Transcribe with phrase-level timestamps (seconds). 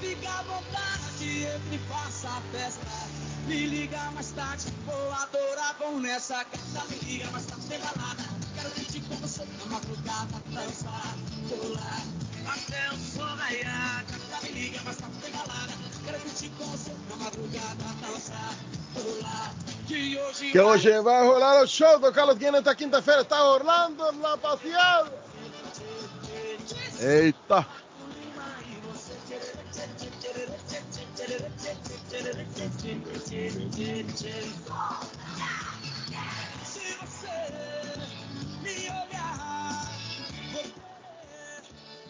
[0.00, 2.86] fica à vontade, entre faça a festa.
[3.46, 6.84] Me liga mais tarde, vou adorar, vão nessa casa.
[6.88, 8.24] Me liga mais tarde, tem balada.
[8.54, 11.14] Quero curtir com você na madrugada, dançar,
[11.48, 12.02] pular.
[12.46, 14.04] Até o sol raiar.
[14.42, 15.72] Me liga mais tarde, tem balada.
[16.04, 18.54] Quero curtir com você na madrugada, dançar,
[18.94, 19.54] pular.
[19.86, 23.22] Que hoje, Que hoje vai rolar o show do Carlos Guinness esta quinta-feira.
[23.22, 25.12] Está Orlando na passeada.
[26.98, 27.85] Eita.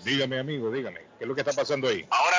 [0.04, 2.06] Dígame, amigo, dígame, ¿qué es lo que está pasando ahí?
[2.10, 2.36] Ahora,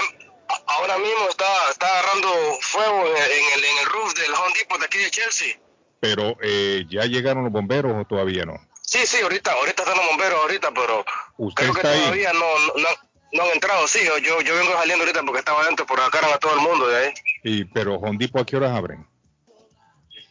[0.68, 2.30] ahora mismo está, está agarrando
[2.62, 5.60] fuego en el, en, el, roof del Home Depot de aquí de Chelsea.
[6.00, 8.54] Pero, eh, ¿ya llegaron los bomberos o todavía no?
[8.84, 11.04] Sí, sí, ahorita, ahorita están los bomberos ahorita, pero
[11.38, 13.88] ¿Usted creo que todavía no, no, no- no han entrado.
[13.88, 16.88] Sí, yo, yo, vengo saliendo ahorita porque estaba adentro, por acá a todo el mundo
[16.88, 17.14] de ahí.
[17.44, 19.06] Y, pero Home Depot, ¿a qué horas abren?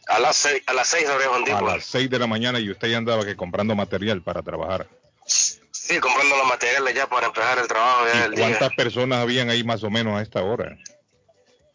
[0.07, 2.69] A las seis, a las seis abre Home A las 6 de la mañana y
[2.71, 4.87] usted ya andaba que comprando material para trabajar.
[5.25, 8.47] Sí, comprando los materiales ya para empezar el trabajo ya del ¿Y día.
[8.47, 10.77] cuántas personas habían ahí más o menos a esta hora?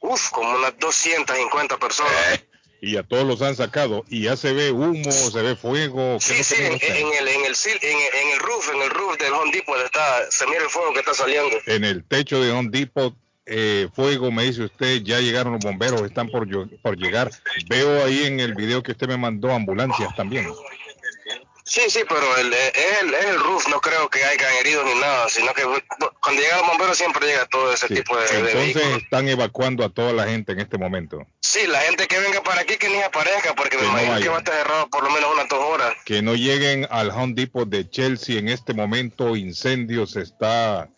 [0.00, 2.42] Uf, como unas 250 personas.
[2.84, 6.18] Y a todos los han sacado y ya se ve humo, se ve fuego.
[6.18, 8.90] ¿qué Sí, sí, en, en el, en, el, en, el- en el roof, en el
[8.90, 11.56] roof del Home Depot está, se mira el fuego que está saliendo.
[11.66, 13.14] En el techo de Home Depot,
[13.46, 16.48] eh, fuego, me dice usted, ya llegaron los bomberos, están por,
[16.80, 17.30] por llegar.
[17.68, 20.48] Veo ahí en el video que usted me mandó ambulancias también.
[21.64, 25.28] Sí, sí, pero el, es, el, el roof, no creo que hayan herido ni nada,
[25.28, 27.94] sino que cuando llega el bombero siempre llega todo ese Sí.
[27.94, 31.24] tipo de, Entonces están evacuando a toda la gente en este momento.
[31.40, 34.20] Sí, la gente que venga para aquí que ni aparezca, porque Que me no imagino
[34.20, 35.94] que va a estar cerrado por lo menos unas dos horas.
[36.04, 39.36] Que no lleguen al Home Depot de Chelsea en este momento.
[39.36, 40.88] Incendio se está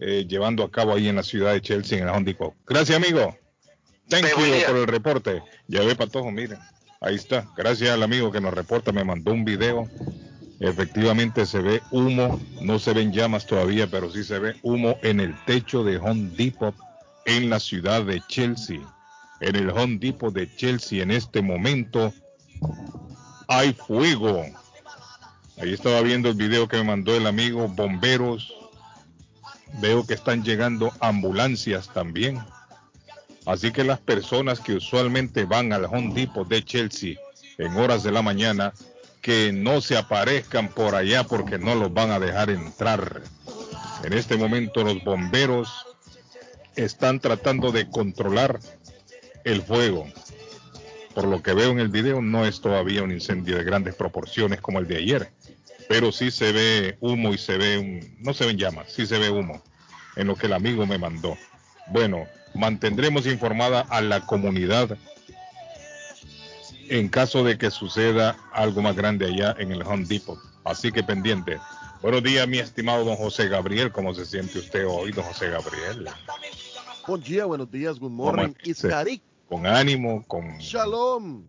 [0.00, 2.54] eh, llevando a cabo ahí en la ciudad de Chelsea, en el Home Depot.
[2.66, 3.36] Gracias, amigo.
[4.08, 5.42] Thank you por el reporte.
[5.66, 6.58] Ya ve, Patojo, miren.
[7.00, 7.46] Ahí está.
[7.56, 8.92] Gracias al amigo que nos reporta.
[8.92, 9.88] Me mandó un video.
[10.60, 12.40] Efectivamente se ve humo.
[12.60, 16.30] No se ven llamas todavía, pero sí se ve humo en el techo de Home
[16.36, 16.74] Depot
[17.24, 18.80] en la ciudad de Chelsea.
[19.40, 22.12] En el Home Depot de Chelsea en este momento
[23.46, 24.44] hay fuego.
[25.60, 28.52] Ahí estaba viendo el video que me mandó el amigo Bomberos.
[29.80, 32.40] Veo que están llegando ambulancias también.
[33.48, 37.16] Así que las personas que usualmente van al Home Depot de Chelsea
[37.56, 38.74] en horas de la mañana,
[39.22, 43.22] que no se aparezcan por allá porque no los van a dejar entrar.
[44.04, 45.86] En este momento los bomberos
[46.76, 48.60] están tratando de controlar
[49.44, 50.06] el fuego.
[51.14, 54.60] Por lo que veo en el video, no es todavía un incendio de grandes proporciones
[54.60, 55.32] como el de ayer,
[55.88, 59.18] pero sí se ve humo y se ve un, no se ven llamas, sí se
[59.18, 59.62] ve humo
[60.16, 61.38] en lo que el amigo me mandó.
[61.86, 64.96] Bueno, mantendremos informada a la comunidad
[66.90, 70.38] en caso de que suceda algo más grande allá en el Home Depot.
[70.64, 71.58] Así que pendiente.
[72.02, 73.90] Buenos días, mi estimado don José Gabriel.
[73.92, 76.08] ¿Cómo se siente usted hoy, don José Gabriel?
[77.06, 78.54] Bom dia, buenos días, good morning.
[78.64, 81.46] Iscarik, Con ánimo, con shalom.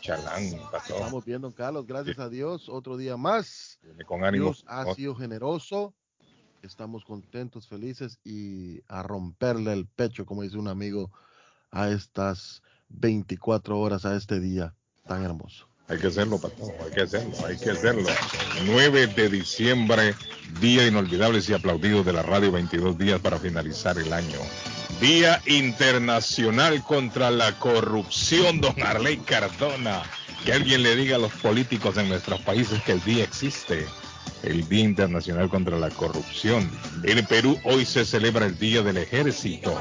[0.00, 0.96] chalán, pastor.
[0.96, 2.68] Estamos bien, don Carlos, gracias a Dios.
[2.68, 3.80] Otro día más.
[4.06, 4.46] Con ánimo.
[4.46, 5.94] Dios ha sido generoso.
[6.62, 11.10] Estamos contentos, felices y a romperle el pecho, como dice un amigo,
[11.70, 14.74] a estas 24 horas, a este día
[15.06, 15.68] tan hermoso.
[15.88, 16.72] Hay que hacerlo, pastor.
[16.84, 18.08] Hay que hacerlo, hay que hacerlo.
[18.66, 20.14] 9 de diciembre,
[20.60, 24.38] día inolvidable y aplaudido de la radio, 22 días para finalizar el año.
[25.00, 30.02] Día Internacional contra la Corrupción, don Arley Cardona.
[30.44, 33.86] Que alguien le diga a los políticos en nuestros países que el día existe.
[34.42, 36.68] El Día Internacional contra la Corrupción.
[37.04, 39.76] En Perú hoy se celebra el Día del Ejército.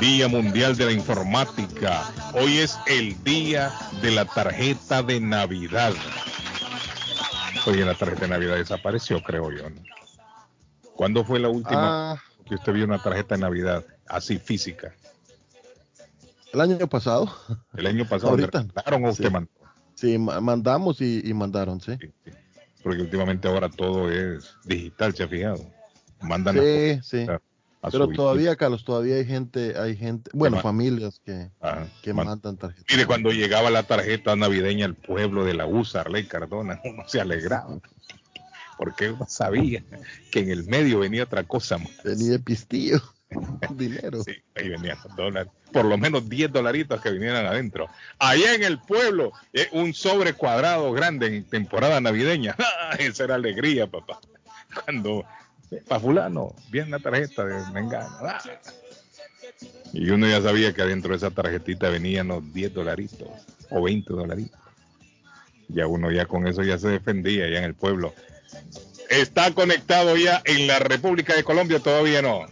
[0.00, 2.04] Día Mundial de la Informática.
[2.34, 5.92] Hoy es el Día de la Tarjeta de Navidad.
[7.66, 9.68] Oye, la tarjeta de Navidad desapareció, creo yo.
[9.70, 9.82] ¿no?
[10.94, 14.94] ¿Cuándo fue la última Ah, que usted vio una tarjeta de Navidad así física?
[16.52, 17.30] el año pasado,
[17.76, 18.62] El año pasado Ahorita.
[18.62, 19.50] ¿le regalaron o usted mandó?
[19.94, 21.96] sí, ma- mandamos y, y mandaron, sí.
[22.00, 22.30] Sí, sí.
[22.86, 25.58] Porque últimamente ahora todo es digital, ¿se ha fijado?
[26.20, 27.26] Mandan Sí, sí.
[27.28, 32.26] a Pero todavía, Carlos, todavía hay gente, hay gente, bueno, familias que, Ajá, que man-
[32.26, 32.84] mandan tarjetas.
[32.88, 37.20] Mire, cuando llegaba la tarjeta navideña al pueblo de la USA, Arley Cardona, uno se
[37.20, 37.76] alegraba.
[38.78, 39.82] Porque uno sabía
[40.30, 41.90] que en el medio venía otra cosa más.
[42.04, 43.00] Tenía pistillo,
[43.70, 44.22] dinero.
[44.22, 45.52] Sí, ahí venían los dólares.
[45.72, 47.88] Por lo menos 10 dolaritos que vinieran adentro.
[48.18, 52.56] Allá en el pueblo, eh, un sobre cuadrado grande en temporada navideña.
[52.98, 54.20] Esa era alegría, papá.
[54.84, 55.24] Cuando,
[55.88, 58.16] para fulano, viene la tarjeta de Mengano.
[58.22, 58.40] ¡Ah!
[59.92, 63.28] Y uno ya sabía que adentro de esa tarjetita venían los 10 dolaritos
[63.70, 64.60] o 20 dolaritos.
[65.68, 68.12] Ya uno ya con eso ya se defendía ya en el pueblo.
[69.08, 71.80] ¿Está conectado ya en la República de Colombia?
[71.80, 72.46] Todavía no.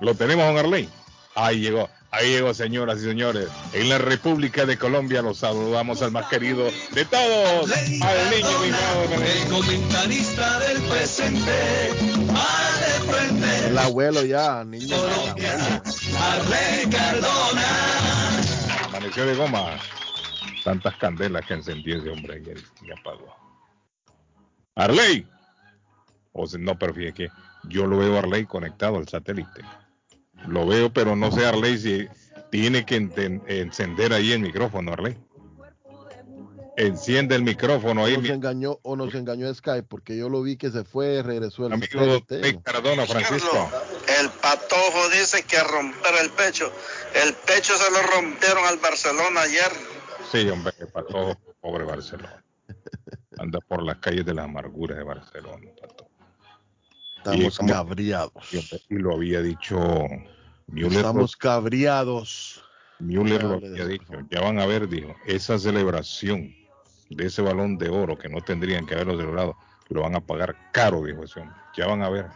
[0.00, 0.88] ¿Lo tenemos, don Arley?
[1.34, 1.88] Ahí llegó.
[2.10, 3.48] Ahí llegó, señoras y señores.
[3.74, 9.04] En la República de Colombia los saludamos al más querido de todos, al niño mimado.
[9.22, 11.90] El comentarista del presente,
[12.30, 13.66] va de frente.
[13.68, 14.96] El abuelo ya, niño.
[14.96, 15.82] Colombia,
[16.18, 18.38] Arley Cardona.
[18.86, 19.76] Amaneció de goma.
[20.64, 23.36] Tantas candelas que encendió ese hombre ayer y apagó.
[24.76, 25.26] Arley.
[26.32, 27.28] O sea, no, pero fíjate que
[27.64, 29.62] yo lo veo a Arley conectado al satélite.
[30.46, 32.08] Lo veo, pero no sé Arley si
[32.50, 35.16] tiene que encender ahí el micrófono, Arley.
[36.76, 40.56] Enciende el micrófono ahí, Nos mi engañó o nos engañó Skype porque yo lo vi
[40.56, 42.24] que se fue, regresó el amigo
[42.62, 43.68] Cardona, Francisco.
[44.20, 46.72] El patojo dice que a romper el pecho.
[47.14, 49.72] El pecho se lo rompieron al Barcelona ayer.
[50.30, 52.44] Sí, hombre, para todo, pobre Barcelona.
[53.38, 56.07] Anda por las calles de la amargura de Barcelona, pato.
[57.18, 58.54] Estamos Y cabriados.
[58.54, 59.78] Y, y lo había dicho
[60.68, 60.92] Müller.
[60.92, 62.62] Estamos cabriados.
[62.98, 64.12] Müller lo había dicho.
[64.30, 66.54] Ya van a ver, dijo, esa celebración
[67.10, 69.56] de ese balón de oro que no tendrían que haberlo celebrado,
[69.88, 71.56] lo van a pagar caro, dijo ese hombre.
[71.76, 72.26] Ya van a ver.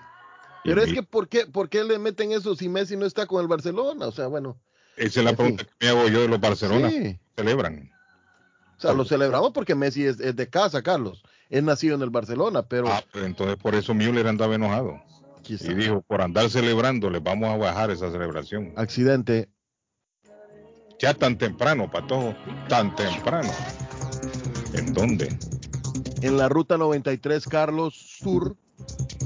[0.65, 3.05] Y Pero es mi- que, ¿por qué, ¿por qué le meten eso si Messi no
[3.07, 4.07] está con el Barcelona?
[4.07, 4.61] O sea, bueno.
[4.97, 6.89] esa es la pregunta que me hago yo de los Barcelona.
[6.91, 7.19] Sí.
[7.37, 7.91] Celebran.
[8.79, 11.23] O sea, lo celebramos porque Messi es, es de casa, Carlos.
[11.53, 14.99] Es nacido en el Barcelona, pero Ah, pues entonces por eso Müller andaba enojado.
[15.43, 18.73] quizá Y dijo, por andar celebrando, les vamos a bajar esa celebración.
[18.75, 19.51] accidente.
[20.99, 22.35] Ya tan temprano, Patojo,
[22.71, 23.51] tan temprano.
[24.73, 25.37] ¿En dónde?
[26.23, 28.57] En la ruta 93, Carlos Sur,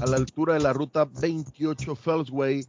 [0.01, 2.65] a la altura de la ruta 28 Fellsway,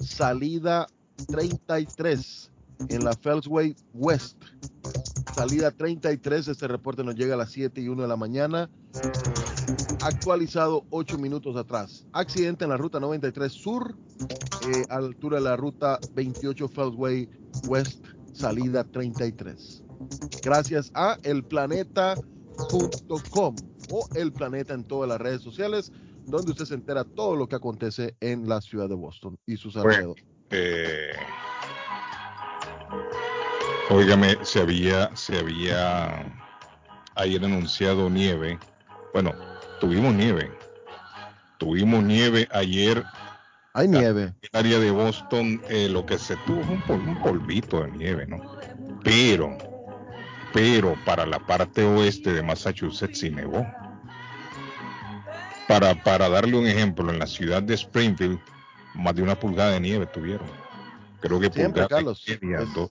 [0.00, 0.86] salida
[1.28, 2.50] 33
[2.88, 4.38] en la Fellsway West.
[5.34, 8.68] Salida 33, este reporte nos llega a las 7 y 1 de la mañana.
[10.02, 12.06] Actualizado 8 minutos atrás.
[12.12, 13.96] Accidente en la ruta 93 Sur,
[14.68, 17.28] eh, a la altura de la ruta 28 Fellsway
[17.66, 19.82] West, salida 33.
[20.42, 23.56] Gracias a elplaneta.com
[23.90, 25.90] o El Planeta en todas las redes sociales,
[26.26, 29.74] donde usted se entera todo lo que acontece en la ciudad de Boston y sus
[29.74, 29.88] Bueno.
[29.90, 30.24] alrededores.
[30.50, 31.10] Eh,
[33.90, 36.24] óigame, se había, se había
[37.14, 38.58] ayer anunciado nieve.
[39.12, 39.32] Bueno,
[39.80, 40.50] tuvimos nieve.
[41.58, 43.04] Tuvimos nieve ayer
[43.74, 44.22] Hay nieve.
[44.24, 45.60] en el área de Boston.
[45.68, 48.40] eh, lo que se tuvo fue un, pol- un polvito de nieve, ¿no?
[49.04, 49.56] Pero,
[50.52, 53.66] pero para la parte oeste de Massachusetts sí nevó.
[55.68, 58.38] Para, para darle un ejemplo, en la ciudad de Springfield,
[58.94, 60.50] más de una pulgada de nieve tuvieron.
[61.20, 62.24] Creo que Siempre, pulgada y Carlos.
[62.42, 62.90] media, Es- dos,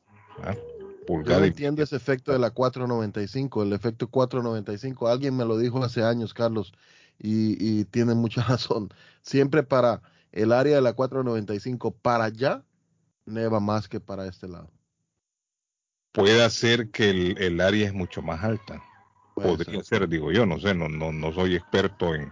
[1.20, 1.24] ¿ah?
[1.28, 5.08] Yo Pulgada no entiendo ese efecto de la 495, el efecto 495.
[5.08, 6.74] Alguien me lo dijo hace años, Carlos,
[7.20, 8.90] y, y tiene mucha razón.
[9.22, 12.64] Siempre para el área de la 495, para allá,
[13.26, 14.72] neva más que para este lado.
[16.12, 18.82] puede ser que el, el área es mucho más alta.
[19.34, 20.00] Puede Podría ser.
[20.00, 22.32] ser, digo yo, no sé, no, no, no soy experto en,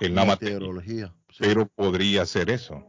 [0.00, 0.24] en la.
[0.24, 1.14] Meteorología.
[1.30, 1.44] sí.
[1.44, 2.84] pero podría ser eso.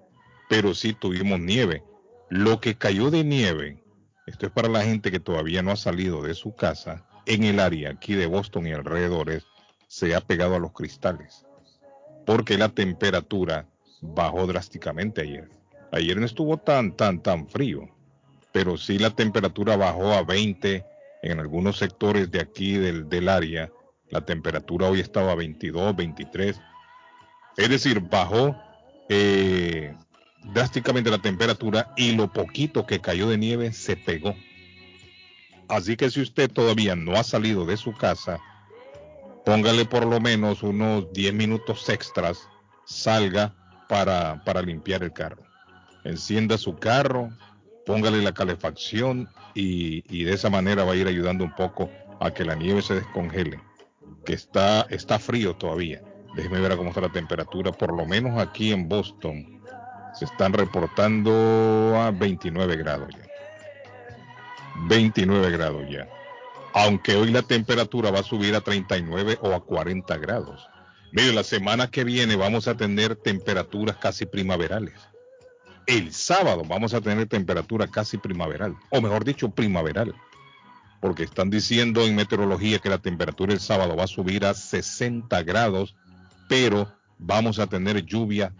[0.50, 1.84] Pero sí tuvimos nieve.
[2.30, 3.84] Lo que cayó de nieve,
[4.26, 7.60] esto es para la gente que todavía no ha salido de su casa, en el
[7.60, 9.46] área aquí de Boston y alrededores,
[9.88, 11.46] se ha pegado a los cristales.
[12.26, 13.68] Porque la temperatura
[14.02, 15.50] bajó drásticamente ayer.
[15.92, 17.90] Ayer no estuvo tan, tan, tan frío,
[18.52, 20.84] pero sí la temperatura bajó a 20
[21.22, 23.72] en algunos sectores de aquí del, del área.
[24.10, 26.60] La temperatura hoy estaba a 22, 23.
[27.58, 28.56] Es decir, bajó
[29.10, 29.96] eh,
[30.54, 34.36] drásticamente la temperatura y lo poquito que cayó de nieve se pegó.
[35.68, 38.40] Así que si usted todavía no ha salido de su casa,
[39.46, 42.48] póngale por lo menos unos 10 minutos extras,
[42.86, 43.56] salga
[43.90, 45.44] para, para limpiar el carro.
[46.04, 47.32] Encienda su carro,
[47.86, 52.32] póngale la calefacción y, y de esa manera va a ir ayudando un poco a
[52.32, 53.60] que la nieve se descongele,
[54.26, 56.02] que está, está frío todavía.
[56.36, 59.55] Déjeme ver cómo está la temperatura, por lo menos aquí en Boston.
[60.18, 61.32] Se están reportando
[62.00, 63.26] a 29 grados ya.
[64.88, 66.08] 29 grados ya.
[66.74, 70.68] Aunque hoy la temperatura va a subir a 39 o a 40 grados.
[71.12, 74.96] Mire, la semana que viene vamos a tener temperaturas casi primaverales.
[75.88, 80.16] El sábado vamos a tener temperatura casi primaveral, o mejor dicho, primaveral.
[81.00, 85.44] Porque están diciendo en meteorología que la temperatura el sábado va a subir a 60
[85.44, 85.96] grados,
[86.50, 88.54] pero vamos a tener lluvia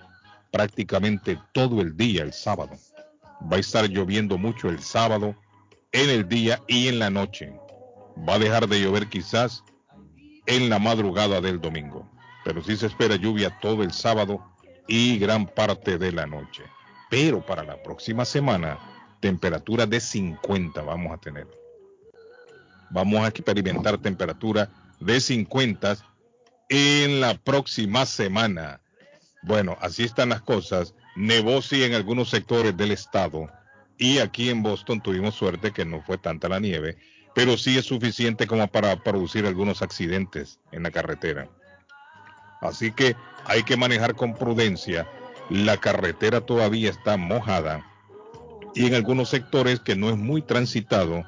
[0.56, 2.78] prácticamente todo el día el sábado.
[3.52, 5.36] Va a estar lloviendo mucho el sábado,
[5.92, 7.60] en el día y en la noche.
[8.18, 9.66] Va a dejar de llover quizás
[10.46, 12.10] en la madrugada del domingo,
[12.46, 14.50] pero sí se espera lluvia todo el sábado
[14.88, 16.64] y gran parte de la noche.
[17.10, 18.80] Pero para la próxima semana,
[19.20, 21.50] temperatura de 50 vamos a tener.
[22.92, 24.70] Vamos a experimentar temperatura
[25.02, 25.98] de 50
[26.70, 28.80] en la próxima semana.
[29.46, 30.96] Bueno, así están las cosas.
[31.16, 33.48] Nevó sí en algunos sectores del estado
[33.96, 36.98] y aquí en Boston tuvimos suerte que no fue tanta la nieve,
[37.36, 41.48] pero sí es suficiente como para producir algunos accidentes en la carretera.
[42.60, 45.08] Así que hay que manejar con prudencia.
[45.52, 47.86] La carretera todavía está mojada
[48.74, 51.24] y en algunos sectores que no es muy transitado,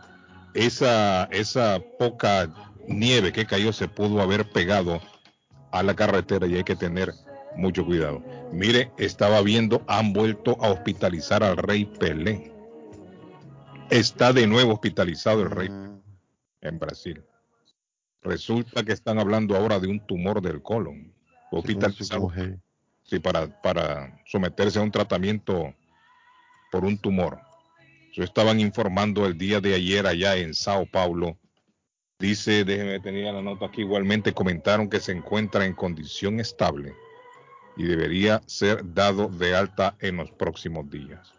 [0.55, 2.50] esa, esa poca
[2.88, 5.01] nieve que cayó se pudo haber pegado
[5.71, 7.13] a la carretera y hay que tener
[7.56, 8.24] mucho cuidado.
[8.51, 12.51] Mire, estaba viendo, han vuelto a hospitalizar al rey Pelé.
[13.89, 15.70] Está de nuevo hospitalizado el rey
[16.62, 17.24] en Brasil.
[18.22, 21.13] Resulta que están hablando ahora de un tumor del colon.
[21.51, 22.32] Hospitalizado.
[23.04, 25.74] Sí, para, para someterse a un tratamiento
[26.72, 27.39] por un tumor.
[28.12, 31.38] Eso estaban informando el día de ayer allá en Sao Paulo.
[32.20, 36.94] Dice, déjeme tener la nota aquí, igualmente comentaron que se encuentra en condición estable
[37.77, 41.34] y debería ser dado de alta en los próximos días.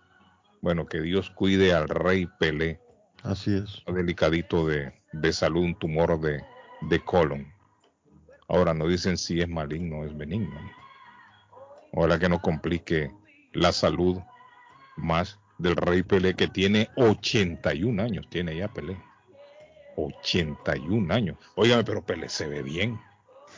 [0.61, 2.81] Bueno, que Dios cuide al rey Pelé.
[3.25, 3.83] Así es.
[3.93, 6.43] Delicadito de, de salud, un tumor de,
[6.83, 7.53] de colon.
[8.49, 10.59] Ahora no dicen si es maligno o es benigno.
[11.93, 13.11] Ahora que no complique
[13.53, 14.19] la salud
[14.97, 18.97] más del rey Pelé que tiene 81 años, tiene ya Pelé.
[19.97, 21.37] 81 años.
[21.57, 23.01] Óigame, pero Pelé se ve bien.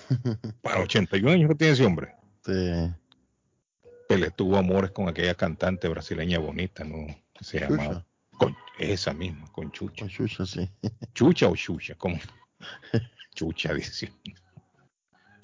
[0.62, 2.19] Para 81 años que tiene ese hombre.
[2.50, 2.95] Sí.
[4.09, 7.07] Pelé tuvo amores con aquella cantante brasileña bonita, ¿no?
[7.33, 8.04] Que se llama
[8.38, 10.00] con esa misma, con Chucha.
[10.00, 10.69] Con Chucha, sí.
[11.14, 12.19] Chucha o Chucha, ¿cómo?
[13.35, 14.12] Chucha, dice.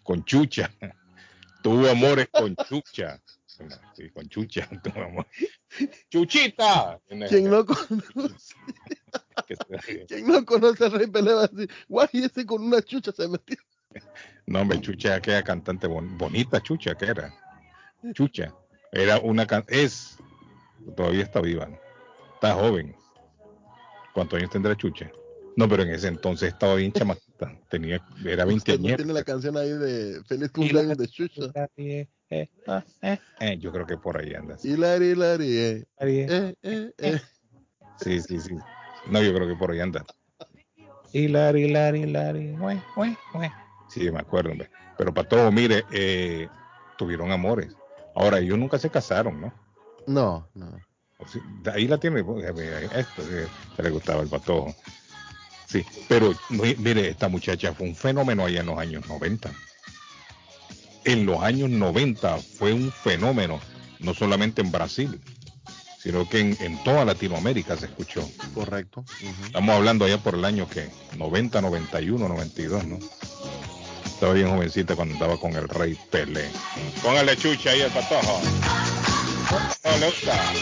[0.03, 0.71] Con Chucha.
[1.63, 3.21] Tuvo amores con Chucha.
[3.95, 4.69] Sí, con Chucha.
[4.83, 5.27] Tuvo amor.
[6.11, 7.01] Chuchita.
[7.29, 8.55] ¿Quién no conoce?
[10.09, 11.35] ¿Quién no conoce a Rey Pelé?
[11.35, 13.57] Va a decir, guay, ese con una chucha se metió.
[14.47, 17.35] No, hombre, Chucha, aquella cantante bon bonita, Chucha, que era.
[18.15, 18.55] Chucha.
[18.93, 20.17] Era una can es,
[20.97, 21.79] todavía está viva, ¿no?
[22.35, 22.95] está joven.
[24.15, 25.11] ¿Cuántos años tendrá Chucha?
[25.57, 27.59] No, pero en ese entonces estaba bien chamaquita.
[27.71, 28.91] Tenía, era 20 años.
[28.91, 31.51] No tiene la canción ahí de Feliz cumpleaños de Chucha.
[31.77, 32.49] Eh, eh,
[33.03, 34.57] eh, eh, yo creo que por ahí anda.
[34.63, 35.85] Hilari, hilari, eh.
[35.99, 37.21] Eh, eh, eh.
[38.01, 38.55] Sí, sí, sí.
[39.11, 40.05] No, yo creo que por ahí anda.
[41.13, 42.57] Hilari, hilari, hilari.
[43.97, 44.69] Sí, me acuerdo, hombre.
[44.99, 46.49] Pero para todo, mire, eh,
[46.99, 47.75] tuvieron amores.
[48.15, 49.55] Ahora, ellos nunca se casaron, ¿no?
[50.07, 50.79] No, no.
[51.27, 51.41] Sí,
[51.73, 53.23] ahí la tiene, esto,
[53.75, 54.75] se le gustaba el patojo.
[55.67, 59.51] Sí, pero mire, esta muchacha fue un fenómeno allá en los años 90.
[61.07, 63.61] En los años 90 fue un fenómeno,
[64.01, 65.19] no solamente en Brasil,
[65.99, 68.29] sino que en, en toda Latinoamérica se escuchó.
[68.53, 69.01] Correcto.
[69.01, 69.47] Uh -huh.
[69.47, 72.99] Estamos hablando allá por el año que 90, 91, 92, ¿no?
[74.17, 76.49] Estaba bien jovencita cuando andaba con el rey Pelé.
[77.03, 78.41] Póngale chucha ahí al patojo.
[79.85, 80.53] No le gusta.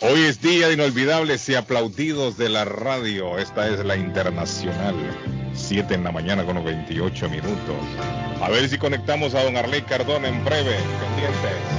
[0.00, 3.38] Hoy es día de inolvidables y aplaudidos de la radio.
[3.38, 4.96] Esta es la internacional.
[5.54, 7.76] 7 en la mañana con los 28 minutos.
[8.42, 10.74] A ver si conectamos a don Arley Cardona en breve.
[10.74, 11.77] Pendientes.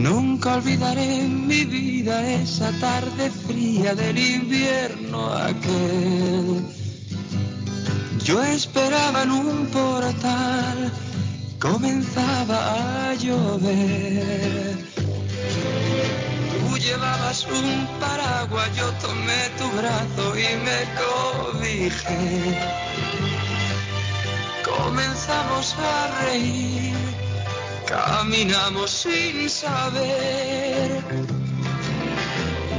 [0.00, 6.64] Nunca olvidaré en mi vida esa tarde fría del invierno aquel.
[8.24, 10.90] Yo esperaba en un portal,
[11.58, 14.78] comenzaba a llover.
[16.50, 22.58] Tú llevabas un paraguas, yo tomé tu brazo y me cobijé.
[24.64, 26.99] Comenzamos a reír
[27.90, 31.02] caminamos sin saber.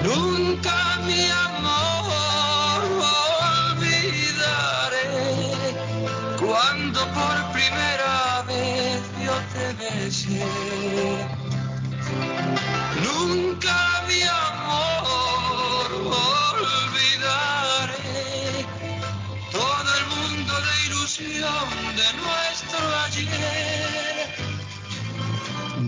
[0.06, 2.82] Nunca mi amor
[3.68, 5.10] olvidaré
[6.40, 10.44] cuando por primera vez yo te besé.
[13.04, 13.78] Nunca
[14.08, 15.90] mi amor
[16.86, 18.16] olvidaré
[19.52, 21.68] todo el mundo de ilusión
[22.00, 23.81] de nuestro ayer.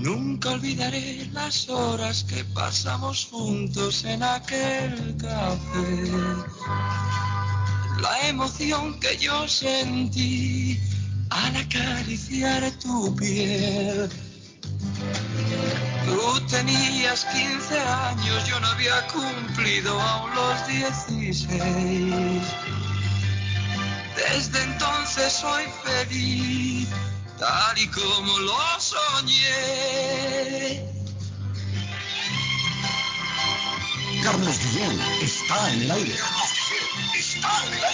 [0.04, 6.12] Nunca olvidaré las horas que pasamos juntos en aquel café.
[8.02, 10.78] La emoción que yo sentí
[11.30, 14.10] al acariciar tu piel.
[16.06, 22.44] Tú tenías 15 años, yo no había cumplido aún los 16.
[24.18, 26.53] Desde entonces soy feliz,
[27.38, 29.44] tal y como lo soñé.
[34.24, 36.16] Carlos Guillén está en el aire.
[36.16, 37.93] Carlos Guillén está en el aire.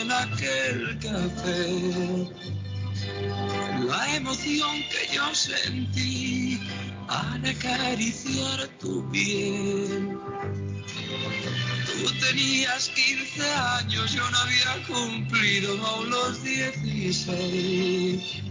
[0.00, 2.32] En aquel café.
[3.86, 6.58] La emoción que yo sentí
[7.08, 10.16] al acariciar tu piel.
[11.86, 18.42] Tú tenías 15 años, yo no había cumplido aún los 16.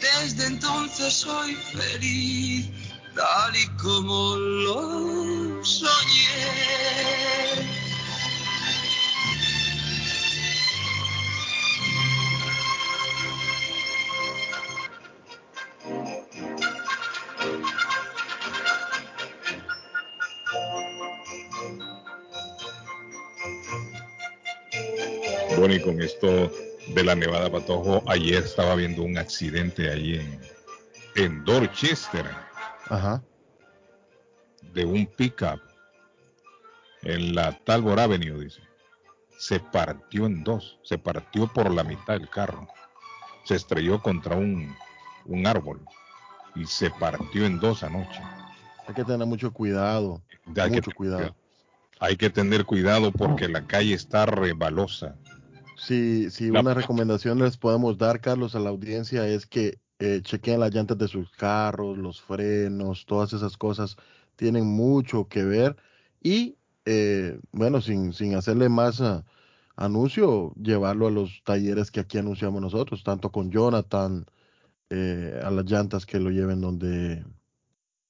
[0.00, 2.70] Desde entonces soy feliz,
[3.14, 7.85] tal y como lo soñé.
[25.66, 26.52] Bueno, y con esto
[26.94, 30.40] de la Nevada Patojo, ayer estaba viendo un accidente ahí en,
[31.16, 32.24] en Dorchester
[32.88, 33.20] Ajá.
[34.72, 35.60] de un pickup
[37.02, 38.60] en la Talbot Avenue, dice.
[39.38, 42.68] Se partió en dos, se partió por la mitad el carro.
[43.42, 44.72] Se estrelló contra un,
[45.24, 45.80] un árbol
[46.54, 48.22] y se partió en dos anoche.
[48.86, 50.22] Hay que tener mucho cuidado.
[50.56, 51.34] Hay mucho cuidado.
[51.98, 55.16] Hay que tener cuidado porque la calle está rebalosa.
[55.76, 60.60] Si, si una recomendación les podemos dar, Carlos, a la audiencia es que eh, chequeen
[60.60, 63.96] las llantas de sus carros, los frenos, todas esas cosas
[64.36, 65.76] tienen mucho que ver.
[66.22, 69.24] Y eh, bueno, sin, sin hacerle más ah,
[69.76, 74.26] anuncio, llevarlo a los talleres que aquí anunciamos nosotros, tanto con Jonathan,
[74.90, 77.24] eh, a las llantas que lo lleven donde,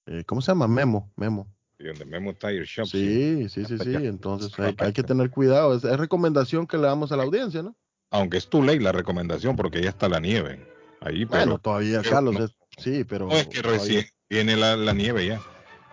[0.07, 0.69] eh, ¿cómo se llama?
[0.69, 1.49] Memo, Memo.
[1.79, 2.87] Y donde Memo Tire Shop.
[2.87, 3.95] Sí, sí, sí, sí.
[3.95, 5.75] Entonces hay, hay que tener cuidado.
[5.77, 7.77] Es, es recomendación que le damos a la audiencia, ¿no?
[8.11, 10.67] Aunque es tu ley la recomendación porque ya está la nieve.
[11.01, 13.27] Ahí, pero Bueno, todavía, pero Carlos, no- es- sí, pero...
[13.27, 15.35] no es que todavía- recién viene la, la nieve ya.
[15.35, 15.43] El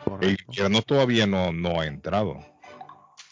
[0.05, 0.43] correcto.
[0.47, 2.37] invierno todavía no, no ha entrado.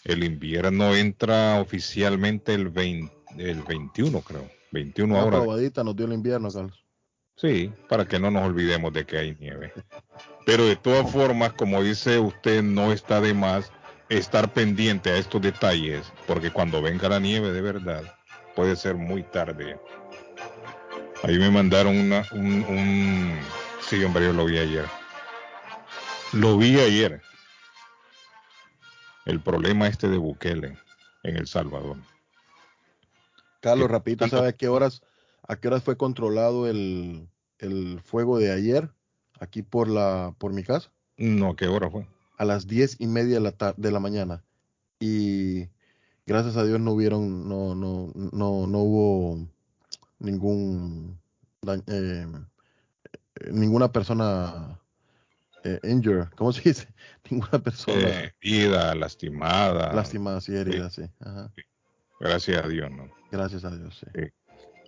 [0.04, 4.50] El invierno entra oficialmente el, 20 el 21, creo.
[4.72, 5.38] 21 Una ahora.
[5.38, 6.81] probadita nos dio el invierno, Carlos.
[7.36, 9.74] Sí, para que no nos olvidemos de que hay nieve.
[10.46, 13.72] Pero de todas formas, como dice usted, no está de más
[14.10, 18.04] estar pendiente a estos detalles, porque cuando venga la nieve de verdad,
[18.56, 19.80] puede ser muy tarde.
[21.24, 23.40] Ahí me mandaron una, un, un...
[23.80, 24.86] Sí, hombre, yo lo vi ayer.
[26.34, 27.22] Lo vi ayer.
[29.26, 30.78] El problema este de Bukele
[31.24, 31.98] en El Salvador.
[33.60, 35.04] Carlos, rapidito, Tanto- ¿sabe a qué horas,
[35.48, 37.28] a qué horas fue controlado el,
[37.60, 38.90] el fuego de ayer
[39.40, 40.92] aquí por la, por mi casa?
[41.18, 42.08] No, ¿qué hora fue?
[42.38, 44.44] A las diez y media de la, de la mañana.
[45.00, 45.68] Y
[46.26, 49.48] gracias a Dios no hubieron, no, no, no, no hubo
[50.20, 51.20] ningún,
[51.88, 52.28] eh,
[53.52, 54.80] ninguna persona
[55.64, 56.88] eh, injured, ¿cómo se dice?
[57.30, 59.94] Ninguna persona Eh, ida, lastimada.
[59.94, 61.04] lastimada, sí, herida, sí.
[61.20, 61.52] Ajá.
[62.20, 63.10] Gracias a Dios, ¿no?
[63.32, 64.08] Gracias a Dios, sí.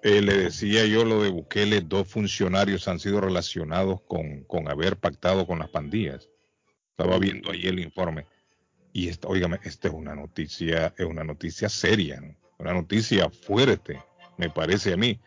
[0.06, 4.98] Eh, le decía yo lo de Bukele, dos funcionarios han sido relacionados con, con haber
[4.98, 6.28] pactado con las pandillas.
[6.92, 8.28] Estaba viendo ahí el informe.
[8.92, 12.22] Y esta, óigame, esta es una noticia, es una noticia seria,
[12.60, 14.04] una noticia fuerte,
[14.38, 15.22] me parece a mí.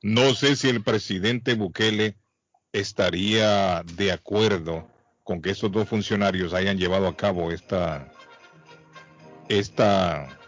[0.00, 2.16] No sé si el presidente Bukele
[2.72, 4.88] estaría de acuerdo
[5.24, 8.10] con que esos dos funcionarios hayan llevado a cabo esta,
[9.50, 10.38] esta...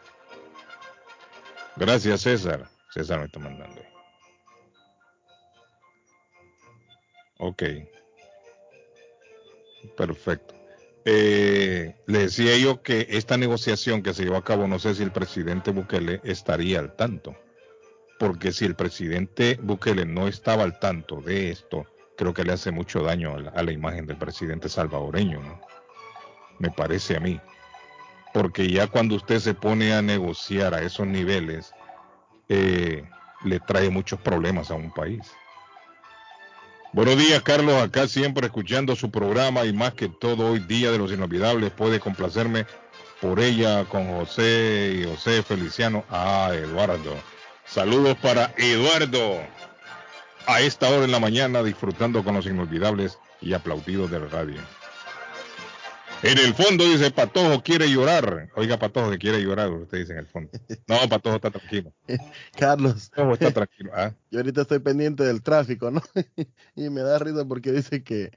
[1.76, 2.73] Gracias César.
[2.94, 3.82] César me está mandando.
[7.38, 7.62] Ok.
[9.96, 10.54] Perfecto.
[11.04, 15.02] Eh, le decía yo que esta negociación que se llevó a cabo, no sé si
[15.02, 17.34] el presidente Bukele estaría al tanto.
[18.20, 22.70] Porque si el presidente Bukele no estaba al tanto de esto, creo que le hace
[22.70, 25.60] mucho daño a la, a la imagen del presidente salvadoreño, ¿no?
[26.60, 27.40] Me parece a mí.
[28.32, 31.74] Porque ya cuando usted se pone a negociar a esos niveles,
[32.48, 33.04] eh,
[33.44, 35.22] le trae muchos problemas a un país.
[36.92, 37.74] Buenos días, Carlos.
[37.82, 41.98] Acá siempre escuchando su programa y más que todo hoy día de los inolvidables puede
[41.98, 42.66] complacerme
[43.20, 46.04] por ella con José y José Feliciano.
[46.08, 47.16] Ah, Eduardo.
[47.64, 49.40] Saludos para Eduardo.
[50.46, 54.60] A esta hora en la mañana disfrutando con los inolvidables y aplaudidos de la radio.
[56.22, 58.48] En el fondo dice Patojo quiere llorar.
[58.56, 60.50] Oiga, Patojo que quiere llorar, usted dice en el fondo.
[60.86, 61.92] No, Patojo está tranquilo.
[62.58, 63.90] Carlos, Patojo está tranquilo.
[63.94, 64.14] ¿ah?
[64.30, 66.00] yo ahorita estoy pendiente del tráfico, ¿no?
[66.76, 68.30] y me da risa porque dice que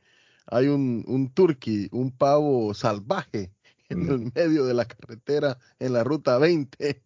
[0.48, 3.52] hay un, un turqui, un pavo salvaje
[3.90, 4.10] en Mm.
[4.10, 7.02] el medio de la carretera en la ruta 20.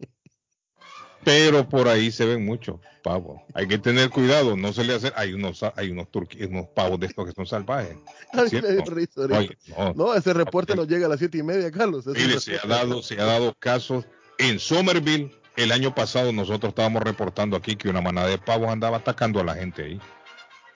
[1.23, 3.41] Pero por ahí se ven muchos pavos.
[3.53, 5.11] Hay que tener cuidado, no se le hace.
[5.15, 7.95] Hay unos, hay unos turquíes, unos pavos de estos que son salvajes.
[8.33, 12.05] No, No, ese reporte nos llega a las siete y media, Carlos.
[12.07, 14.05] Mire, se ha dado, se ha dado casos
[14.37, 15.31] en Somerville.
[15.57, 19.43] El año pasado nosotros estábamos reportando aquí que una manada de pavos andaba atacando a
[19.43, 20.01] la gente ahí.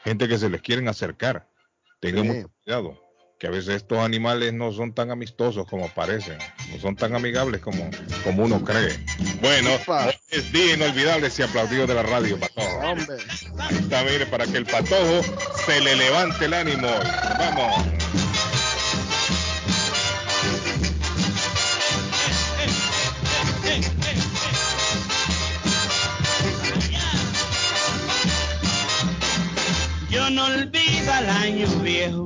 [0.03, 1.47] Gente que se les quieren acercar.
[1.99, 2.29] Tengan Sí.
[2.29, 3.04] mucho cuidado.
[3.37, 6.37] Que a veces estos animales no son tan amistosos como parecen.
[6.71, 7.89] No son tan amigables como,
[8.23, 8.97] como uno cree.
[9.41, 9.71] Bueno,
[10.29, 12.77] es día inolvidable ese aplaudido de la radio, Patojo.
[12.77, 13.17] Hombre,
[13.59, 15.21] Ahí está, mire, para que el Patojo
[15.65, 16.87] se le levante el ánimo.
[17.37, 17.85] Vamos.
[30.09, 32.25] Yo no olvido al año viejo,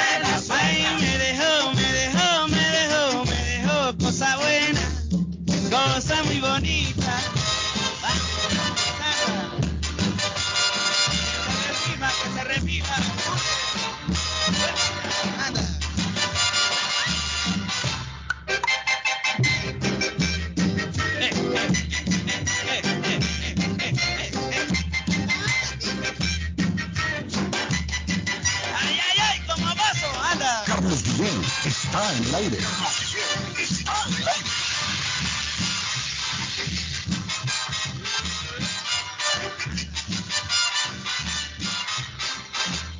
[32.11, 32.57] está en el aire.
[32.57, 34.49] Carlos Guillén está en el aire.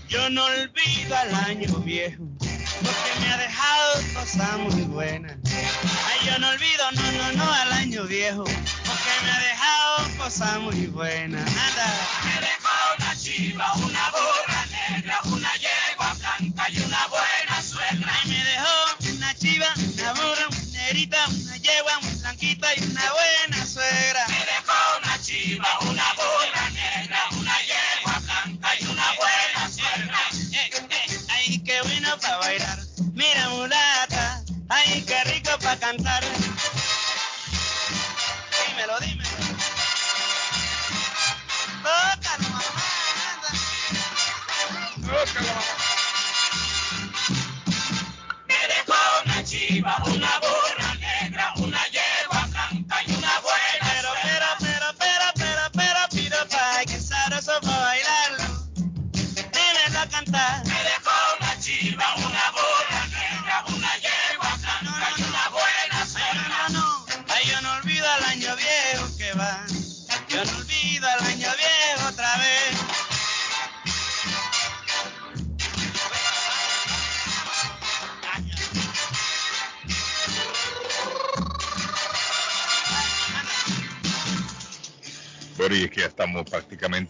[0.07, 5.37] Yo no olvido al año viejo, porque me ha dejado cosas muy buenas.
[5.45, 10.59] Ay, yo no olvido, no, no, no, al año viejo, porque me ha dejado cosas
[10.59, 11.47] muy buenas.
[11.47, 12.09] Anda.
[12.25, 15.50] Me dejó una chiva, una burra negra, una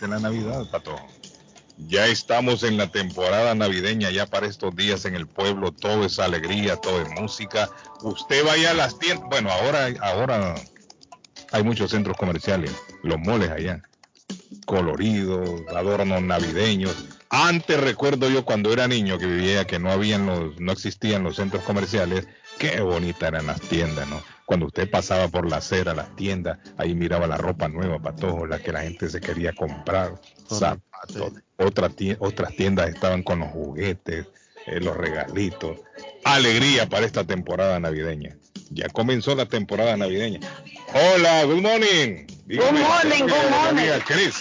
[0.01, 0.95] prácticamente en la Navidad, Pato.
[1.87, 6.19] Ya estamos en la temporada navideña, ya para estos días en el pueblo todo es
[6.19, 7.69] alegría, todo es música.
[8.01, 10.55] Usted vaya a las tiendas, bueno, ahora, ahora
[11.51, 12.71] hay muchos centros comerciales
[13.03, 13.81] los moles allá.
[14.65, 17.05] Coloridos, adornos navideños.
[17.29, 21.37] Antes recuerdo yo cuando era niño que vivía que no habían los, no existían los
[21.37, 22.27] centros comerciales,
[22.61, 24.21] qué bonitas eran las tiendas, ¿no?
[24.45, 28.47] Cuando usted pasaba por la acera, las tiendas, ahí miraba la ropa nueva para todos,
[28.47, 31.33] la que la gente se quería comprar, zapatos.
[31.57, 34.27] Otra otras tiendas estaban con los juguetes,
[34.67, 35.79] eh, los regalitos.
[36.23, 38.37] Alegría para esta temporada navideña.
[38.69, 40.39] Ya comenzó la temporada navideña.
[40.93, 42.27] Hola, good morning.
[42.45, 43.79] Dígame, Good morning, good morning.
[43.79, 44.35] amiga Cris.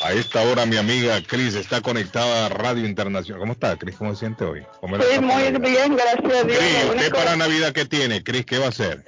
[0.00, 3.40] A esta hora mi amiga Cris está conectada a Radio Internacional.
[3.40, 3.96] ¿Cómo está, Cris?
[3.96, 4.64] ¿Cómo se siente hoy?
[4.80, 6.58] ¿Cómo le Sí, está muy bien, gracias a Dios.
[6.58, 8.22] Cris, ¿usted para Navidad qué tiene?
[8.22, 9.04] Cris, ¿qué va a hacer?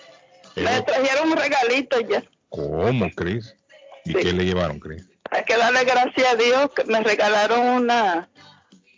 [0.56, 2.24] Eh, Me trajeron un regalito ya.
[2.48, 3.54] ¿Cómo, Cris?
[4.04, 4.18] ¿Y Sí.
[4.18, 5.06] qué le llevaron, Cris?
[5.30, 8.28] Hay que darle gracias a Dios que me regalaron una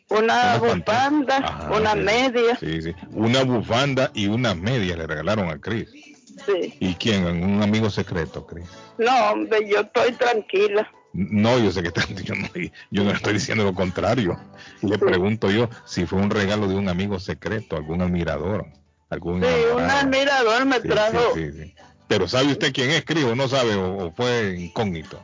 [0.08, 2.56] una Una bufanda, Ajá, una media.
[2.56, 2.94] Sí, sí.
[3.12, 5.88] Una bufanda y unas medias le regalaron a Cris.
[5.90, 6.74] Sí.
[6.80, 7.24] ¿Y quién?
[7.26, 8.66] Un amigo secreto, Cris.
[8.98, 10.90] No, hombre, yo estoy tranquila.
[11.12, 12.48] No, yo sé que está- yo no,
[12.90, 14.38] yo no le estoy diciendo lo contrario.
[14.82, 18.66] Le pregunto yo si fue un regalo de un amigo secreto, algún admirador,
[19.10, 21.34] algún Sí, un admirador me Sí, trajo.
[21.34, 21.74] sí.
[22.08, 25.22] Pero ¿sabe usted quién es, Cris, o no sabe, o, o fue incógnito?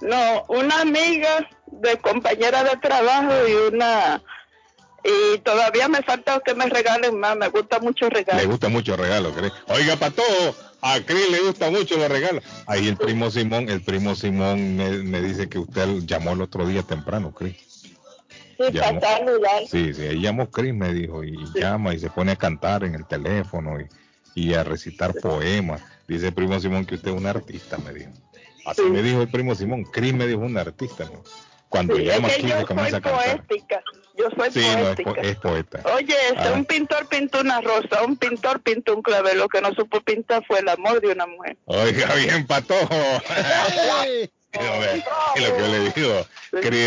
[0.00, 4.22] No, una amiga de compañera de trabajo y una
[5.04, 8.46] y todavía me falta que me regalen más, me gusta mucho Le regalar.
[8.46, 9.52] gusta mucho regalo, Cris.
[9.68, 12.42] Oiga, para todo, a Cris le gusta mucho los regalos.
[12.66, 16.66] Ahí el primo Simón, el primo Simón me, me dice que usted llamó el otro
[16.66, 17.56] día temprano, Cris.
[18.58, 19.00] Sí, llamó.
[19.70, 22.94] Sí, sí, ahí llamó Chris, me dijo, y llama y se pone a cantar en
[22.94, 23.86] el teléfono y,
[24.34, 25.82] y a recitar poemas.
[26.08, 28.10] Dice el primo Simón que usted es un artista, me dijo.
[28.64, 28.88] Así Sí.
[28.90, 31.04] me dijo el primo Simón, Chris me dijo un artista.
[31.04, 31.22] ¿no?
[31.68, 33.36] Cuando llama es aquí que yo comienza a cantar.
[33.44, 33.82] poética.
[34.18, 35.10] Yo soy Sí, no, es, poética.
[35.14, 35.80] po- es poeta.
[35.94, 36.52] Oye, este, Ah.
[36.54, 40.44] un pintor pintó una rosa, un pintor pintó un clavel, lo que no supo pintar
[40.46, 41.56] fue el amor de una mujer.
[41.66, 42.88] Oiga, bien, patojo.
[44.56, 46.26] Es lo que yo le digo,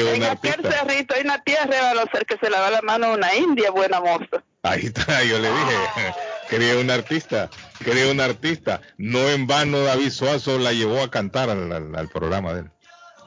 [0.09, 0.71] un en aquel artista.
[0.71, 3.69] cerrito hay una tierra, a no ser que se lava la mano a una india
[3.69, 4.43] buena moza.
[4.63, 5.75] Ahí está, yo le dije,
[6.49, 7.49] quería un artista,
[7.85, 8.81] quería un artista.
[8.97, 12.71] No en vano David Suazo la llevó a cantar al, al- al programa de él.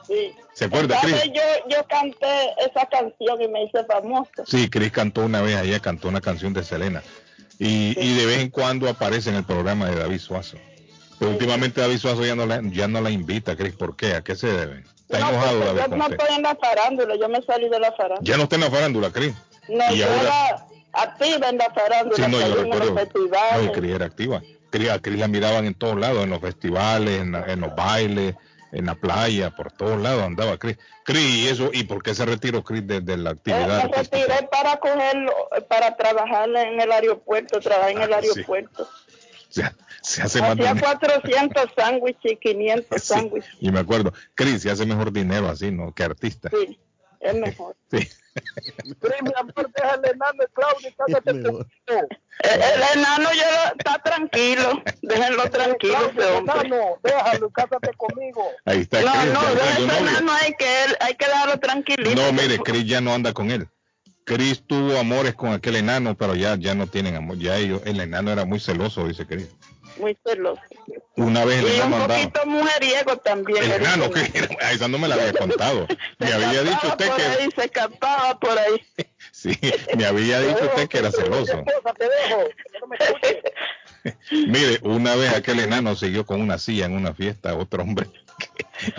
[0.07, 0.35] Sí.
[0.53, 0.99] ¿Se acuerda.
[1.01, 1.15] Chris?
[1.33, 4.29] Yo, yo canté esa canción y me hice famosa.
[4.45, 7.01] Sí, Chris cantó una vez allá, cantó una canción de Selena.
[7.59, 10.57] Y, y de vez en cuando aparece en el programa de David Suazo.
[11.19, 13.73] Pero últimamente David Suazo ya no la, ya no la invita, Chris.
[13.75, 14.13] ¿Por qué?
[14.15, 14.83] ¿A qué se debe?
[15.09, 17.91] Está No, enojado David yo no estoy en la farándula, yo me salí de la
[17.91, 18.21] farándula.
[18.23, 19.33] Ya no está en la farándula, Chris.
[19.69, 22.95] No, y yo ahora- era activa en la farándula, Sí, no, yo recuerdo.
[23.65, 24.41] No, Cris era activa.
[24.91, 28.35] A Cris la miraban en todos lados, en los festivales, en, en los bailes,
[28.73, 30.77] en la playa, por todos lados andaba Cris.
[31.05, 31.69] Cris, ¿y eso?
[31.71, 33.83] ¿Y por qué se retiró Cris de, de la Eh, actividad?
[33.89, 35.31] me retiré para cogerlo,
[35.69, 38.29] para trabajar en el aeropuerto, trabajar en el Ah, sí.
[38.29, 38.89] aeropuerto.
[39.49, 39.61] Se,
[40.01, 40.79] se hace Hacía dinero.
[40.81, 43.55] 400 sándwiches y 500 Sí, sándwiches.
[43.59, 45.93] y me acuerdo, Cris se hace mejor dinero así, ¿no?
[45.93, 46.49] Que artista.
[46.49, 46.79] Sí,
[47.19, 47.75] es mejor.
[47.91, 48.07] Sí.
[48.35, 51.67] Mi amor, déjale enano, Claudio, cállate Mejor.
[51.87, 56.55] El, el enano ya está tranquilo, déjenlo tranquilo ese hombre.
[56.67, 58.51] Enano, déjalo, cásate conmigo.
[58.65, 59.33] Ahí está No, Cris.
[59.33, 59.97] no, novio.
[59.97, 60.67] enano hay que,
[60.99, 62.15] hay que dejarlo tranquilito.
[62.21, 63.67] No, mire, Cris ya no anda con él.
[64.25, 67.37] Cris tuvo amores con aquel enano, pero ya, ya no tienen amor.
[67.37, 69.49] Ya ellos, el enano era muy celoso, dice Cris.
[69.97, 70.61] Muy celoso.
[71.15, 72.15] Una vez Y un enano andaba.
[72.15, 73.63] poquito mujeriego también.
[73.63, 74.21] El enano, que
[74.61, 75.87] a esa no me la había contado.
[76.19, 78.81] Me había dicho usted por que ahí, se escapaba por ahí.
[79.31, 79.57] sí,
[79.95, 81.63] me había dicho usted que era celoso.
[84.31, 88.07] Mire, una vez aquel enano siguió con una silla en una fiesta, otro hombre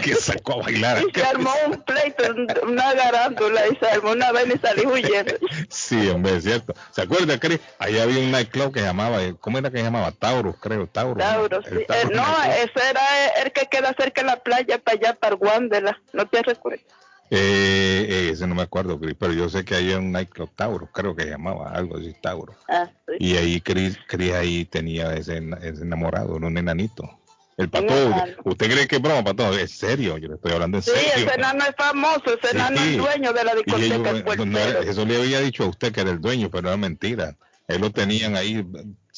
[0.02, 1.02] que, sacó a bailar.
[1.08, 2.24] Y se armó un pleito,
[2.62, 5.34] una garándula, y se armó una vez y salí huyendo.
[5.68, 6.74] Sí, hombre, es cierto.
[6.90, 7.60] ¿Se acuerda, Cris?
[7.78, 10.12] Ahí había un nightclub que llamaba, ¿cómo era que se llamaba?
[10.12, 11.22] Taurus, creo, Taurus.
[11.22, 11.84] Tauro, El sí.
[11.86, 15.36] Taurus Eh, no, ese era el que queda cerca de la playa, para allá, para
[15.36, 16.00] Guándela.
[16.12, 16.84] ¿No te recuerdas?
[17.30, 20.90] Eh, eh, ese no me acuerdo, Cris, pero yo sé que había un nightclub Taurus,
[20.92, 22.56] creo que se llamaba, algo así, Taurus.
[22.68, 23.14] Ah, sí.
[23.18, 27.18] Y ahí Chris, Chris ahí tenía ese, ese enamorado, un enanito.
[27.56, 28.32] El pato, enano.
[28.44, 29.52] ¿usted cree que es broma, pato?
[29.56, 31.12] Es serio, yo le estoy hablando en Sí, serio.
[31.28, 32.56] ese enano es famoso, ese Sí.
[32.56, 34.10] enano es dueño de la ellos, discoteca
[34.42, 36.76] eh, no era- eso le había dicho a usted que era el dueño, pero era
[36.76, 37.36] mentira.
[37.68, 38.66] Él lo tenían ahí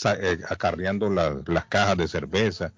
[0.05, 2.73] eh, acarreando la- las cajas de cerveza.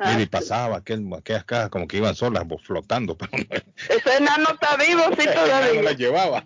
[0.00, 0.26] Ah, y sí.
[0.26, 3.44] pasaba aquel, aquellas cajas como que iban solas, flotando, pero no,
[3.88, 5.82] Ese enano está vivo, sí, todavía.
[5.82, 6.44] las llevaba.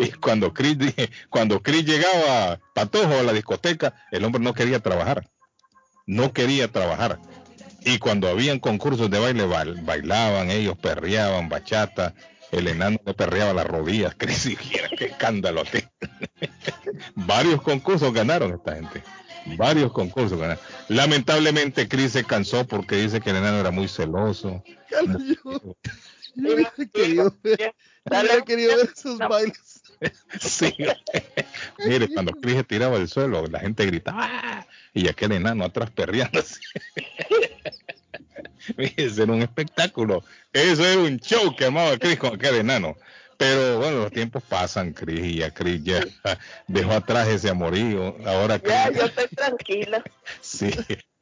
[0.00, 0.12] Y Sí.
[0.12, 0.78] cuando Chris,
[1.28, 5.28] cuando Chris llegaba patojo a la discoteca, el hombre no quería trabajar.
[6.06, 7.20] No quería trabajar.
[7.84, 12.14] Y cuando habían concursos de baile, bail- bailaban, ellos perreaban, bachata.
[12.52, 14.14] El enano le perreaba las rodillas.
[14.18, 15.62] Chris, siquiera qué escándalo.
[17.14, 19.02] Varios concursos ganaron esta gente.
[19.56, 20.62] varios concursos ganaron.
[20.88, 24.62] Lamentablemente Chris se cansó porque dice que el enano era muy celoso.
[24.90, 25.64] Yo,
[26.34, 29.82] yo hubiera querido ver, yo querido ver esos bailes.
[30.40, 30.74] Sí.
[31.86, 35.90] Mire, cuando Chris se tiraba al suelo, la gente gritaba "¡Ah!", y aquel enano atrás
[35.90, 36.60] perreándose.
[38.96, 40.22] Ese era un espectáculo.
[40.52, 42.96] Eso era un show que amaba Chris con aquel enano.
[43.36, 46.00] Pero bueno, los tiempos pasan, Chris, y ya Chris ya
[46.68, 48.14] dejó atrás ese amorío.
[48.26, 50.04] Ahora Chris, Ya, yo estoy tranquila.
[50.42, 50.70] sí,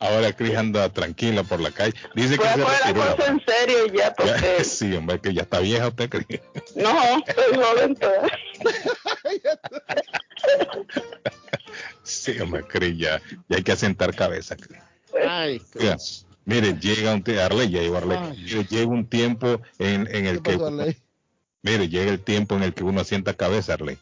[0.01, 1.95] ahora Chris anda tranquila por la calle.
[2.17, 3.17] Dice que a se coger la retiró.
[3.17, 6.41] cosa en serio ya, Ya, porque sí, hombre, que ya está vieja usted, Chris.
[6.75, 8.33] no, estoy joven todavía.
[12.03, 14.81] Sí, hombre, Chris, ya, ya hay que asentar cabeza, Chris.
[15.27, 15.97] Ay, Mira,
[16.49, 18.19] mire, llega un tiempo, Arley, ya llegó Arley.
[18.19, 18.43] Ay.
[18.43, 20.97] Mire, llega un tiempo en, en el ¿Qué que,
[21.63, 23.99] mire, llega el tiempo en el que uno asienta cabeza, Arley.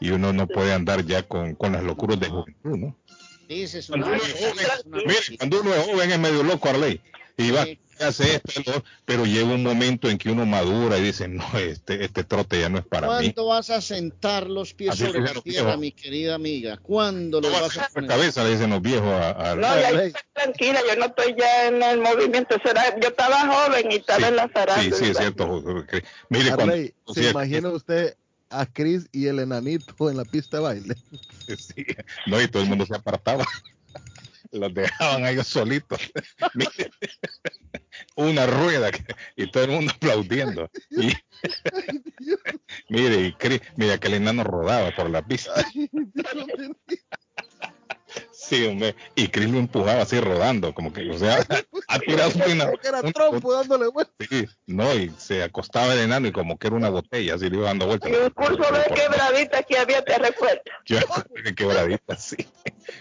[0.00, 2.96] Y uno no puede andar ya con, con las locuras de juventud, ¿no?
[3.88, 7.00] Cuando uno es joven, una mire, cuando uno es joven es medio loco, Arley.
[7.36, 7.66] Y va.
[8.04, 12.24] Hace esto, pero llega un momento en que uno madura y dice, no, este, este
[12.24, 13.12] trote ya no es para mí.
[13.32, 16.76] ¿Cuándo vas a sentar los pies Así sobre la tierra, mi querida amiga?
[16.76, 18.08] ¿Cuándo No los vas a poner?
[18.10, 20.06] cabeza, le dicen los viejos a, a No, ya Arley.
[20.08, 22.56] estoy tranquila, yo no estoy ya en el movimiento.
[22.64, 24.96] Será, yo estaba joven y estaba Sí, en la Sí, farándula.
[24.96, 25.62] sí, es cierto.
[26.30, 28.16] Mire, cuando, Arley, o ¿se sea, imagina usted
[28.50, 30.96] a Chris y el enanito en la pista de baile?
[31.56, 31.86] Sí,
[32.26, 33.46] no, y todo el mundo se apartaba.
[34.50, 36.00] Los dejaban a ellos solitos.
[36.54, 36.90] Mire,
[38.16, 39.04] Una rueda que-
[39.36, 40.70] y todo el mundo aplaudiendo.
[40.90, 41.12] Y,
[42.88, 45.52] mire, y Chris, mira que el enano rodaba por la pista.
[48.48, 48.94] Sí, hombre.
[49.14, 51.38] Y Chris lo empujaba así rodando, como que, o sea,
[51.88, 54.12] ha tirado una, que era trompo dándole vuelta.
[54.28, 57.56] sí, no, y se acostaba el enano y como que era una botella, así le
[57.58, 58.10] iba dando vueltas.
[58.10, 60.62] Y un curso de quebradita que había, te recuerdo.
[60.86, 60.98] Yo
[61.44, 62.36] que quebradita, sí.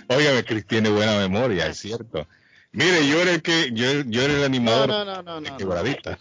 [0.09, 2.27] Óigame, Cris tiene buena memoria, es cierto.
[2.73, 5.41] Mire, yo era el que, yo, yo era el No, animador no, no, no, de
[5.47, 5.51] no.
[5.51, 5.57] no.
[5.57, 6.19] quebradita.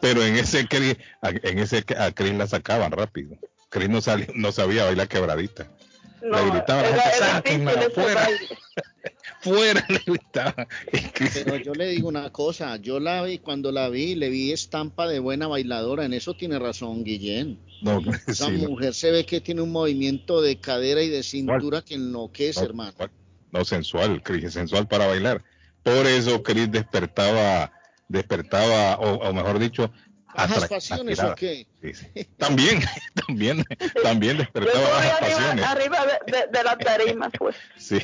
[0.00, 3.36] Pero en ese Cris, a- en ese a Cris la sacaban rápido.
[3.68, 5.66] Cris no sabía, no sabía bailar quebradita.
[6.30, 8.24] No, Le gritaban, era, era "Sáquenla difícil ese afuera".
[8.24, 8.48] baile.
[9.40, 14.14] Fuera le Cris- Pero yo le digo una cosa, yo la vi, cuando la vi,
[14.14, 17.58] le vi estampa de buena bailadora, en eso tiene razón Guillén.
[17.82, 21.22] no, Esa sí, no, mujer se ve que tiene un movimiento de cadera y de
[21.22, 22.94] cintura que enloquece, no, hermano.
[23.52, 25.44] no, sensual, Cris, sensual para bailar.
[25.82, 27.72] Por eso Cris despertaba,
[28.08, 29.92] despertaba, o, o mejor dicho,
[30.36, 31.32] ¿Bajas atra- pasiones aspiraba.
[31.32, 31.66] o qué?
[31.82, 32.24] Sí, sí.
[32.36, 32.80] También,
[33.26, 33.64] también,
[34.02, 35.64] también Yo despertaba bajas arriba, pasiones.
[35.64, 37.56] arriba de, de, de la tarima, pues.
[37.76, 37.98] Sí,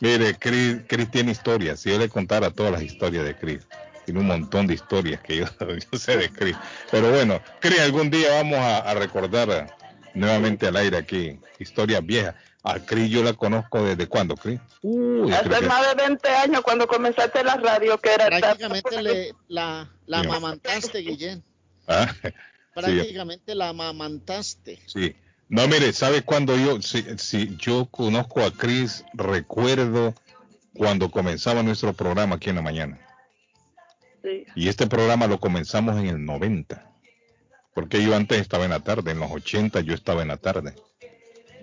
[0.00, 1.80] mire, Chris, Chris tiene historias.
[1.80, 3.66] Si yo le contara todas las historias de Chris,
[4.04, 5.44] tiene un montón de historias que yo,
[5.92, 6.56] yo sé de Chris.
[6.90, 9.66] Pero bueno, Chris, algún día vamos a, a recordar eh,
[10.14, 12.34] nuevamente al aire aquí historias viejas.
[12.62, 17.44] A Chris yo la conozco desde cuándo, creo Hace más de 20 años cuando comenzaste
[17.44, 21.44] la radio, que era Prácticamente le, la, la amamantaste, Guillén.
[21.86, 22.12] Ah,
[22.74, 24.80] Prácticamente la amamantaste.
[24.86, 25.16] Sí.
[25.48, 30.14] No, mire, ¿sabe cuándo yo, si, si yo conozco a Chris, recuerdo
[30.74, 32.98] cuando comenzaba nuestro programa aquí en la mañana.
[34.22, 34.44] Sí.
[34.54, 36.90] Y este programa lo comenzamos en el 90.
[37.74, 40.74] Porque yo antes estaba en la tarde, en los 80 yo estaba en la tarde.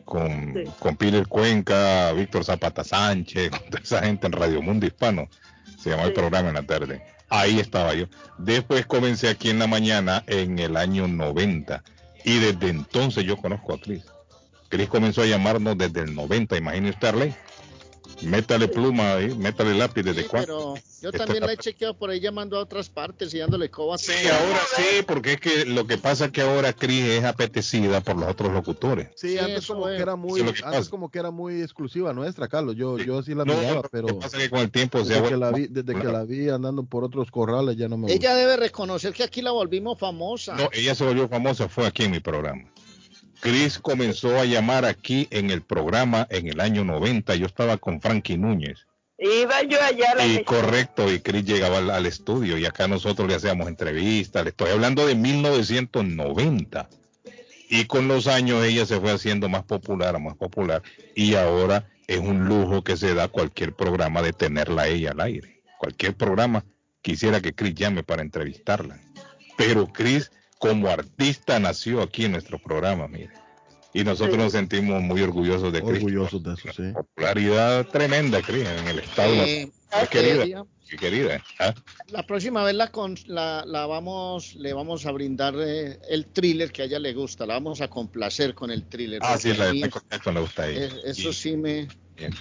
[0.05, 0.71] Con, Sí.
[0.79, 5.27] con Peter Cuenca, Víctor Zapata Sánchez, con toda esa gente en Radio Mundo Hispano.
[5.77, 7.03] Se llamaba el programa en la tarde.
[7.35, 8.05] Ahí estaba yo.
[8.37, 11.83] Después comencé aquí en la mañana en el año 90.
[12.25, 14.03] Y desde entonces yo conozco a Chris.
[14.69, 17.33] Chris comenzó a llamarnos desde el 90, imagínese usted.
[18.23, 20.47] Métale pluma ahí, métale lápiz desde Sí, cuándo.
[20.47, 23.69] pero yo Esto también la he chequeado por ahí llamando a otras partes y dándole
[23.69, 23.97] coba.
[23.97, 28.01] Sí, ahora sí, porque es que lo que pasa es que ahora Cris es apetecida
[28.01, 29.09] por los otros locutores.
[29.15, 29.97] Sí, Sí, antes como es.
[29.97, 32.75] que era muy, que antes como que era muy exclusiva nuestra, Carlos.
[32.75, 33.05] Yo, Sí.
[33.05, 35.29] yo sí la No, miraba, pero que pasa es que con el tiempo se desde
[35.29, 36.13] que, la vi, desde que popular.
[36.13, 38.15] la vi andando por otros corrales ya no me gusta.
[38.15, 40.55] Ella debe reconocer que aquí la volvimos famosa.
[40.55, 42.63] No, ella se volvió famosa, fue aquí en mi programa.
[43.43, 47.35] Chris comenzó a llamar aquí en el programa en el año 90.
[47.35, 48.87] Yo estaba con Frankie Núñez.
[49.17, 52.87] Iba yo allá a la Y correcto, y Chris llegaba al, al estudio y acá
[52.87, 54.45] nosotros le hacíamos entrevistas.
[54.45, 56.89] Le estoy hablando de 1990.
[57.69, 60.81] Y con los años ella se fue haciendo más popular, más popular.
[61.13, 65.61] Y ahora es un lujo que se da cualquier programa de tenerla ella al aire.
[65.79, 66.63] Cualquier programa
[67.01, 69.01] quisiera que Chris llame para entrevistarla.
[69.57, 73.42] Pero Chris, como artista, nació aquí en nuestro programa, mire.
[73.93, 74.41] Y nosotros Sí.
[74.41, 75.95] nos sentimos muy orgullosos de Chris.
[75.97, 76.91] Orgullosos de eso, sí.
[76.93, 79.33] Popularidad tremenda, Chris, en el estado.
[79.33, 79.69] Eh,
[80.01, 81.43] Qué querida, Debería- qué querida.
[81.59, 81.73] ¿ah?
[82.07, 86.71] La próxima vez la, con- la, la vamos, le vamos a brindar eh, el thriller
[86.71, 87.45] que a ella le gusta.
[87.45, 89.19] La vamos a complacer con el thriller.
[89.23, 90.85] Ah, sí, la de Michael Jackson le gusta a ella.
[90.87, 91.87] es- eso Sí, sí me...
[92.17, 92.33] bien,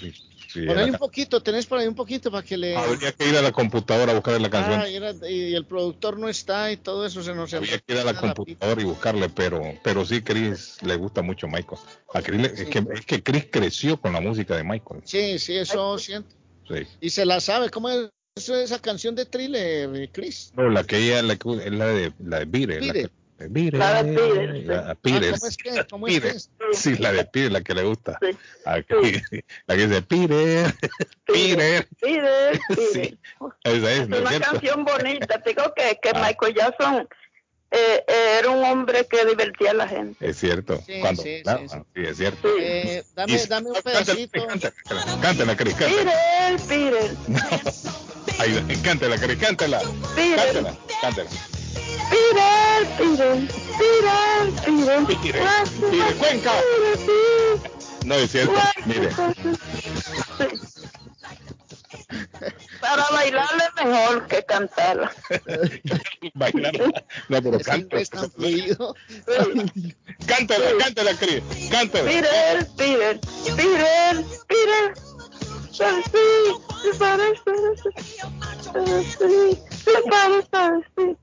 [0.53, 2.77] sí, sí, Por ahí un poquito, tenés por ahí un poquito para que le...
[2.77, 4.81] Habría que ir a la computadora a buscar la canción.
[4.81, 7.93] Ah, y, era- y el productor no está y todo eso se nos Había que
[7.95, 11.81] ir a la computadora y buscarle, pero, pero sí, Chris le gusta mucho Michael.
[12.15, 15.01] A Chris le- es, que, es que Chris creció con la música de Michael.
[15.05, 16.35] Sí, sí, eso siento.
[16.69, 16.87] Sí.
[17.01, 17.71] Y se la sabe.
[17.71, 20.53] ¿Cómo es esa canción de thriller, Chris?
[20.57, 21.37] No, la que ella la
[21.71, 22.81] la de la de Pire.
[22.81, 23.11] La, que-
[23.51, 24.63] Pire, La de Pire, sí.
[24.65, 25.33] la- Ah, Pires.
[25.41, 25.87] ¿Cómo es que?
[25.91, 26.31] ¿Cómo es Pire.
[26.31, 26.51] que es?
[26.73, 28.19] Sí, la de Pire, la que le gusta.
[28.23, 28.37] Sí.
[28.65, 29.23] A Chris.
[29.67, 30.65] La que dice Pire,
[31.27, 31.87] Pire.
[31.87, 32.61] Pire, pire.
[32.93, 33.19] Sí,
[33.65, 34.51] esa es, Es ¿no es una cierto?
[34.53, 35.43] canción bonita.
[35.45, 36.23] Digo que, que Ah.
[36.27, 37.09] Michael Jackson
[37.75, 40.29] eh, eh, era un hombre que divertía a la gente.
[40.29, 40.83] Es cierto.
[40.87, 41.79] Sí, Cuando, sí, claro, sí, sí.
[41.95, 42.49] sí, es cierto.
[42.49, 42.63] Sí.
[42.63, 44.47] Eh, Y- dame, dame un pedacito.
[45.23, 46.13] cántala, Cris, cántala.
[46.69, 47.11] Pire, pire,
[48.39, 49.81] Ahí, cántala, Cris, cántala.
[50.15, 51.31] pire, Cántala, cántala.
[52.11, 53.43] Pire.
[53.79, 54.13] Pire,
[55.45, 56.53] Ah, pire, Cuenca.
[58.05, 58.55] No, es cierto.
[58.87, 59.09] Mire.
[62.81, 65.13] Para bailarle mejor que cantarla.
[66.35, 66.73] bailar.
[67.29, 68.03] No, pero cántala.
[70.27, 71.43] Cántala, cántala, Cris.
[71.71, 72.05] Cántala.
[72.05, 73.21] Peter, Peter,
[73.57, 74.95] Peter, Peter.
[75.73, 75.85] Sí,
[76.99, 77.63] para sí,
[80.09, 81.17] para para sí.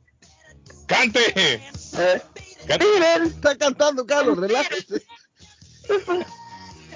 [0.89, 1.21] Cante.
[1.35, 2.21] Eh,
[2.67, 2.85] Cante.
[2.85, 5.01] Peter, Está cantando, Carlos, relájese.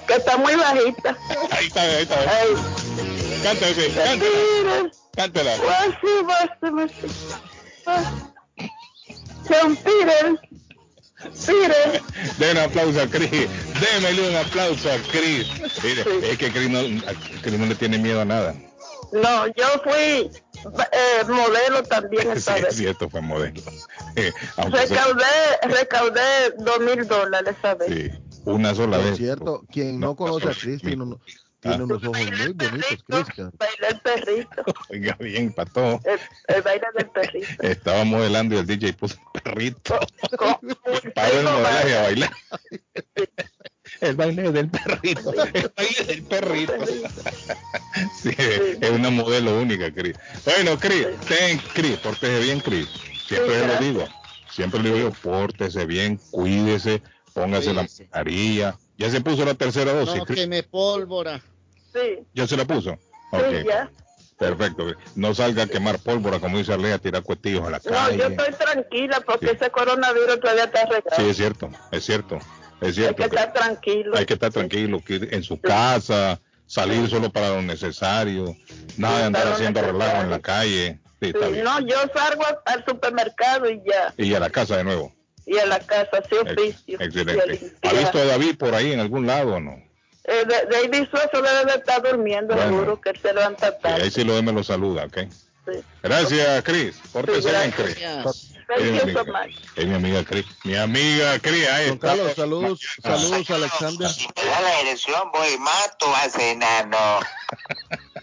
[0.07, 1.17] que está muy bajita.
[1.51, 2.19] Ahí está, ahí está.
[2.19, 2.49] Ay,
[3.43, 3.93] Cántala, Cris,
[5.15, 5.57] cántala.
[5.61, 6.93] Cántala.
[9.49, 10.39] John Peter,
[11.45, 12.01] Peter.
[12.37, 13.47] Den un aplauso a Cris.
[13.79, 15.47] Démele un aplauso a Cris.
[15.83, 16.79] Mire, es que Cris no,
[17.41, 18.55] Chris no le tiene miedo a nada.
[19.11, 20.29] No, yo fui
[20.91, 22.75] eh, modelo también Sí, esta es vez.
[22.75, 23.61] cierto, fue modelo.
[24.15, 26.21] Eh, aunque sea- Recaudé, recaudé
[26.59, 27.89] dos mil dólares esa vez.
[27.89, 28.11] sí,
[28.45, 29.17] una sola Es vez.
[29.17, 31.19] cierto, quien no conoce a Chris tiene, uno-
[31.59, 33.51] tiene unos ojos muy bonitos, Cristian.
[33.57, 35.99] Bailé el perrito, Oiga bien, pato.
[36.03, 37.47] el, el baile del perrito.
[37.63, 39.97] Estaba modelando y el DJ puso perrito.
[40.37, 40.59] Con-
[41.15, 42.31] Para el modelaje a bailar.
[44.03, 45.33] El baile del perrito.
[45.53, 46.73] El baile del perrito.
[48.13, 50.15] Sí, es una modelo única, Cris.
[50.45, 52.87] Bueno, Cris, ten, Cris, pórtese bien, Cris.
[53.27, 54.07] Siempre Sí, lo digo.
[54.51, 57.01] Siempre le digo yo, pórtese bien, cuídese,
[57.33, 58.77] póngase la mascarilla.
[58.97, 60.39] Ya se puso la tercera dosis, No, Cris.
[60.39, 61.41] que me pólvora.
[61.93, 62.91] Sí, Ya se la puso.
[62.91, 63.89] sí, Ok, ya.
[64.37, 64.85] perfecto.
[65.15, 68.17] No salga a quemar pólvora, como dice Arlea, a tirar cuetillos a la No, calle.
[68.17, 69.55] yo estoy tranquila porque Sí.
[69.59, 71.15] ese coronavirus todavía está regado.
[71.15, 72.39] Sí, es cierto, es cierto,
[72.83, 73.15] es Hay cierto.
[73.23, 74.17] que que estar tranquilo.
[74.17, 78.55] hay que estar tranquilo, que ir en su casa, salir solo para lo necesario,
[78.97, 80.99] nada de andar haciendo relajo en la calle.
[81.21, 81.63] Sí, está Sí, bien.
[81.65, 85.13] no, yo salgo al supermercado y ya, Y a la casa de nuevo.
[85.45, 86.97] y a la casa, sí, oficio.
[86.99, 87.73] y Excelente.
[87.83, 89.71] ¿Ha visto a David por ahí en algún lado o no?
[90.25, 92.69] Eh, de- David Suazo debe de estar durmiendo, Bueno.
[92.71, 94.03] seguro que él se levanta tarde.
[94.03, 95.17] ahí sí lo me lo saluda, ¿ok?
[95.65, 95.79] Sí.
[96.01, 96.95] Gracias, Chris.
[97.11, 98.52] Pórtese Sí, bien, gracias.
[98.75, 99.39] Thank Es mi you so amiga.
[99.45, 99.55] much.
[99.75, 100.45] Es mi amiga Cris.
[100.63, 102.07] Mi amiga Cris, ahí Don está.
[102.07, 104.09] Carlos, saludos, saludos Alexander.
[104.09, 106.97] Si me da la dirección, voy mato a ese enano.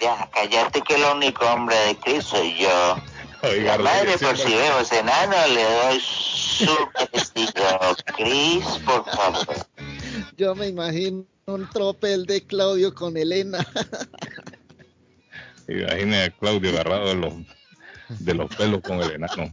[0.00, 2.96] Ya, cállate que el único hombre de Cristo soy yo.
[3.42, 6.74] Oiga, La madre, por si veo ese enano, le doy su
[7.12, 7.50] testigo.
[8.16, 9.46] Cris, por favor.
[10.38, 13.58] Yo me imagino un tropel de Claudio con Elena.
[15.68, 17.34] Imagina a Claudio agarrado de los,
[18.18, 19.50] de los pelos con el enano.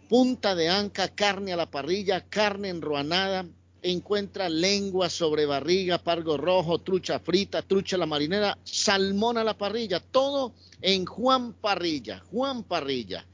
[0.08, 3.48] punta de anca, carne a la parrilla, carne enruanada.
[3.82, 10.00] Encuentra lengua sobre barriga, pargo rojo, trucha frita, trucha la marinera, salmón a la parrilla.
[10.00, 12.24] Todo en Juan Parrilla.
[12.32, 13.26] Juan Parrilla.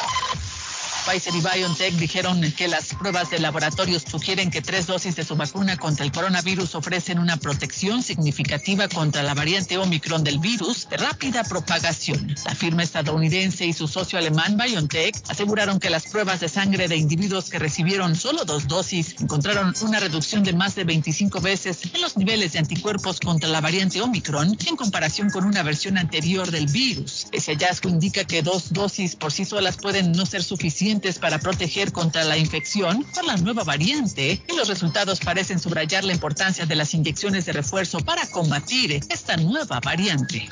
[1.04, 5.34] Pfizer y BioNTech dijeron que las pruebas de laboratorios sugieren que tres dosis de su
[5.34, 10.98] vacuna contra el coronavirus ofrecen una protección significativa contra la variante Omicron del virus de
[10.98, 12.32] rápida propagación.
[12.44, 16.96] La firma estadounidense y su socio alemán BioNTech aseguraron que las pruebas de sangre de
[16.96, 22.00] individuos que recibieron solo dos dosis encontraron una reducción de más de 25 veces en
[22.00, 26.66] los niveles de anticuerpos contra la variante Omicron en comparación con una versión anterior del
[26.66, 27.26] virus.
[27.32, 31.90] Ese hallazgo indica que dos dosis por sí solas pueden no ser suficientes para proteger
[31.90, 36.76] contra la infección por la nueva variante y los resultados parecen subrayar la importancia de
[36.76, 40.46] las inyecciones de refuerzo para combatir esta nueva variante.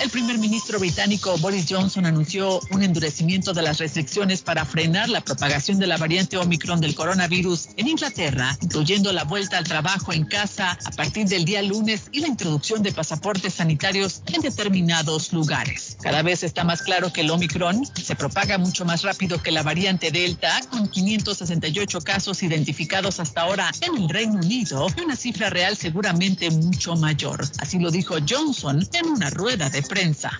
[0.00, 5.20] El primer ministro británico Boris Johnson anunció un endurecimiento de las restricciones para frenar la
[5.20, 10.24] propagación de la variante Omicron del coronavirus en Inglaterra, incluyendo la vuelta al trabajo en
[10.24, 15.98] casa a partir del día lunes y la introducción de pasaportes sanitarios en determinados lugares.
[16.00, 19.62] Cada vez está más claro que el Omicron se propaga mucho más rápido que la
[19.62, 25.50] variante Delta, con 568 casos identificados hasta ahora en el Reino Unido y una cifra
[25.50, 27.46] real seguramente mucho mayor.
[27.58, 30.30] Así lo dijo Johnson en una rueda de prensa.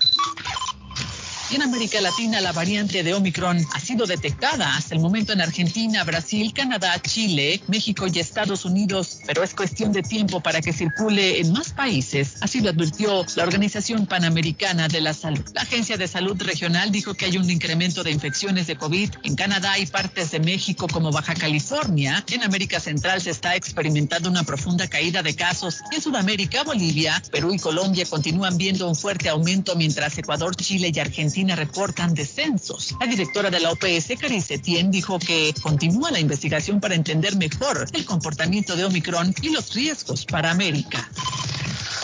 [1.53, 6.05] En América Latina, la variante de Omicron ha sido detectada hasta el momento en Argentina,
[6.05, 11.41] Brasil, Canadá, Chile, México y Estados Unidos, pero es cuestión de tiempo para que circule
[11.41, 12.37] en más países.
[12.41, 15.45] Así lo advirtió la Organización Panamericana de la Salud.
[15.53, 19.35] La Agencia de Salud Regional dijo que hay un incremento de infecciones de COVID en
[19.35, 22.25] Canadá y partes de México como Baja California.
[22.31, 25.81] En América Central se está experimentando una profunda caída de casos.
[25.91, 31.01] En Sudamérica, Bolivia, Perú y Colombia continúan viendo un fuerte aumento mientras Ecuador, Chile y
[31.01, 32.95] Argentina reportan descensos.
[33.01, 37.87] La directora de la OPS, Carice Tien, dijo que continúa la investigación para entender mejor
[37.93, 41.11] el comportamiento de Omicron y los riesgos para América.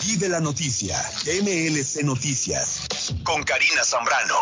[0.05, 2.81] Y de la noticia, MLC Noticias,
[3.23, 4.35] con Karina Zambrano.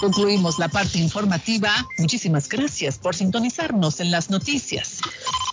[0.00, 1.70] Concluimos la parte informativa.
[1.98, 5.00] Muchísimas gracias por sintonizarnos en las noticias.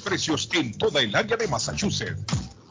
[0.00, 2.55] precios en toda el área de Massachusetts.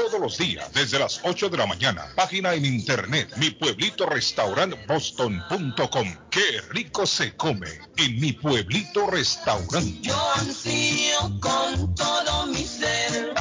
[0.00, 2.06] todos los días desde las 8 de la mañana.
[2.14, 6.16] Página en internet, mi pueblito restaurant boston.com.
[6.30, 9.98] Qué rico se come en mi pueblito restaurante.
[10.00, 13.34] Yo ansío con todo mi ser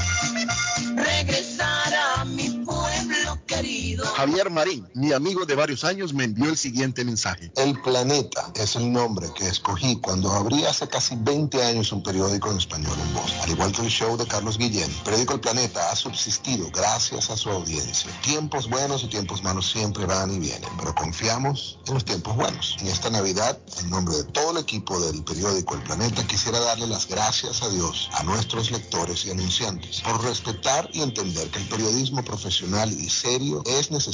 [4.19, 7.53] Javier Marín, mi amigo de varios años, me envió el siguiente mensaje.
[7.55, 12.51] El Planeta es el nombre que escogí cuando abrí hace casi 20 años un periódico
[12.51, 13.39] en español en Boston.
[13.43, 17.29] Al igual que el show de Carlos Guillén, el periódico El Planeta ha subsistido gracias
[17.29, 18.11] a su audiencia.
[18.21, 22.75] Tiempos buenos y tiempos malos siempre van y vienen, pero confiamos en los tiempos buenos.
[22.81, 26.87] En esta Navidad, en nombre de todo el equipo del periódico El Planeta, quisiera darle
[26.87, 31.69] las gracias a Dios, a nuestros lectores y anunciantes, por respetar y entender que el
[31.69, 34.08] periodismo profesional y serio es necesario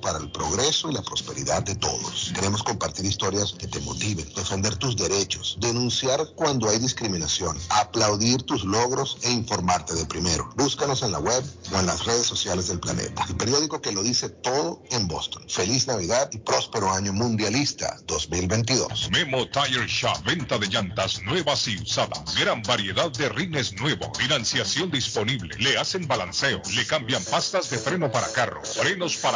[0.00, 2.32] para el progreso y la prosperidad de todos.
[2.34, 8.64] Queremos compartir historias que te motiven, defender tus derechos, denunciar cuando hay discriminación, aplaudir tus
[8.64, 10.48] logros e informarte de primero.
[10.56, 13.24] Búscanos en la web o en las redes sociales del planeta.
[13.28, 15.44] El periódico que lo dice todo en Boston.
[15.48, 19.10] Feliz Navidad y próspero año mundialista 2022.
[19.10, 22.34] Memo Tire Shop, venta de llantas nuevas y usadas.
[22.34, 25.54] Gran variedad de rines nuevos, financiación disponible.
[25.58, 29.35] Le hacen balanceo, le cambian pastas de freno para carros, frenos para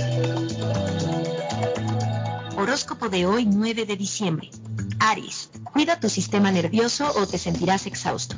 [2.71, 4.49] Horóscopo de hoy 9 de diciembre.
[4.97, 8.37] Aries, cuida tu sistema nervioso o te sentirás exhausto.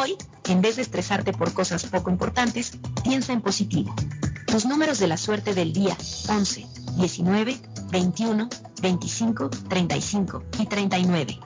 [0.00, 0.16] Hoy,
[0.48, 3.94] en vez de estresarte por cosas poco importantes, piensa en positivo.
[4.46, 5.94] Tus números de la suerte del día
[6.30, 8.48] 11, 19, 21,
[8.80, 11.38] 25, 35 y 39.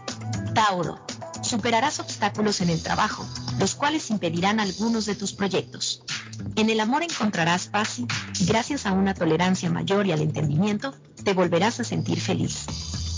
[0.55, 1.05] Tauro,
[1.45, 3.27] superarás obstáculos en el trabajo,
[3.59, 6.03] los cuales impedirán algunos de tus proyectos.
[6.57, 8.07] En el amor encontrarás paz y,
[8.47, 12.67] gracias a una tolerancia mayor y al entendimiento, te volverás a sentir feliz.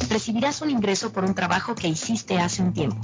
[0.08, 3.00] Recibirás un ingreso por un trabajo que hiciste hace un tiempo.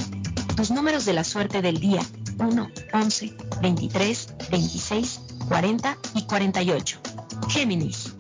[0.57, 2.03] Tus números de la suerte del día
[2.39, 7.01] 1, 11, 23, 26, 40 y 48.
[7.49, 8.12] Géminis.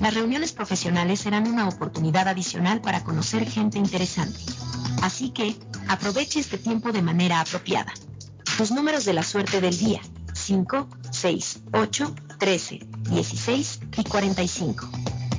[0.00, 4.38] Las reuniones profesionales serán una oportunidad adicional para conocer gente interesante.
[5.02, 5.56] Así que,
[5.88, 7.92] aproveche este tiempo de manera apropiada.
[8.56, 10.00] Tus números de la suerte del día
[10.34, 12.80] 5, 6, 8, 13,
[13.10, 14.88] 16 y 45.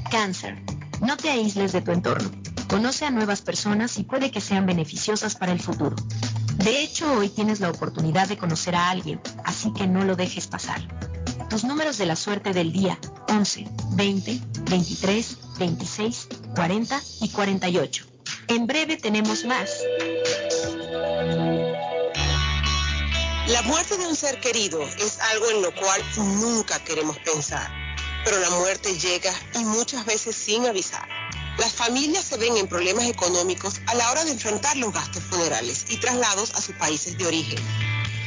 [0.10, 0.62] Cáncer.
[1.02, 2.30] No te aísles de tu entorno.
[2.70, 5.96] Conoce a nuevas personas y puede que sean beneficiosas para el futuro.
[6.58, 10.48] De hecho, hoy tienes la oportunidad de conocer a alguien, así que no lo dejes
[10.48, 10.82] pasar.
[11.52, 12.98] Tus números de la suerte del día
[13.28, 14.40] 11, 20,
[14.70, 18.06] 23, 26, 40 y 48.
[18.48, 19.70] En breve tenemos más.
[23.48, 27.70] La muerte de un ser querido es algo en lo cual nunca queremos pensar,
[28.24, 31.06] pero la muerte llega y muchas veces sin avisar.
[31.58, 35.86] Las familias se ven en problemas económicos a la hora de enfrentar los gastos funerales
[35.90, 37.60] y traslados a sus países de origen.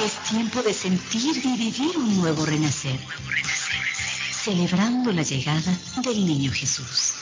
[0.04, 3.00] Es tiempo de sentir y vivir un nuevo renacer.
[4.44, 7.14] Celebrando la llegada del niño Jesús.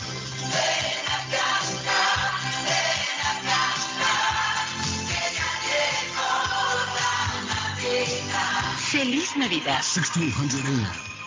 [8.89, 9.83] Feliz Navidad.
[9.95, 10.61] 1600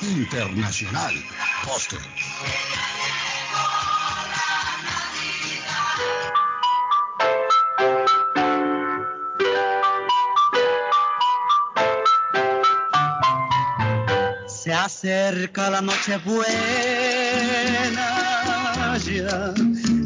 [0.00, 1.14] Internacional
[1.64, 2.00] Postal.
[14.64, 16.48] Se acerca la noche buena,
[18.96, 19.52] ya,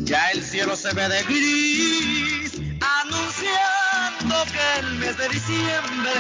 [0.02, 6.10] ya el cielo se ve de gris, anunciando que el mes de diciembre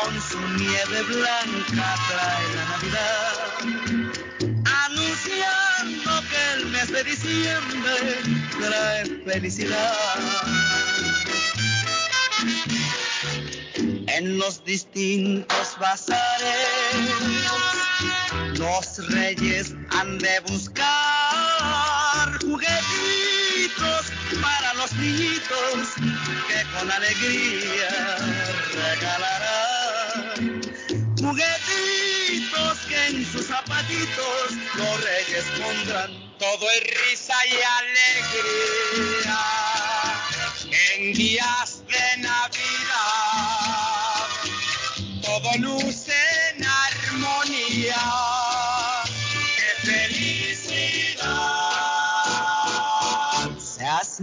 [0.00, 3.36] con su nieve blanca trae la Navidad.
[4.86, 8.00] Anunciando que el mes de diciembre
[8.62, 9.94] trae felicidad.
[14.06, 16.77] En los distintos bazares,
[18.58, 20.88] los reyes han de buscar
[22.40, 24.06] juguetitos
[24.40, 25.94] para los niñitos
[26.48, 28.16] que con alegría
[28.74, 30.60] regalarán.
[31.18, 36.28] Juguetitos que en sus zapatitos los reyes pondrán.
[36.38, 39.38] Todo es risa y alegría
[40.94, 41.77] en días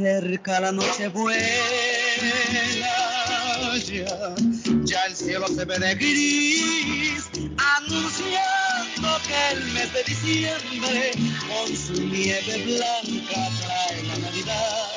[0.06, 1.42] Se acerca la noche buena,
[3.88, 4.36] ya,
[4.84, 7.28] ya el cielo se ve de gris,
[7.58, 11.12] anunciando que el mes de diciembre
[11.48, 14.96] con su nieve blanca trae la Navidad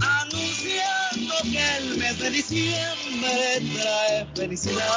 [0.00, 4.90] anunciando que el mes de diciembre trae felicidad.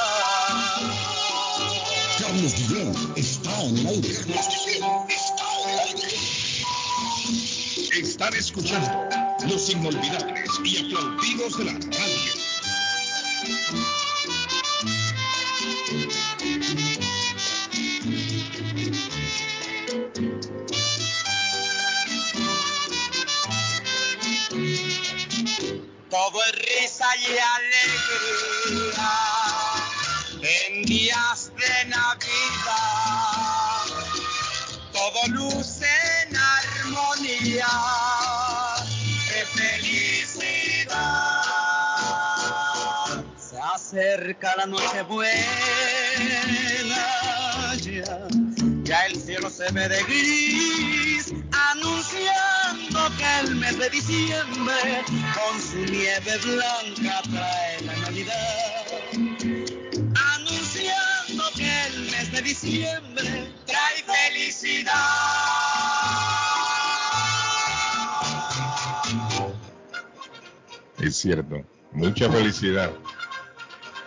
[2.20, 5.43] Carlos Guillén está en el aire.
[7.96, 9.08] Están escuchando
[9.48, 12.32] los inolvidables y aplaudidos de la radio.
[26.10, 27.26] Todo es risa y
[28.72, 29.12] alegría
[30.42, 31.43] en días
[44.14, 45.34] acerca la noche buena.
[47.82, 48.28] Ya,
[48.84, 51.34] ya el cielo se ve de gris,
[51.70, 55.04] anunciando que el mes de diciembre
[55.34, 58.86] con su nieve blanca trae la Navidad.
[60.36, 64.92] Anunciando que el mes de diciembre trae felicidad.
[71.00, 71.64] Es cierto.
[71.92, 72.90] Mucha felicidad.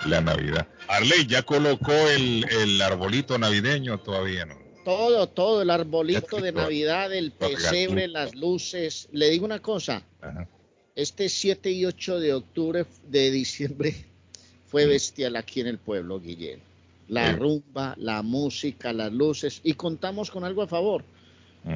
[0.08, 0.68] La Navidad.
[0.88, 4.00] Arley, ¿ya colocó el, el arbolito navideño?
[4.00, 4.56] Todavía no.
[4.86, 9.10] Todo, todo, el arbolito de Navidad, el pesebre, las luces.
[9.12, 10.48] Le digo una cosa, Ajá.
[10.96, 14.06] este 7 y 8 de octubre de diciembre
[14.68, 16.62] fue bestial aquí en el pueblo, Guillén.
[17.10, 19.60] La rumba, la música, las luces.
[19.64, 21.04] Y contamos con algo a favor,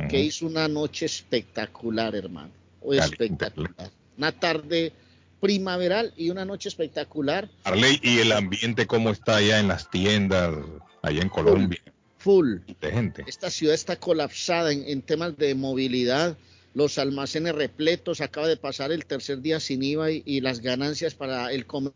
[0.09, 2.51] que hizo una noche espectacular, hermano.
[2.91, 3.91] Espectacular.
[4.17, 4.93] Una tarde
[5.42, 7.50] primaveral y una noche espectacular.
[7.66, 10.56] Arley, ¿y el ambiente cómo está allá en las tiendas,
[11.02, 11.82] allá en Colombia?
[12.20, 12.60] Full.
[12.80, 13.24] De gente.
[13.28, 16.38] Esta ciudad está colapsada en, en temas de movilidad,
[16.74, 21.16] los almacenes repletos, acaba de pasar el tercer día sin IVA y, y las ganancias
[21.16, 21.96] para el comercio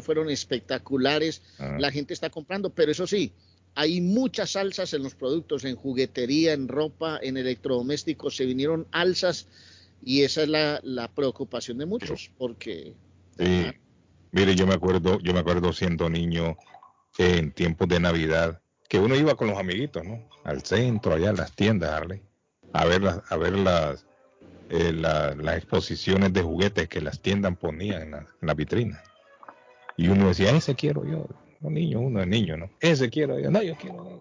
[0.00, 1.76] fueron espectaculares, Ah.
[1.78, 3.32] la gente está comprando, pero eso sí,
[3.74, 9.48] hay muchas alzas en los productos, en juguetería, en ropa, en electrodomésticos, se vinieron alzas
[10.02, 12.94] y esa es la, la preocupación de muchos, porque
[13.38, 13.66] Sí.
[14.32, 16.56] Mire, yo me acuerdo, yo me acuerdo siendo niño
[17.16, 20.28] que en tiempos de Navidad, que uno iba con los amiguitos, ¿no?
[20.44, 22.20] Al centro, allá en las tiendas, Arley,
[22.72, 24.06] a ver las, a ver las,
[24.70, 29.02] eh, la- las exposiciones de juguetes que las tiendas ponían en la, en la vitrina.
[29.96, 31.26] Y uno decía, ese quiero yo.
[31.62, 32.70] Un niño, uno es niño, ¿no?
[32.80, 33.50] Ese quiero yo.
[33.50, 34.20] No, yo quiero.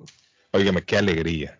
[0.52, 1.60] Óigame, qué alegría.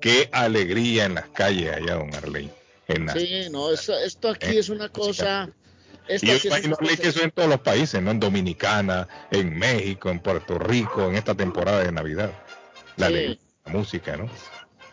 [0.00, 2.50] Qué alegría en las calles allá, don Arley.
[2.88, 5.50] En sí, no, eso- esto aquí es una cosa...
[6.08, 8.10] Esto y yo aquí es que eso en todos los países, ¿no?
[8.10, 12.32] En Dominicana, en México, en Puerto Rico, en esta temporada de Navidad.
[12.96, 13.12] La, Sí.
[13.14, 14.28] alegría, la música, ¿no?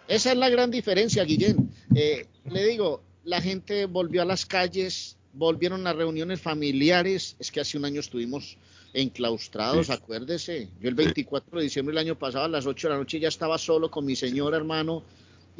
[0.08, 1.72] Esa es la gran diferencia, Guillén.
[1.96, 7.36] Eh, le digo, la gente volvió a las calles, volvieron las reuniones familiares.
[7.40, 8.58] Es que hace un año estuvimos
[8.94, 9.92] enclaustrados, Sí.
[9.94, 10.70] acuérdese.
[10.80, 13.28] Yo el 24 de diciembre del año pasado a las 8 de la noche ya
[13.30, 15.04] estaba solo con mi señor hermano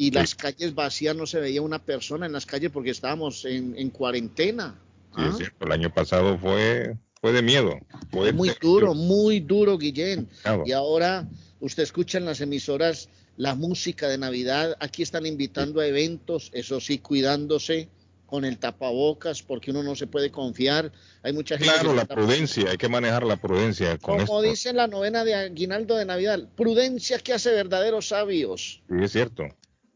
[0.02, 3.78] y las calles vacías, no se veía una persona en las calles porque estábamos en,
[3.78, 4.80] en cuarentena.
[5.16, 5.28] Sí, ¿ah?
[5.32, 5.66] es cierto.
[5.66, 7.78] El año pasado fue, fue de miedo.
[8.10, 10.30] Fue Muy de- duro, muy duro, Guillén.
[10.42, 10.64] Claro.
[10.66, 11.28] Y ahora
[11.60, 14.78] usted escucha en las emisoras la música de Navidad.
[14.80, 17.90] Aquí están invitando a eventos, eso sí, cuidándose.
[18.26, 20.92] con el tapabocas porque uno no se puede confiar.
[21.24, 24.86] Hay mucha gente Claro, la prudencia, hay que manejar la prudencia con Como dice la
[24.86, 28.84] novena de Aguinaldo de Navidad, prudencia que hace verdaderos sabios.
[28.88, 29.46] Sí, es cierto.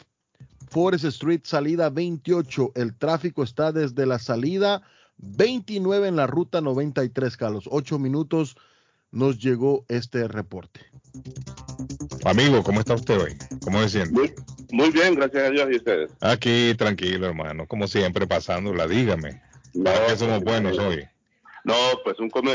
[0.69, 2.73] Forest Street, salida 28.
[2.75, 4.83] El tráfico está desde la salida
[5.17, 7.67] 29 en la ruta 93, Carlos.
[7.71, 8.57] Ocho minutos
[9.15, 10.81] nos llegó este reporte.
[12.25, 13.37] Amigo, ¿cómo está usted hoy?
[13.63, 14.11] ¿Cómo se siente?
[14.11, 14.33] Muy,
[14.71, 16.11] muy bien, gracias a Dios y ustedes.
[16.19, 17.65] Aquí, tranquilo, hermano.
[17.65, 18.87] Como siempre, pasándola.
[18.87, 19.41] Dígame.
[19.73, 21.07] No, ¿Para qué somos pues, buenos eh, hoy?
[21.63, 22.51] No, pues un come,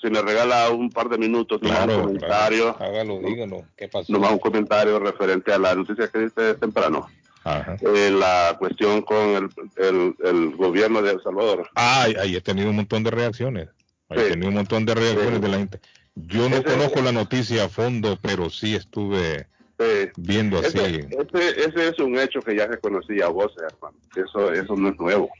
[0.00, 2.76] si me regala un par de minutos, nomás un comentario.
[2.76, 2.92] claro.
[2.92, 3.64] Hágalo, dígalo.
[3.76, 4.12] ¿Qué pasó?
[4.12, 7.08] Nomás un comentario referente a la noticia que dice temprano.
[7.44, 7.76] Ajá.
[7.80, 11.68] Eh, la cuestión con el, el, el gobierno de El Salvador.
[11.74, 13.68] Ay, ahí he tenido un montón de reacciones.
[14.08, 14.30] Ahí Sí.
[14.30, 15.40] tenido un montón de reacciones Sí.
[15.40, 15.80] de la gente.
[16.14, 19.48] Yo no Ese- conozco la noticia a fondo, pero sí estuve
[19.78, 20.78] Eh, viendo así.
[20.78, 23.98] ese, ese, ese es un hecho que ya se conocía a vos, hermano.
[24.14, 25.30] Eso, eso no es nuevo.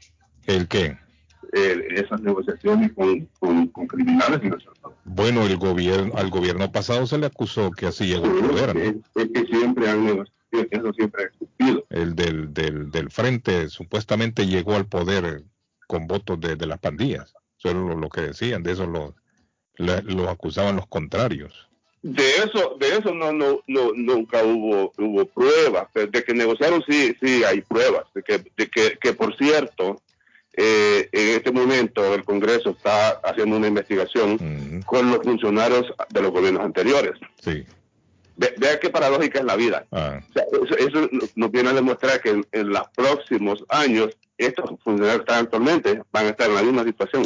[0.45, 0.97] ¿El qué?
[1.53, 4.97] Eh, esas negociaciones con, con, con criminales en El Salvador.
[5.05, 9.29] Bueno, el gobierno, al gobierno pasado se le acusó que así llegó al poder, es
[9.31, 10.35] que siempre han negociado,
[10.71, 11.85] eso siempre ha existido.
[11.89, 15.43] El del, del, del frente supuestamente llegó al poder
[15.87, 17.33] con votos de, de las pandillas.
[17.65, 19.15] Eso era lo, lo que decían, de eso lo,
[19.77, 21.67] le- los acusaban los contrarios.
[22.03, 25.87] De eso, de eso no, no, no, nunca hubo, hubo pruebas.
[25.93, 28.03] De que negociaron sí, sí hay pruebas.
[28.13, 29.99] De que, de que, que por cierto,
[30.53, 36.31] eh, en este momento el Congreso está haciendo una investigación con los funcionarios de los
[36.31, 37.13] gobiernos anteriores.
[37.43, 37.63] Sí.
[38.37, 39.87] Ve- vea qué paradójica es la vida.
[39.91, 44.09] Ah, O sea, eso, eso nos viene a demostrar que en, en los próximos años
[44.37, 47.23] estos funcionarios que están actualmente van a estar en la misma situación.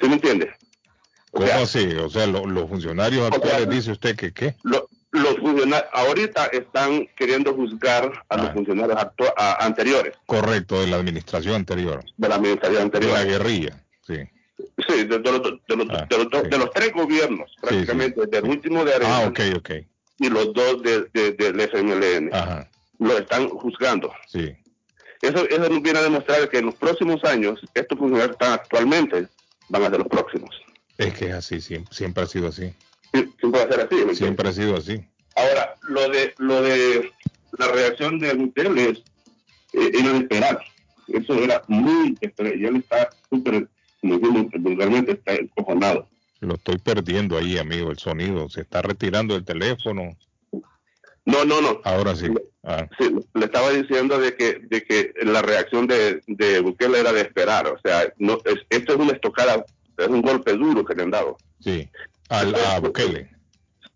[0.00, 0.50] ¿Sí me entiende?
[1.30, 1.86] ¿Cómo así?
[1.96, 4.54] O sea, lo- los funcionarios actuales dice usted que qué?
[4.62, 8.36] Lo- los funcionarios ahorita están queriendo juzgar a Ah.
[8.36, 8.98] los funcionarios
[9.36, 12.04] a- anteriores Correcto, de la administración anterior.
[12.16, 13.12] de la administración De anterior.
[13.12, 14.16] la guerrilla, sí.
[14.88, 18.94] Sí, de, de los, de los- de los de tres gobiernos, prácticamente, del último de
[18.94, 19.70] Arena Ah, ok, ok.
[20.18, 22.30] y los dos de- de- del FMLN.
[22.32, 22.68] Ajá,
[22.98, 24.12] Lo están juzgando.
[24.28, 24.54] sí.
[25.22, 29.28] Eso, eso nos viene a demostrar que en los próximos años, estos funcionarios están actualmente
[29.68, 30.50] van a ser los próximos.
[30.98, 32.72] Es que es así, siempre, siempre ha sido así.
[33.12, 34.16] Sí, Siempre va a ser así.
[34.16, 35.04] Siempre ha sido así.
[35.36, 37.10] Ahora, lo de lo de
[37.58, 38.98] la reacción de Bukele es
[39.72, 40.60] eh, era de esperar.
[41.08, 42.56] Eso era muy esperado.
[42.56, 43.68] Y él está súper,
[44.00, 46.08] como decimos vulgarmente, está encojonado.
[46.40, 48.48] Lo estoy perdiendo ahí, amigo, el sonido.
[48.48, 50.16] Se está retirando el teléfono.
[51.26, 51.80] No, no, no.
[51.84, 52.26] Ahora sí.
[52.62, 57.12] Ah, Sí, le estaba diciendo de que de que la reacción de, de Bukele era
[57.12, 57.66] de esperar.
[57.66, 59.64] O sea, no es, esto es una estocada,
[59.98, 61.36] es un golpe duro que le han dado.
[61.60, 61.88] sí.
[62.28, 63.30] Al, a Bukele.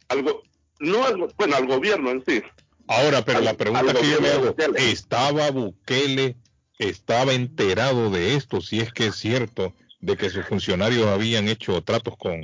[0.08, 0.42] Algo,
[0.78, 2.40] no al, bueno, al gobierno en sí.
[2.86, 4.90] Ahora, pero Al- la pregunta que yo me hago, Bukele.
[4.90, 6.36] ¿estaba Bukele,
[6.78, 8.60] estaba enterado de esto?
[8.60, 12.40] Si es que es cierto de que sus funcionarios habían hecho tratos con,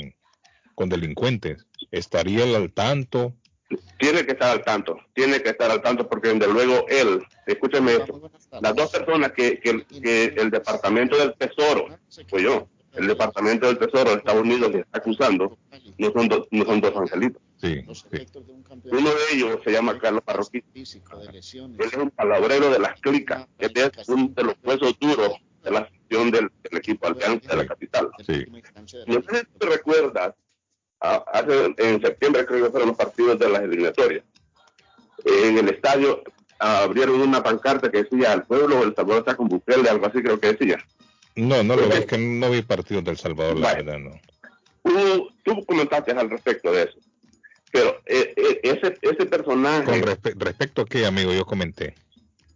[0.75, 3.35] con delincuentes, ¿estaría él al tanto?
[3.99, 7.95] Tiene que estar al tanto, tiene que estar al tanto porque desde luego él, escúcheme
[7.95, 11.89] esto, las dos personas que, que, que el Departamento del Tesoro,
[12.29, 15.59] pues yo, el Departamento del Tesoro de Estados Unidos le está acusando,
[15.99, 17.43] no son, dos no son dos angelitos.
[17.59, 17.83] Sí,
[18.85, 20.63] Uno de ellos se llama Carlos Parroquín.
[20.75, 25.71] Él es un palabrero de las clicas, él es uno de los huesos duros de
[25.71, 28.11] la sección del, del equipo Alianza de la capital.
[28.27, 28.45] Sí.
[29.07, 30.35] No sé si te recuerdas,
[31.01, 34.25] hace, en septiembre creo que fueron los partidos de las eliminatorias.
[35.25, 36.23] En el estadio
[36.59, 40.39] abrieron una pancarta que decía al pueblo El Salvador está con Bukele, algo así creo
[40.41, 40.79] que decía.
[41.35, 44.11] No, no lo vi, es que no vi partidos del Salvador, la verdad, no.
[44.83, 46.99] Tú, tú comentaste al respecto de eso.
[47.73, 49.85] Pero eh, eh, ese, ese personaje...
[49.85, 51.95] Con respe- respecto a qué, amigo, yo comenté.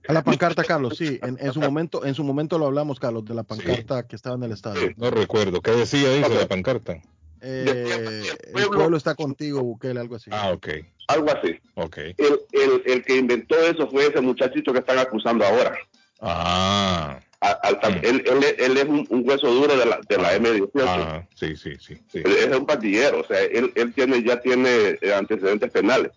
[0.09, 3.25] A la pancarta, Carlos, sí, en, en su momento, en su momento lo hablamos, Carlos,
[3.27, 4.93] de la pancarta que estaba en el estadio.
[4.97, 5.61] No recuerdo.
[5.61, 7.03] ¿Qué decía, dice la pancarta?
[7.43, 8.23] Eh,
[8.55, 10.31] el pueblo está contigo, Bukele, algo así.
[10.33, 10.69] Ah, ok.
[11.09, 11.59] Algo así.
[11.75, 11.97] Ok.
[11.99, 15.77] El, el, el que inventó eso fue ese muchachito que están acusando ahora.
[16.21, 17.21] Ah.
[17.43, 20.37] A- al- tam- él, él, él es un, un hueso duro de la, de la
[20.37, 20.71] M18.
[20.87, 21.97] Ah, sí, sí, sí.
[22.12, 22.19] sí.
[22.23, 26.12] Él es un pandillero, o sea, él, él tiene, ya tiene eh, antecedentes penales.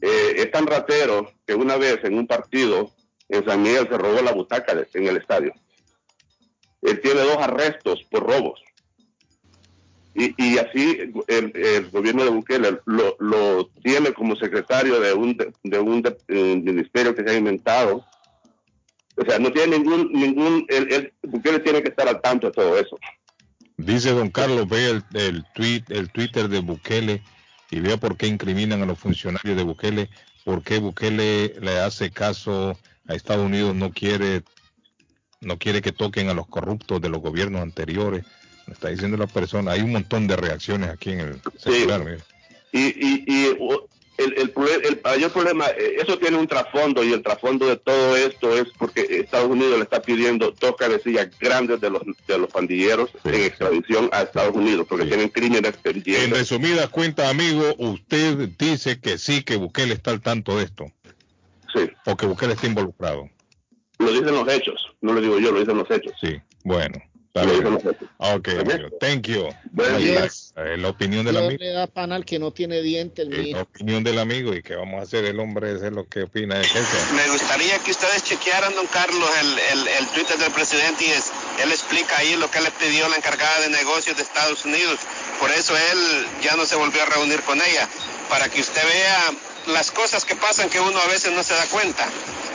[0.00, 2.92] Eh, es tan ratero que una vez en un partido
[3.28, 5.52] en San Miguel se robó la butaca de- en el estadio.
[6.82, 8.60] Él tiene dos arrestos por robos.
[10.14, 15.36] Y, y así el, el gobierno de Bukele lo, lo tiene como secretario de un,
[15.62, 18.04] de, un eh, ministerio que se ha inventado.
[19.16, 22.52] O sea, no tiene ningún, ningún, el, el- Bukele tiene que estar al tanto de
[22.52, 22.98] todo eso.
[23.76, 27.22] Dice don Carlos, ve el, el, tweet, el Twitter de Bukele
[27.70, 30.10] y vea por qué incriminan a los funcionarios de Bukele,
[30.44, 32.76] por qué Bukele le hace caso
[33.06, 34.42] a Estados Unidos, no quiere,
[35.40, 38.24] no quiere que toquen a los corruptos de los gobiernos anteriores.
[38.70, 42.04] Me está diciendo la persona, hay un montón de reacciones aquí en el celular.
[42.04, 42.18] mire.
[42.70, 43.46] Y, y, y
[44.16, 48.56] el, el, mayor problema, eh, eso tiene un trasfondo y el trasfondo de todo esto
[48.56, 53.10] es porque Estados Unidos le está pidiendo dos cabecillas grandes de los, de los pandilleros
[53.24, 56.30] en extradición a Estados Unidos porque tienen crímenes En pendientes.
[56.30, 60.84] resumidas cuentas, amigo, usted dice que sí, que Bukele está al tanto de esto.
[61.74, 61.90] Sí.
[62.06, 63.28] O que Bukele está involucrado.
[63.98, 66.12] Lo dicen los hechos, no lo digo yo, lo dicen los hechos.
[66.20, 67.02] Sí, bueno.
[67.32, 68.88] Ok, amigo.
[69.00, 69.48] Thank you.
[69.72, 70.52] Dios.
[70.52, 70.64] está.
[70.66, 71.62] Eh, la opinión del Dios amigo.
[71.62, 74.74] le da pan al que no tiene dientes, eh, La opinión del amigo y que
[74.74, 76.78] vamos a hacer el hombre es lo que opina de eso.
[77.14, 81.30] Me gustaría que ustedes chequearan, don Carlos, el, el, el Twitter del presidente y es-
[81.62, 84.98] él explica ahí lo que le pidió la encargada de negocios de Estados Unidos.
[85.38, 87.88] Por eso él ya no se volvió a reunir con ella,
[88.28, 89.32] para que usted vea
[89.68, 92.08] las cosas que pasan que uno a veces no se da cuenta.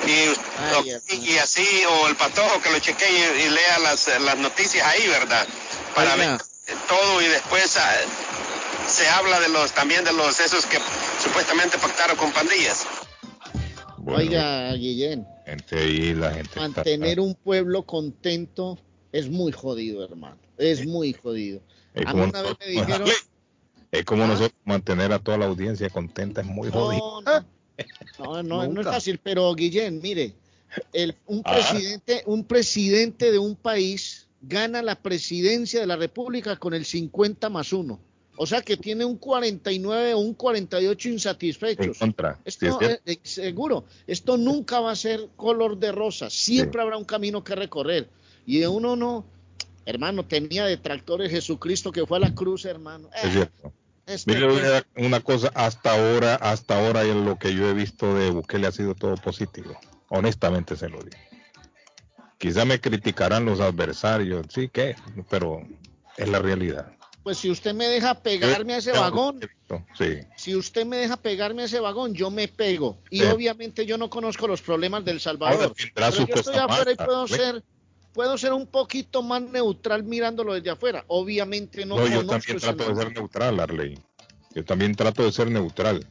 [0.07, 4.85] Y, y así, o el patojo que lo chequee y, y lea las, las noticias
[4.87, 5.47] ahí, ¿verdad?
[5.95, 6.37] Para ver
[6.87, 7.91] todo y después ah,
[8.87, 10.77] se habla de los también de los esos que
[11.23, 12.85] supuestamente pactaron con pandillas.
[14.07, 18.77] Oiga, Guillén, Gente ahí, la gente está- mantener un pueblo contento
[19.11, 20.37] es muy jodido, hermano.
[20.57, 21.61] Es muy jodido.
[21.95, 23.09] A como mí una vez me dijeron,
[23.99, 27.21] Es como nosotros mantener a toda la audiencia contenta, es muy jodido.
[27.21, 27.41] no,
[28.19, 30.33] no, no, no, no es fácil, pero Guillén, mire,
[30.93, 31.53] el, un Ah.
[31.53, 37.49] presidente, un presidente de un país gana la presidencia de la República con el 50
[37.49, 37.99] más 1.
[38.37, 41.97] O sea que tiene un 49 o un 48 En insatisfechos.
[41.97, 42.35] contra.
[42.35, 46.81] Sí, es Esto, eh, eh, seguro, esto nunca va a ser color de rosa, siempre
[46.81, 48.09] habrá un camino que recorrer.
[48.45, 49.25] Y de uno no,
[49.85, 53.09] hermano, tenía detractores Jesucristo que fue a la cruz, hermano.
[53.23, 53.71] Es cierto.
[54.05, 57.39] Este Mire, le voy a pues- dar una cosa, hasta ahora, hasta ahora en lo
[57.39, 59.75] que yo he visto de Bukele ha sido todo positivo.
[60.09, 61.17] Honestamente se lo digo.
[62.37, 64.95] Quizá me criticarán los adversarios, sí que,
[65.29, 65.61] pero
[66.17, 66.91] es la realidad.
[67.23, 69.39] Pues si usted me deja pegarme a ese vagón,
[69.97, 70.19] Sí.
[70.37, 72.99] si usted me deja pegarme a ese vagón, yo me pego.
[73.09, 73.25] Y Sí.
[73.25, 75.63] obviamente yo no conozco los problemas del Salvador.
[75.63, 77.63] Ahora Pero yo estoy afuera y puedo ser,
[78.15, 81.03] puedo ser un poquito más neutral mirándolo desde afuera.
[81.07, 83.99] Obviamente no, No, yo también trato de ser neutral, Arley.
[84.55, 86.07] Yo también trato de ser neutral.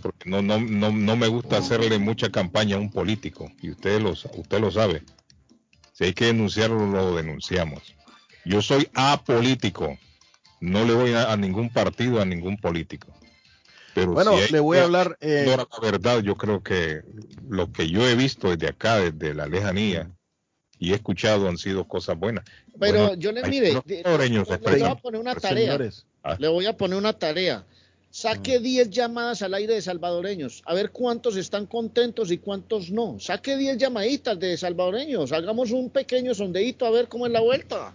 [0.00, 3.50] Porque no, no, no, no me gusta hacerle mucha campaña a un político.
[3.60, 5.02] Y usted lo, usted lo sabe.
[5.92, 7.82] Si hay que denunciarlo, lo denunciamos.
[8.44, 9.98] Yo soy apolítico.
[10.60, 13.08] No le voy a, a ningún partido, a ningún político.
[13.94, 17.02] Pero Bueno, si hay le voy a hablar, eh, la verdad, yo creo que
[17.48, 20.08] lo que yo he visto desde acá, desde la lejanía,
[20.82, 22.44] y he escuchado han sido cosas buenas.
[22.80, 24.02] Pero Bueno, yo le mire, unos le-
[24.58, 25.78] voy a poner una tarea.
[26.24, 26.36] Ah.
[26.40, 27.64] Le voy a poner una tarea.
[28.10, 33.16] Saque 10 llamadas al aire de salvadoreños, a ver cuántos están contentos y cuántos no.
[33.20, 37.94] Saque 10 llamaditas de salvadoreños, hagamos un pequeño sondeíto a ver cómo es la vuelta.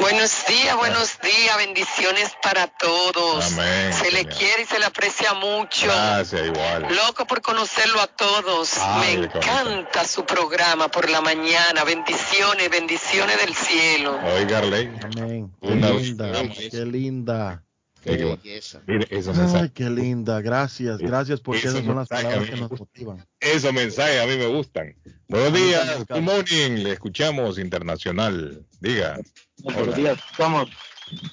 [0.00, 3.52] Buenos días, buenos días, bendiciones para todos.
[3.52, 4.34] Amén, se le señor.
[4.36, 5.86] quiere y se le aprecia mucho.
[5.86, 6.86] Gracias, igual.
[6.94, 8.72] Loco por conocerlo a todos.
[8.78, 11.84] Ay, Me encanta su programa por la mañana.
[11.84, 14.18] Bendiciones, bendiciones del cielo.
[14.36, 14.90] Oiga, Arley.
[15.02, 15.52] Amén.
[15.60, 16.32] Qué Una- linda,
[16.70, 17.63] qué linda.
[18.04, 18.82] Qué belleza.
[18.86, 20.40] Mire, esos Ay, qué linda.
[20.42, 23.26] Gracias, gracias porque Esos esas son las palabras que nos motivan.
[23.40, 24.94] esos mensajes a mí me gustan.
[25.28, 26.82] Buenos días, good morning.
[26.82, 28.64] Le escuchamos internacional.
[28.80, 29.18] Diga.
[29.62, 29.96] Buenos Hola.
[29.96, 30.68] días, estamos.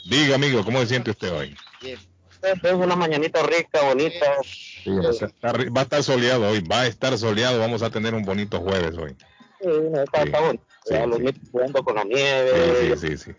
[0.10, 1.56] Diga, amigo, ¿cómo se siente usted hoy?
[1.81, 4.26] Es una mañanita rica, bonita.
[4.43, 7.60] Sí, va, a estar, va a estar soleado hoy, va a estar soleado.
[7.60, 9.15] Vamos a tener un bonito jueves hoy.
[9.61, 10.60] Sí, está, está bueno.
[10.85, 11.73] Sí, Ya los sí.
[11.85, 12.95] con la nieve.
[12.95, 13.18] Sí, sí, sí.
[13.18, 13.31] sí.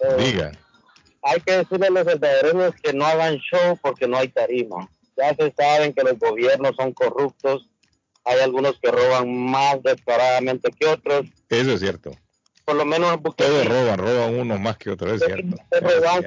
[0.00, 0.52] Eh, Diga.
[1.28, 4.88] Hay que decirle a los salvadoreños que no hagan show porque no hay tarima.
[5.16, 7.68] Ya se saben que los gobiernos son corruptos.
[8.24, 11.26] Hay algunos que roban más descaradamente que otros.
[11.48, 12.12] Eso es cierto.
[12.64, 15.56] por lo menos en Todos roban, roban unos más que otros, es cierto.
[15.70, 16.24] se roban,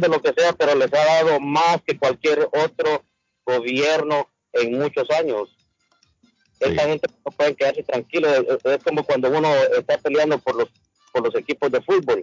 [0.00, 3.04] de lo que sea, pero les ha dado más que cualquier otro
[3.46, 5.56] gobierno en muchos años.
[6.60, 8.28] Esta gente no puede quedarse tranquilo.
[8.28, 9.48] Es, es como cuando uno
[9.78, 10.68] está peleando por los
[11.14, 12.22] por los equipos de fútbol.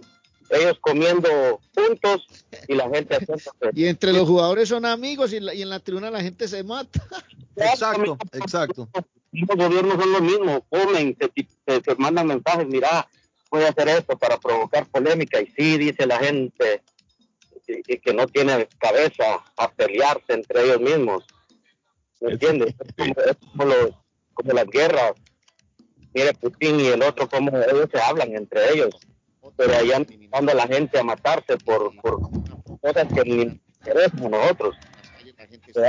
[0.50, 2.26] Ellos comiendo juntos
[2.68, 3.42] y la gente haciendo
[3.74, 6.62] Y entre los jugadores son amigos y, la- y en la tribuna la gente se
[6.62, 7.02] mata.
[7.56, 8.88] Exacto, exacto.
[9.30, 13.06] los gobiernos son lo mismo, comen, te- te mandan mensajes, mira,
[13.50, 16.82] voy a hacer esto para provocar polémica y sí, dice la gente
[17.68, 21.24] y, y que no tiene cabeza a pelearse entre ellos mismos.
[22.22, 22.74] ¿Me entiendes?
[22.78, 23.90] Es como, es como, los-
[24.34, 25.12] como las guerras.
[26.14, 28.94] Mire Putin y el otro, como ellos se hablan entre ellos,
[29.56, 32.20] pero allá mandando a la gente a matarse por, por
[32.80, 34.76] cosas que ni interesan a nosotros.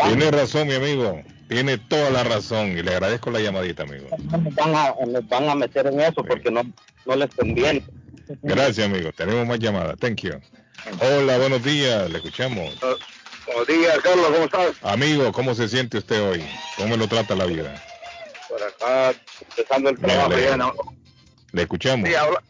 [0.08, 1.22] Tiene razón, mi amigo.
[1.48, 2.78] Tiene toda la razón.
[2.78, 4.08] Y le agradezco la llamadita, amigo.
[4.32, 6.62] No nos van a, nos van a meter en eso porque no,
[7.06, 7.84] no les conviene.
[8.42, 9.12] Gracias, amigo.
[9.12, 9.98] Tenemos más llamadas.
[10.00, 10.34] Thank you.
[11.02, 12.10] Hola, buenos días.
[12.10, 12.80] Le escuchamos.
[13.46, 14.72] Buenos días, Carlos, ¿cómo estás?
[14.82, 16.44] Amigo, ¿cómo se siente usted hoy?
[16.78, 17.76] ¿Cómo lo trata la vida?
[18.50, 19.14] Por acá,
[19.50, 20.58] empezando el trabajo.
[20.58, 20.74] ¿no?
[21.52, 22.08] Le escuchamos.
[22.10, 22.42] Sí, habla-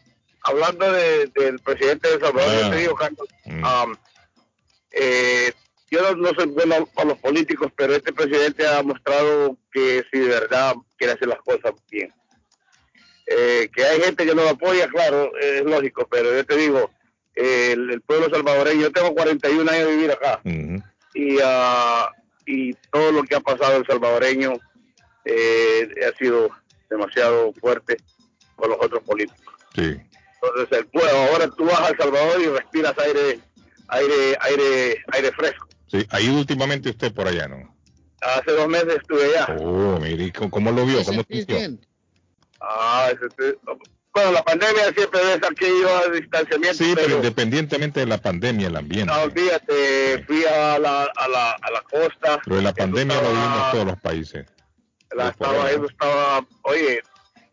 [0.44, 2.60] hablando de- del presidente de Salvador, Ah.
[2.62, 3.64] yo te digo, Carlos, Mm.
[3.64, 3.96] um,
[4.92, 5.52] eh,
[5.90, 10.18] yo no, no soy bueno a los políticos, pero este presidente ha mostrado que si
[10.18, 12.12] de verdad quiere hacer las cosas bien.
[13.26, 16.90] Eh, que hay gente que no lo apoya, claro, es lógico, pero yo te digo,
[17.34, 20.40] eh, el, el pueblo salvadoreño, yo tengo 41 años de vivir acá,
[21.14, 22.10] y, ah,
[22.44, 24.52] y todo lo que ha pasado el salvadoreño
[25.24, 26.50] eh, ha sido
[26.90, 27.96] demasiado fuerte
[28.56, 29.54] con los otros políticos.
[29.74, 29.96] Sí.
[30.48, 33.40] Entonces el pueblo, ahora tú vas a El Salvador y respiras aire,
[33.88, 35.68] aire, aire, aire fresco.
[35.86, 37.74] Sí, ha ido últimamente usted por allá, ¿no?
[38.20, 39.56] Hace dos meses estuve allá.
[39.60, 41.04] Oh, mire, ¿y ¿cómo, cómo lo vio?
[41.04, 41.56] ¿Cómo sintió?
[42.60, 43.58] Ah, ese-
[44.14, 48.68] bueno, la pandemia siempre ves aquello a distanciamiento, Sí, pero pero independientemente de la pandemia,
[48.68, 49.12] el ambiente.
[49.12, 53.28] no, olvídate, fui a la, a la, a la costa, Lo de la pandemia lo
[53.30, 54.46] vimos todos los países.
[55.16, 57.02] la estaba, eso estaba, oye,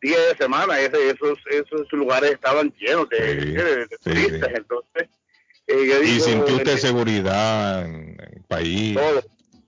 [0.02, 5.10] día de semana, ese- esos, esos lugares estaban llenos de, de- de turistas, entonces,
[5.68, 8.96] eh, yo ¿Y digo, sintió usted en- seguridad en el país?
[8.96, 9.22] todo,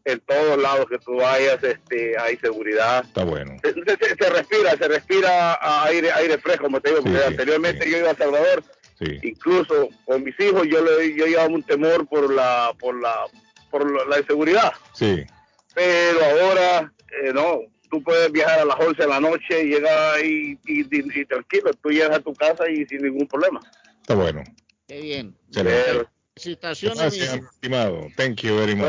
[0.05, 3.05] en todos lados que tú vayas, este, hay seguridad.
[3.05, 3.55] Está bueno.
[3.63, 7.89] Se, se- se respira, se respira aire, aire fresco, como te digo, porque sí, anteriormente
[7.89, 8.63] yo iba a Salvador,
[8.99, 9.19] Sí.
[9.23, 13.25] incluso con mis hijos yo le, yo llevaba un temor por la, por la,
[13.71, 15.23] por la, la inseguridad, Sí.
[15.73, 16.91] pero ahora
[17.23, 17.59] eh, no,
[17.93, 21.71] tú puedes viajar a las 11 de la noche, llegar y, y, y- y tranquilo,
[21.79, 23.59] tú llegas a tu casa y sin ningún problema.
[24.01, 24.43] Está bueno.
[24.87, 25.35] Qué bien.
[25.49, 26.07] Excelente.
[26.35, 28.07] Felicitaciones, Gracias, estimado.
[28.17, 28.87] Thank you very much.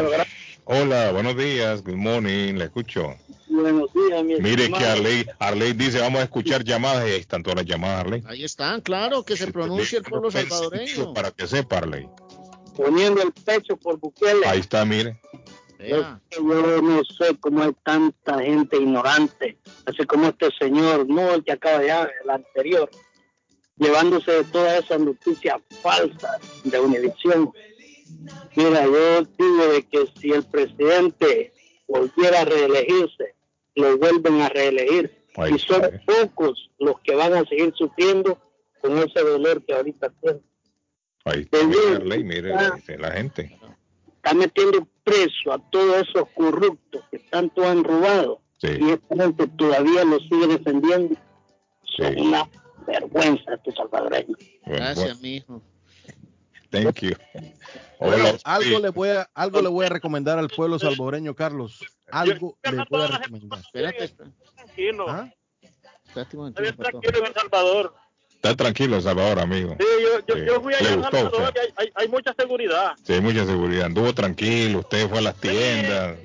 [0.64, 1.84] Hola, buenos días.
[1.84, 2.54] Good morning.
[2.54, 3.14] Le escucho.
[3.48, 4.82] Buenos días, mi Mire estimado.
[4.82, 8.22] que Arley, Arley dice, vamos a escuchar llamadas y ahí están todas las llamadas, Arley.
[8.26, 11.12] Ahí están, claro, que se pronuncie el pueblo salvadoreño.
[11.12, 12.08] Para que sepa, Arley.
[12.74, 14.46] Poniendo el pecho por Bukele.
[14.46, 15.20] Ahí está, mire.
[15.84, 21.34] Es que yo no sé cómo hay tanta gente ignorante, así como este señor, no
[21.34, 22.90] el que acaba de el anterior,
[23.76, 27.52] llevándose de todas esas noticias falsas de Univisión.
[28.56, 31.52] Mira, yo digo de que si el presidente
[31.86, 33.34] volviera a reelegirse,
[33.74, 35.24] lo vuelven a reelegir.
[35.52, 38.38] y son pocos los que van a seguir sufriendo
[38.80, 40.42] con ese dolor que ahorita tienen.
[41.24, 43.58] Ahí está, mire, Arley, mire, la gente.
[44.16, 48.40] está metiendo preso a todos esos corruptos que tanto han robado
[48.72, 51.16] y esta gente todavía lo sigue defendiendo.
[51.96, 52.48] Son una
[52.86, 54.38] vergüenza estos salvadoreños.
[54.64, 55.62] Gracias, mijo.
[56.70, 57.12] Thank you.
[58.00, 58.82] Bueno, Hola, algo sí.
[58.82, 61.80] le voy a algo le voy a recomendar al pueblo salvadoreño, Carlos.
[62.10, 63.60] Algo le voy a recomendar.
[63.60, 64.08] Espérate.
[64.56, 65.06] Tranquilo.
[65.08, 65.30] ¿Ah?
[66.06, 66.36] Espérate.
[66.76, 67.94] Tranquilo en El Salvador.
[68.44, 69.74] Está tranquilo, Salvador, amigo.
[69.80, 70.42] Sí, yo, yo, Sí.
[70.46, 71.60] yo fui allá ¿Le a El gustó a Salvador usted?
[71.62, 72.92] y hay, hay, hay mucha seguridad.
[73.02, 73.84] Sí, hay mucha seguridad.
[73.86, 76.16] Anduvo tranquilo, usted fue a las tiendas,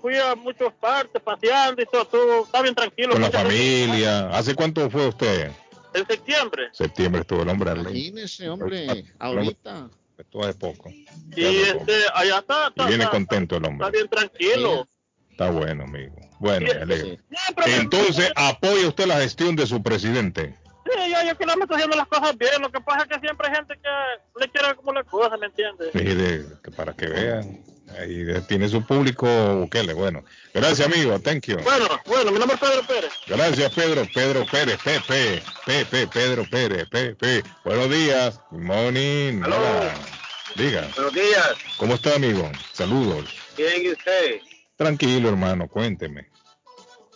[0.00, 3.12] Fui a muchas partes paseando y todo, todo está bien tranquilo.
[3.14, 4.28] con la familia.
[4.36, 5.50] ¿Hace cuánto fue usted?
[5.94, 6.68] En septiembre.
[6.70, 7.72] Septiembre estuvo el hombre.
[7.72, 9.88] Imagínese, hombre, ahorita.
[10.16, 10.90] Estuvo hace poco.
[10.90, 13.84] Y este, allá está, Y viene está, contento el hombre.
[13.88, 14.88] está bien tranquilo.
[15.28, 16.14] Está bueno, amigo.
[16.38, 17.16] Bueno, me alegro.
[17.66, 20.54] Entonces, ¿apoya usted la gestión de su presidente?
[20.84, 22.60] Sí, yo, yo que no me estoy haciendo las cosas bien.
[22.60, 25.46] Lo que pasa es que siempre hay gente que le quiere como las cosas, ¿me
[25.46, 25.94] entiendes?
[25.94, 27.64] Mire, que para que vean.
[27.98, 29.92] Ahí tiene su público Bukele.
[29.92, 31.18] Bueno, gracias, amigo.
[31.20, 31.58] Thank you.
[31.58, 33.12] Bueno, bueno, mi nombre es Pedro Pérez.
[33.26, 34.02] Gracias, Pedro.
[34.12, 35.42] Pedro Pérez, Pepe.
[35.66, 37.42] Pepe, Pedro Pérez, Pepe.
[37.64, 38.40] Buenos días.
[38.50, 39.42] Good morning.
[39.44, 39.94] Hola.
[40.56, 40.88] Diga.
[40.96, 41.54] Buenos días.
[41.76, 42.50] ¿Cómo está, amigo?
[42.72, 43.36] Saludos.
[43.56, 44.40] Bien, ¿y usted?
[44.76, 45.68] Tranquilo, hermano.
[45.68, 46.28] Cuénteme.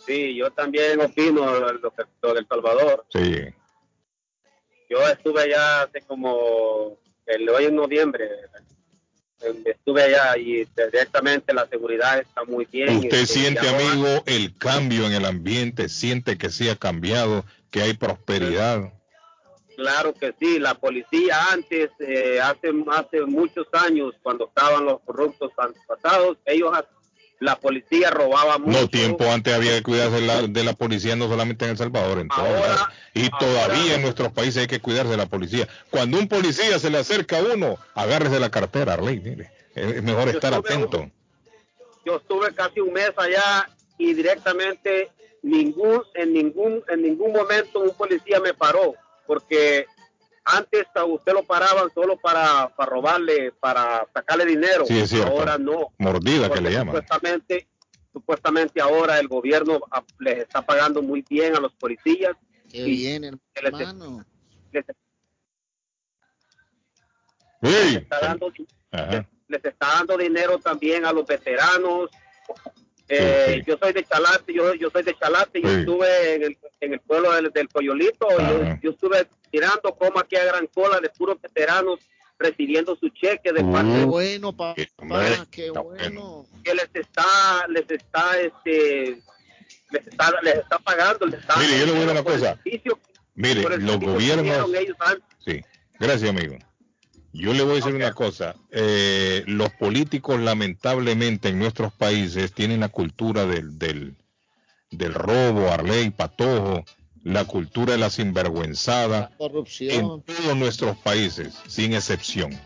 [0.05, 3.05] Sí, yo también opino lo, que- lo del Salvador.
[3.11, 3.47] Sí.
[4.89, 8.27] Yo estuve allá hace como, el hoy en noviembre,
[9.65, 12.97] estuve allá y directamente la seguridad está muy bien.
[12.97, 15.89] ¿Usted Este, siente, amigo, el cambio en el ambiente?
[15.89, 18.91] ¿Siente que sí ha cambiado, que hay prosperidad?
[19.75, 25.51] Claro que sí, la policía antes, eh, hace, hace muchos años, cuando estaban los corruptos
[25.87, 26.73] pasados, ellos,
[27.39, 28.81] la policía robaba mucho.
[28.81, 31.77] No, tiempo antes había que cuidarse de la, de la policía, no solamente en El
[31.77, 32.81] Salvador, en lados.
[33.13, 35.67] Y todavía en nuestros países hay que cuidarse de la policía.
[35.89, 39.51] Cuando un policía se le acerca a uno, agárrese la cartera, Arley, mire.
[39.75, 41.09] Es mejor estar estuve- atento.
[42.05, 45.09] Yo estuve casi un mes allá y directamente
[45.41, 48.95] ningún, en ningún, en ningún momento un policía me paró,
[49.27, 49.85] porque
[50.55, 54.85] antes a usted lo paraban solo para, para robarle, para sacarle dinero.
[54.85, 55.31] Sí, es cierto.
[55.31, 55.93] Ahora no.
[55.97, 56.95] Mordida que le llaman.
[56.95, 57.67] Supuestamente,
[58.13, 62.35] supuestamente ahora el gobierno a- les está pagando muy bien a los policías.
[62.69, 64.23] Qué y bien, que les- hermano.
[64.71, 64.85] les
[67.61, 67.95] ¡Ey!
[67.95, 68.51] está dando
[69.47, 72.09] les está dando dinero también a los veteranos.
[73.11, 76.93] Eh, Yo soy de Chalate, yo, yo soy de Chalate, yo estuve en el, en
[76.93, 81.09] el pueblo del, del Coyolito, yo, yo estuve mirando cómo aquí a Gran Cola de
[81.09, 81.99] puros veteranos
[82.37, 86.45] recibiendo su cheque de parte Qué de bueno, papá, hombre, qué bueno.
[86.63, 89.21] que les está, les está, este,
[89.91, 92.59] les está, les está pagando, les está Mire, yo le voy a una cosa.
[93.35, 94.45] Mire, los gobiernos...
[94.45, 95.23] dieron ellos antes.
[95.39, 95.61] Sí,
[95.99, 96.57] gracias amigo.
[97.31, 102.79] Yo le voy a decir una cosa, eh, los políticos lamentablemente en nuestros países tienen
[102.79, 104.15] la cultura del, del,
[104.89, 106.83] del robo, Arley, patojo,
[107.23, 110.23] la cultura de la sinvergüenzada en Corrupción.
[110.23, 112.59] todos nuestros países, sin excepción.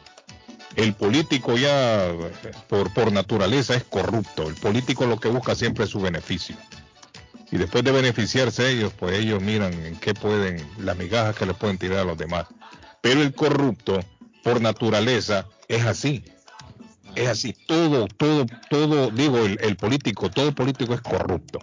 [0.75, 2.11] El político ya
[2.67, 6.55] por, por naturaleza es corrupto, el político lo que busca siempre es su beneficio.
[7.51, 11.53] Y después de beneficiarse ellos, pues ellos miran en qué pueden, las migajas que le
[11.53, 12.47] pueden tirar a los demás.
[13.01, 13.99] Pero el corrupto,
[14.43, 16.23] por naturaleza, es así.
[17.15, 17.53] Es así.
[17.67, 21.59] Todo, todo, todo, digo, el, el político, todo político es corrupto.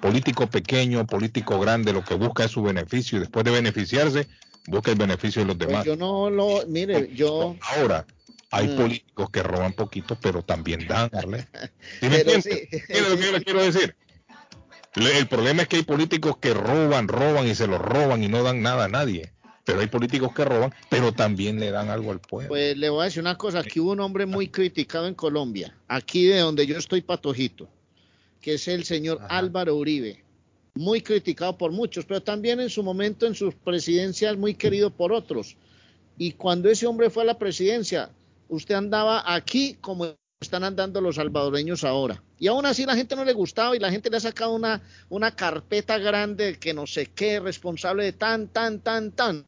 [0.00, 4.26] Político pequeño, político grande, lo que busca es su beneficio y después de beneficiarse,
[4.66, 5.84] busca el beneficio de los Pues demás.
[5.86, 8.06] yo no lo, mire, yo, Ahora,
[8.50, 8.76] hay Mm.
[8.76, 11.46] políticos que roban poquito, pero también dan, Arle.
[12.00, 13.96] ¿Sí me lo que yo le quiero decir?
[14.94, 18.28] Le- El problema es que hay políticos que roban, roban y se lo roban y
[18.28, 19.32] no dan nada a nadie.
[19.68, 22.48] Pero hay políticos que roban, pero también le dan algo al pueblo.
[22.48, 25.76] pues le voy a decir una cosa, aquí hubo un hombre muy criticado en Colombia,
[25.88, 27.68] aquí de donde yo estoy patojito,
[28.40, 30.24] que es el señor Álvaro Uribe,
[30.74, 35.12] muy criticado por muchos, pero también en su momento en sus presidencias muy querido por
[35.12, 35.54] otros.
[36.16, 38.08] Y cuando ese hombre fue a la presidencia,
[38.48, 42.22] usted andaba aquí como están andando los salvadoreños ahora.
[42.38, 44.80] Y aún así la gente no le gustaba y la gente le ha sacado una,
[45.10, 49.47] una carpeta grande que no sé qué, responsable de tan, tan, tan, tan.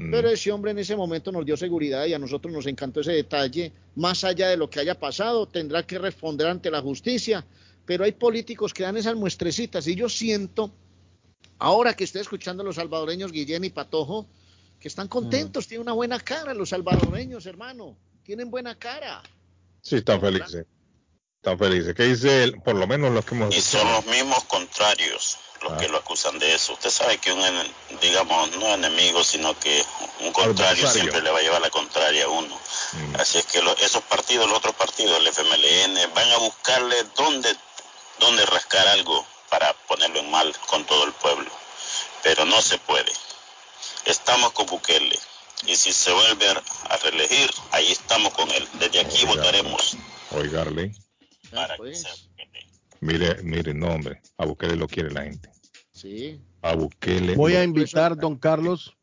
[0.00, 0.10] Mm.
[0.10, 3.12] Pero ese hombre en ese momento nos dio seguridad y a nosotros nos encantó ese
[3.12, 3.72] detalle.
[3.96, 7.44] Más allá de lo que haya pasado, tendrá que responder ante la justicia.
[7.84, 10.72] Pero hay políticos que dan esas muestrecitas y yo siento,
[11.58, 14.26] ahora que estoy escuchando a los salvadoreños Guillén y Patojo,
[14.78, 17.98] que están contentos, tienen una buena cara los salvadoreños, hermano.
[18.22, 19.22] Tienen buena cara.
[19.82, 20.64] Sí, están felices.
[21.36, 21.94] Están felices.
[21.94, 22.54] ¿Qué dice él?
[22.64, 24.44] Por lo menos los que hemos Y son los mismos
[24.80, 26.72] contrarios los que lo acusan de eso.
[26.72, 27.44] Usted sabe que un,
[28.00, 29.84] digamos, no enemigo, sino que
[30.20, 32.58] un contrario siempre le va a llevar la contraria a uno.
[33.18, 37.54] Así es que lo- esos partidos, los otros partidos, el FMLN, van a buscarle dónde,
[38.20, 41.50] dónde rascar algo para ponerlo en mal con todo el pueblo.
[42.22, 43.12] Pero no se puede.
[44.06, 45.18] Estamos con Bukele.
[45.66, 46.48] Y si se vuelve
[46.88, 48.66] a reelegir, ahí estamos con él.
[48.74, 49.94] Desde aquí votaremos.
[50.30, 50.90] Oiga, Arley,
[51.54, 51.98] Para pues.
[51.98, 52.14] que sea.
[53.00, 55.50] Mire, mire, no, hombre, a Bukele lo quiere la gente.
[55.92, 56.40] Sí.
[56.62, 57.34] A Bukele.
[57.34, 58.96] Voy a invitar, don Carlos,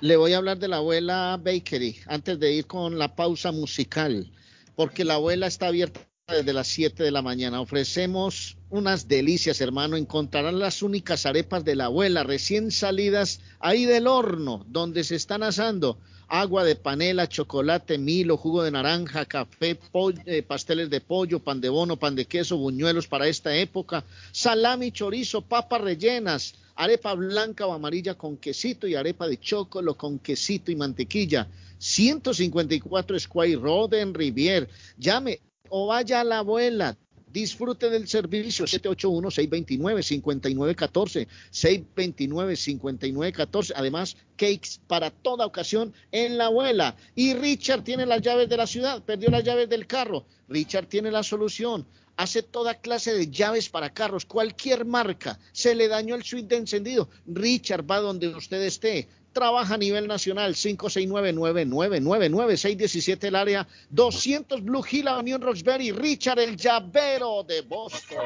[0.02, 4.32] Le voy a hablar de la abuela Bakery antes de ir con la pausa musical,
[4.76, 7.62] porque la abuela está abierta desde las 7 de la mañana.
[7.62, 9.98] Ofrecemos unas delicias, hermano.
[9.98, 15.44] Encontrarán las únicas arepas de la abuela recién salidas ahí del horno donde se están
[15.44, 15.98] asando.
[16.28, 19.80] Agua de panela, chocolate, milo, jugo de naranja, café,
[20.26, 24.92] eh, pasteles de pollo, pan de bono, pan de queso, buñuelos para esta época, salami,
[24.92, 30.72] chorizo, papas rellenas, arepa blanca o amarilla con quesito y arepa de chocolate con quesito
[30.72, 31.48] y mantequilla.
[31.80, 34.70] 154 Square Road en Rivier.
[34.98, 35.40] Llame
[35.70, 36.98] o vaya a la abuela.
[37.32, 43.74] Disfrute del servicio 781-629-5914, 629-5914.
[43.76, 46.96] Además, cakes para toda ocasión en la abuela.
[47.16, 50.26] Y Richard tiene las llaves de la ciudad, perdió las llaves del carro.
[50.48, 51.86] Richard tiene la solución.
[52.20, 55.40] Hace toda clase de llaves para carros, cualquier marca.
[55.54, 57.08] Se le dañó el switch de encendido.
[57.26, 65.08] Richard va donde usted esté trabaja a nivel nacional, 569-9999-617 el área, 200 Blue Hill
[65.08, 68.18] Unión Roxbury, Richard el llavero de Boston.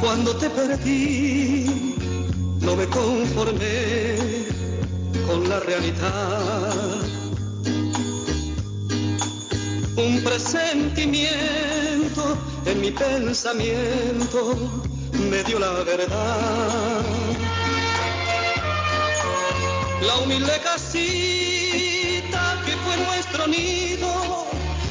[0.00, 1.94] Cuando te perdí,
[2.60, 4.37] no me conformé
[5.28, 6.74] con la realidad.
[9.96, 14.56] Un presentimiento en mi pensamiento
[15.30, 17.02] me dio la verdad.
[20.00, 24.46] La humilde casita que fue nuestro nido,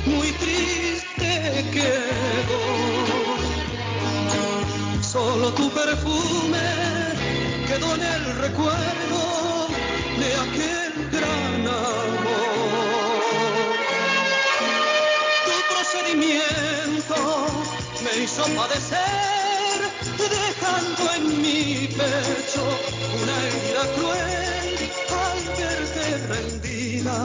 [0.06, 2.62] muy triste quedó.
[5.02, 6.68] Solo tu perfume
[7.68, 9.37] quedó en el recuerdo
[10.20, 13.18] de aquel gran amor.
[15.46, 17.16] Tu procedimiento
[18.04, 19.78] me hizo padecer,
[20.18, 22.64] dejando en mi pecho
[23.22, 24.76] una herida cruel
[25.24, 27.18] al verte rendida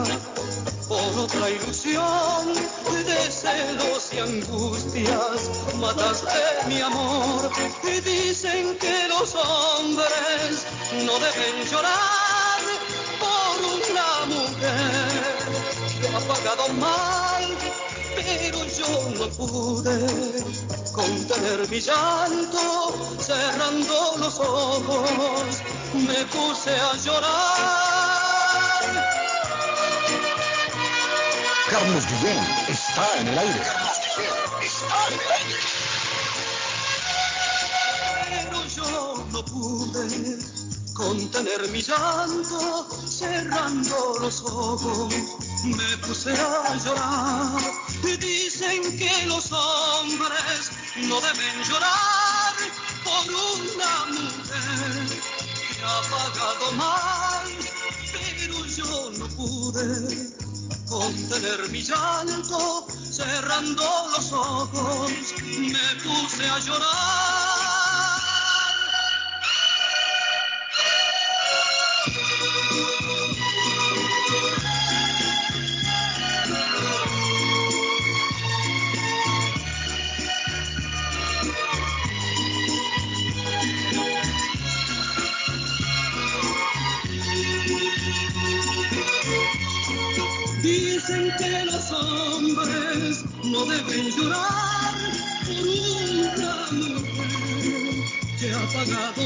[0.87, 2.53] por otra ilusión
[3.05, 5.49] de celos y angustias.
[5.79, 7.49] Mataste mi amor
[7.83, 10.65] y dicen que los hombres
[11.05, 12.32] no deben llorar
[13.61, 15.23] por una mujer
[16.01, 17.43] que ha pagado mal,
[18.15, 19.97] pero yo no pude
[20.91, 25.61] contener mi llanto, cerrando los ojos,
[25.93, 27.93] me puse a llorar.
[31.69, 32.39] Carlos Guillén
[32.69, 33.61] está en el aire.
[38.29, 40.62] Pero yo no pude
[40.93, 45.13] contener mi llanto, cerrando los ojos,
[45.63, 47.61] me puse a llorar.
[48.19, 50.71] Dicen que los hombres
[51.07, 52.53] no deben llorar
[53.03, 55.07] por una mujer
[55.75, 57.47] que ha pagado mal,
[58.11, 60.33] pero yo no pude
[60.87, 63.83] contener mi llanto, cerrando
[64.15, 65.11] los ojos,
[65.41, 67.22] me puse a llorar.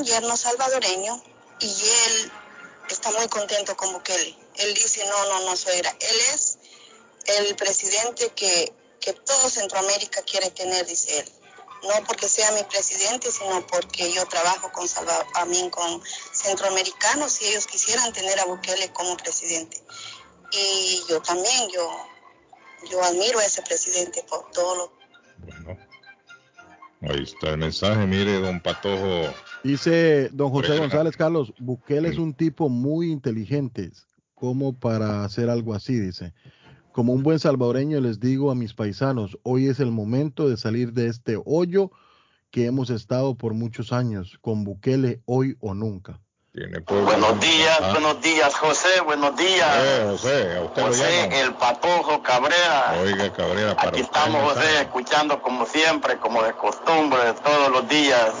[0.00, 1.22] un yerno salvadoreño
[1.60, 2.32] y él
[2.88, 4.36] está muy contento con Bukele.
[4.56, 5.90] Él dice, no, no, no, suegra.
[6.00, 6.58] Él es
[7.26, 11.28] el presidente que que todo Centroamérica quiere tener, dice él.
[11.82, 16.02] No porque sea mi presidente, sino porque yo trabajo con Salvador, a con
[16.32, 19.82] centroamericanos y ellos quisieran tener a Bukele como presidente.
[20.52, 21.90] Y yo también, yo,
[22.90, 25.00] yo admiro a ese presidente por todo lo
[27.02, 29.32] Ahí está el mensaje, mire, don Patojo.
[29.62, 30.78] Dice don José.
[30.78, 33.90] González Carlos, Bukele es un tipo muy inteligente,
[34.34, 36.32] como para hacer algo así, dice.
[36.92, 40.92] Como un buen salvadoreño les digo a mis paisanos, hoy es el momento de salir
[40.92, 41.90] de este hoyo
[42.50, 46.20] que hemos estado por muchos años, con Bukele hoy o nunca.
[46.52, 46.80] Tiene.
[46.80, 47.92] Buenos días, Ah.
[47.92, 49.68] buenos días, José, buenos días.
[49.78, 52.96] Eh, José, a usted lo José, el Patojo Cabrera.
[53.00, 54.80] Oiga, Cabrera, para Aquí estamos, José, sabe.
[54.80, 58.32] escuchando como siempre, como de costumbre, todos los días.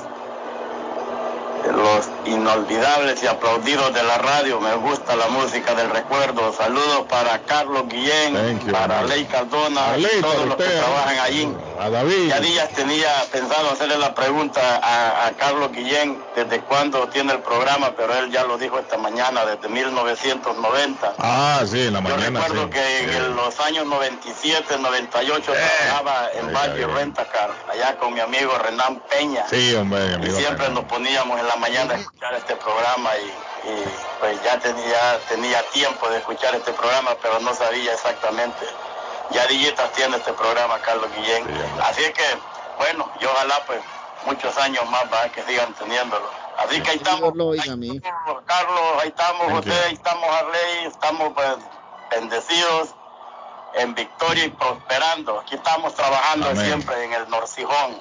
[1.68, 4.60] Los inolvidables y aplaudidos de la radio.
[4.60, 6.52] Me gusta la música del recuerdo.
[6.52, 9.02] Saludos para Carlos Guillén, you, para.
[9.02, 10.80] Ley Cardona todos para los que usted, ¿eh?
[10.80, 11.56] trabajan allí.
[11.80, 12.28] A David.
[12.28, 17.40] Ya días tenía pensado hacerle la pregunta a, a Carlos Guillén desde cuándo tiene el
[17.40, 21.14] programa, pero él ya lo dijo esta mañana, desde 1990.
[21.18, 22.40] Ah, sí, en la Yo mañana.
[22.40, 22.70] recuerdo sí.
[22.70, 26.86] que en los años 97, 98 trabajaba en Valle.
[26.86, 29.46] Rentacar, allá con mi amigo Renan Peña.
[29.48, 30.36] Sí, hombre, mi Y amigo.
[30.36, 30.74] siempre Renan.
[30.74, 33.84] nos poníamos en la mañana a escuchar este programa y, y,
[34.20, 38.66] pues ya tenía, tenía tiempo de escuchar este programa, pero no sabía exactamente.
[39.32, 41.44] Ya Dillitas tiene este programa, Carlos Guillén.
[41.82, 42.24] Así es que,
[42.78, 43.80] bueno, y ojalá pues
[44.26, 45.30] muchos años más ¿verdad?
[45.32, 46.28] que sigan teniéndolo.
[46.58, 48.00] Así que ahí estamos, lo oiga a mí.
[48.44, 49.86] Carlos, ahí estamos, Thank José, you.
[49.86, 51.48] ahí estamos, Arley, estamos pues
[52.10, 52.94] bendecidos
[53.74, 55.40] en victoria y prosperando.
[55.40, 56.66] Aquí estamos trabajando Amén.
[56.66, 58.00] siempre en el Norcijón.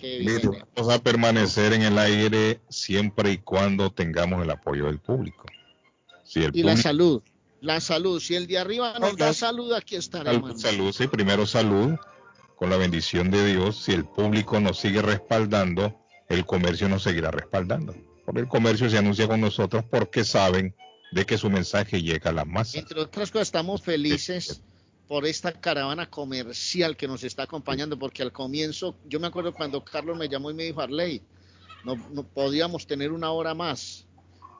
[0.00, 0.66] Bien.
[0.76, 5.44] vamos a permanecer en el aire siempre y cuando tengamos el apoyo del público.
[6.22, 7.22] Si el Y la salud,
[7.60, 8.20] la salud.
[8.20, 10.60] Si el de arriba nos da salud, aquí estaremos.
[10.60, 11.96] Salud, salud, sí, primero salud,
[12.56, 13.82] con la bendición de Dios.
[13.82, 17.94] Si el público nos sigue respaldando, el comercio nos seguirá respaldando.
[18.24, 20.74] Porque el comercio se anuncia con nosotros porque saben
[21.12, 22.74] de que su mensaje llega a las masas.
[22.74, 24.62] Entre otras cosas, estamos felices
[25.06, 29.84] por esta caravana comercial que nos está acompañando, porque al comienzo, yo me acuerdo cuando
[29.84, 31.22] Carlos me llamó y me dijo, Arley,
[31.84, 34.06] no, no podíamos tener una hora más.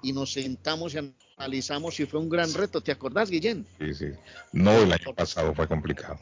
[0.03, 0.99] Y nos sentamos y
[1.37, 2.81] analizamos y fue un gran reto.
[2.81, 3.67] ¿Te acordás, Guillén?
[3.79, 4.07] Sí, sí.
[4.53, 6.19] No, el año pasado fue complicado.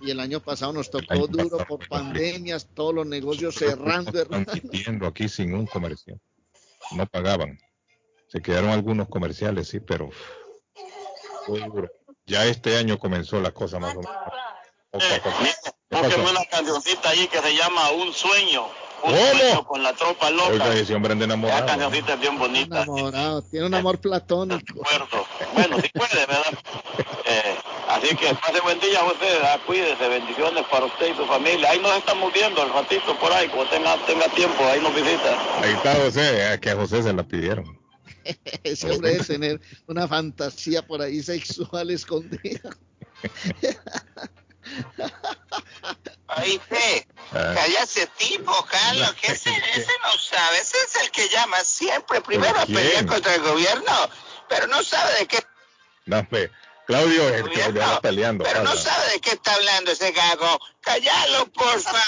[0.00, 4.12] Y el año pasado nos tocó duro por pandemias, todos los negocios cerrando.
[4.26, 6.18] Transmitiendo aquí sin un comercial.
[6.92, 7.58] No pagaban.
[8.28, 10.10] Se quedaron algunos comerciales, sí, pero
[11.46, 11.90] fue duro.
[12.26, 14.12] Ya este año comenzó la cosa más o menos.
[15.90, 18.66] Búsqueme una cancioncita ahí que se llama Un sueño.
[19.00, 19.64] ¿Cómo?
[19.66, 20.50] con la tropa loca.
[20.50, 21.66] Oiga, Esa enamorado.
[21.66, 22.82] cancioncita es bien bonita.
[22.82, 24.82] Enamorado, tiene un amor platónico.
[24.82, 25.26] acuerdo.
[25.54, 26.44] Bueno, si puede, ¿verdad?
[27.26, 27.56] Eh,
[27.88, 29.38] así que pase buen día, José.
[29.44, 31.70] Ah, cuídese, bendiciones para usted y su familia.
[31.70, 35.38] Ahí nos estamos viendo al ratito por ahí, como tenga, tenga tiempo, ahí nos visita.
[35.62, 37.78] Ahí está José, es que a José se la pidieron.
[38.62, 42.70] Ese hombre debe tener una fantasía por ahí sexual escondida.
[46.28, 47.52] Ahí ve, Ah.
[47.54, 52.20] calla ese tipo, Carlos, que ese, ese no sabe, ese es el que llama siempre
[52.20, 53.92] primero a ¿Pero pelear contra el gobierno,
[54.48, 55.38] pero no sabe de qué,
[56.06, 56.50] No, fe.
[56.86, 58.44] Claudio es el que anda peleando.
[58.44, 60.58] pero no sabe de qué está hablando ese gago.
[60.80, 62.04] Cállalo, porfa.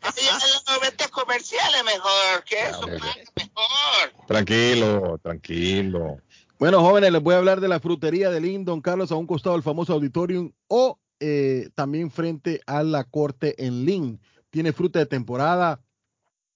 [0.00, 4.26] Cállalo, vete a comerciales mejor, que eso paga mejor.
[4.28, 6.18] Tranquilo, tranquilo.
[6.58, 9.26] Bueno, jóvenes, les voy a hablar de la frutería de Lynn, Don Carlos, a un
[9.26, 14.20] costado del famoso auditorium o eh, también frente a la corte en Lynn.
[14.50, 15.80] Tiene fruta de temporada,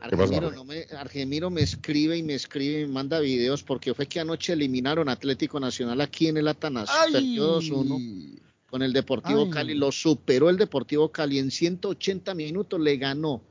[0.00, 4.06] Argemiro, no me, Argemiro me escribe y me escribe y me manda videos porque fue
[4.06, 6.94] que anoche eliminaron Atlético Nacional aquí en el Atanasio.
[7.10, 8.38] Perdió 2-1
[8.70, 9.50] con el Deportivo Ay.
[9.50, 9.74] Cali.
[9.74, 13.42] Lo superó el Deportivo Cali en 180 minutos, le ganó.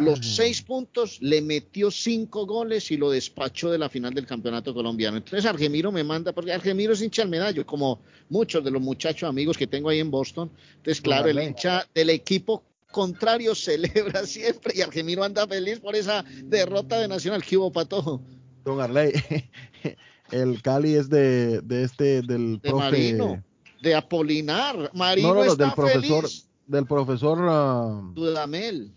[0.00, 4.74] Los seis puntos, le metió cinco goles y lo despachó de la final del campeonato
[4.74, 5.16] colombiano.
[5.16, 9.26] Entonces Argemiro me manda, porque Argemiro es hincha del medallo, como muchos de los muchachos
[9.26, 10.50] amigos que tengo ahí en Boston.
[10.76, 12.62] Entonces, claro, el hincha del equipo
[12.92, 17.42] contrario celebra siempre y Argemiro anda feliz por esa derrota de Nacional.
[17.42, 18.20] ¿Qué hubo, Patojo?
[18.64, 19.12] Don Arley,
[20.32, 22.84] el Cali es de, de este, del De profe.
[22.84, 23.42] Marino,
[23.80, 24.90] de Apolinar.
[24.94, 26.48] Marino no, no, no, está del profesor, feliz.
[26.66, 28.92] del profesor ah, Dudamel.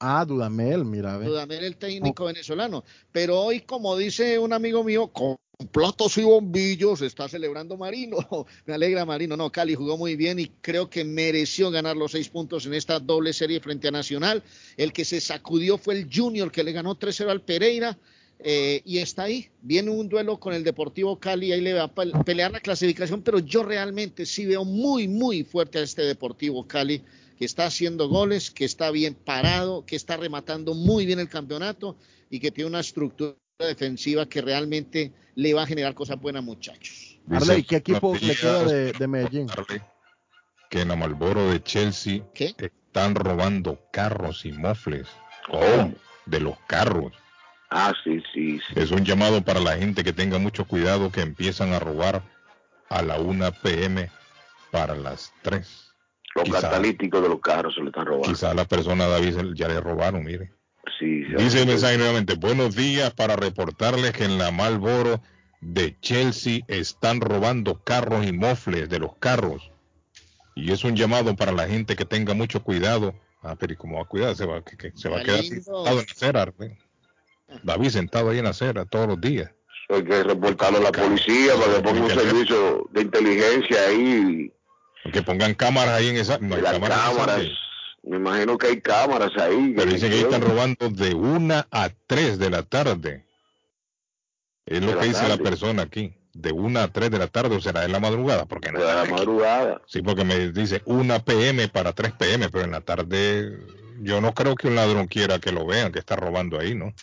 [0.00, 1.26] ah, Dudamel, mira, ve.
[1.26, 2.84] Dudamel, el técnico venezolano.
[3.10, 5.36] Pero hoy, como dice un amigo mío, con
[5.70, 8.16] platos y bombillos está celebrando Marino.
[8.66, 9.36] Me alegra Marino.
[9.36, 12.98] No, Cali jugó muy bien y creo que mereció ganar los seis puntos en esta
[12.98, 14.42] doble serie frente a Nacional.
[14.76, 17.98] El que se sacudió fue el Junior, que le ganó 3-0 al Pereira.
[18.44, 21.94] Eh, y está ahí, viene un duelo con el Deportivo Cali, ahí le va a
[21.94, 26.66] pe- pelear la clasificación, pero yo realmente sí veo muy, muy fuerte a este Deportivo
[26.66, 27.02] Cali,
[27.38, 31.96] que está haciendo goles, que está bien parado, que está rematando muy bien el campeonato
[32.30, 37.18] y que tiene una estructura defensiva que realmente le va a generar cosas buenas, muchachos.
[37.30, 39.46] Arley, ¿qué equipo le queda de, de Medellín?
[40.68, 42.24] que en la Malboro de Chelsea
[42.58, 45.06] están robando carros y mofles.
[45.50, 45.90] Oh,
[46.26, 47.12] de los carros.
[47.74, 51.72] Ah, sí, sí, Es un llamado para la gente que tenga mucho cuidado que empiezan
[51.72, 52.22] a robar
[52.90, 54.10] a la 1 pm
[54.70, 55.94] para las 3.
[56.34, 58.28] Los catalíticos de los carros se le están robando.
[58.28, 60.52] Quizá a la persona David ya le robaron, mire.
[60.98, 65.22] Sí, Dice el mensaje nuevamente, buenos días para reportarles que en la Malboro
[65.60, 69.70] de Chelsea están robando carros y mofles de los carros.
[70.54, 73.14] Y es un llamado para la gente que tenga mucho cuidado.
[73.42, 74.34] Ah, pero ¿y cómo va a cuidar?
[74.36, 75.62] Se va, que- que se va a quedar en
[75.94, 76.42] la acera.
[76.42, 76.76] Arley.
[77.62, 79.50] David sentado ahí en la acera todos los días.
[79.88, 84.52] Hay que reportarlo a la policía para que ponga un servicio de inteligencia ahí.
[85.12, 86.38] Que pongan cámaras ahí en esa...
[86.38, 86.98] No hay Las cámaras.
[86.98, 87.42] en cámaras.
[88.04, 89.74] Me imagino que hay cámaras ahí.
[89.76, 90.88] Pero dicen que ahí están robando.
[90.90, 93.24] de 1 a 3 de la tarde.
[94.66, 96.14] Es De lo la que dice la persona aquí.
[96.32, 98.46] De 1 a 3 de la tarde, o será en la madrugada.
[98.46, 99.82] Porque no De la madrugada.
[99.86, 103.58] Sí, porque me dice 1 pm para 3 pm, pero en la tarde
[104.00, 106.94] yo no creo que un ladrón quiera que lo vean, que está robando ahí, ¿no?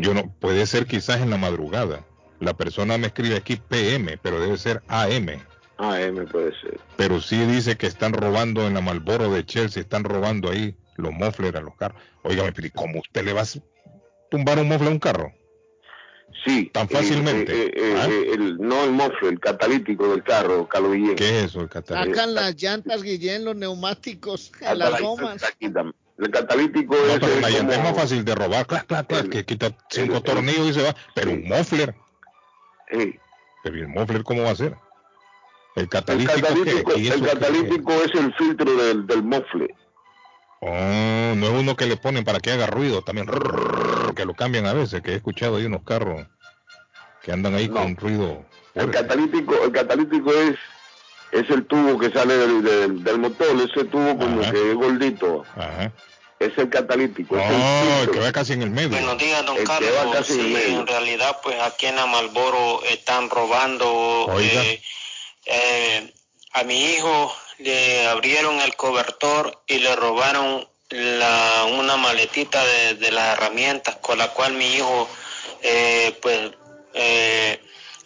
[0.00, 2.04] Yo no, puede ser quizás en la madrugada.
[2.40, 5.28] La persona me escribe aquí PM, pero debe ser AM.
[5.78, 6.78] AM puede ser.
[6.96, 11.12] Pero sí dice que están robando en la Malboro de Chelsea, están robando ahí los
[11.12, 12.00] mufflers a los carros.
[12.22, 13.46] Óigame, pero ¿y ¿cómo usted le va a
[14.30, 15.32] tumbar un muffler a un carro?
[16.44, 16.70] Sí.
[16.72, 17.52] Tan fácilmente.
[17.52, 18.06] Eh, eh, eh, ¿Ah?
[18.08, 21.16] eh, el, no el mofle, el catalítico del carro, Carlos Guillén.
[21.16, 22.14] ¿Qué es eso, el catalítico?
[22.16, 25.42] Sacan las llantas, Guillén, los neumáticos, Hasta las la- gomas.
[26.18, 27.32] El catalítico No, es, pero
[27.66, 30.82] como- más fácil de robar, clac, clac, clac, que quita cinco el- tornillos y se
[30.82, 30.94] va.
[31.14, 31.94] Pero un muffler.
[32.88, 34.76] Pero ¿y el muffler cómo va a ser?
[35.74, 36.40] El el catalítico.
[36.40, 37.00] catalítico, ¿qué?
[37.00, 37.28] ¿Y el qué?
[37.28, 39.74] catalítico es el filtro del, del mofle.
[40.60, 43.28] Oh, no es uno que le ponen para que haga ruido también,
[44.16, 46.26] que lo cambian a veces, que he escuchado ahí unos carros
[47.22, 48.42] que andan ahí con ruido.
[48.74, 50.56] El catalítico, el catalítico es
[51.32, 55.44] es el tubo que sale del, del, del motor, ese tubo como que es gordito.
[55.56, 55.92] Ajá.
[56.38, 57.38] Es el catalítico.
[57.38, 58.90] es el Oh, el que va casi en el medio.
[58.90, 60.16] Buenos días, don El que va Carlos.
[60.16, 60.80] casi en medio.
[60.80, 63.90] en realidad, pues aquí en la Malboro están robando.
[64.26, 64.62] Oiga.
[64.64, 64.82] eh,
[65.46, 66.12] eh,
[66.52, 73.10] a mi hijo le abrieron el cobertor y le robaron la, una maletita de, de
[73.12, 75.08] las herramientas con la cual mi hijo,
[75.62, 76.50] eh, pues,
[76.94, 77.60] eh,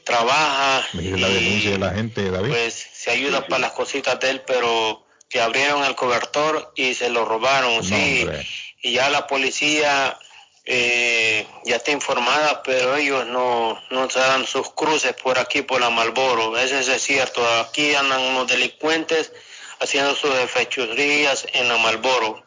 [0.05, 2.51] trabaja Mire la denuncia de la gente, David.
[2.51, 7.09] pues se ayuda para las cositas de él, pero que abrieron el cobertor y se
[7.09, 8.25] lo robaron, No, sí.
[8.25, 8.47] hombre.
[8.83, 10.19] Y ya la policía
[10.67, 15.81] eh, ya está informada, pero ellos no, no se dan sus cruces por aquí, por
[15.81, 16.59] la Malboro.
[16.59, 17.41] Eso es cierto.
[17.61, 19.33] Aquí andan unos delincuentes
[19.81, 22.45] haciendo sus fechorías en la Malboro.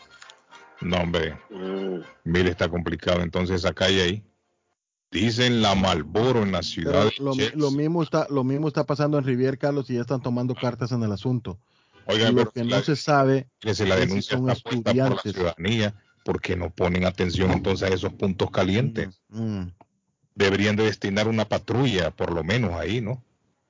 [0.81, 1.35] No, hombre.
[1.49, 2.01] Mm.
[2.25, 4.23] Mire, está complicado entonces esa calle ahí.
[5.13, 7.09] Dicen la Malboro en la ciudad.
[7.19, 10.55] Lo, lo mismo está, lo mismo está pasando en Rivier, Carlos, y ya están tomando
[10.55, 11.59] cartas en el asunto.
[12.05, 14.63] Oiga, lo que la- no se sabe que si la es si denuncia son puesta
[14.63, 15.31] por la estudiantes.
[15.33, 15.93] ciudadanía,
[16.25, 19.21] porque no ponen atención entonces a esos puntos calientes?
[19.29, 19.67] Mm.
[20.35, 23.23] Deberían de destinar una patrulla, por lo menos ahí, ¿no?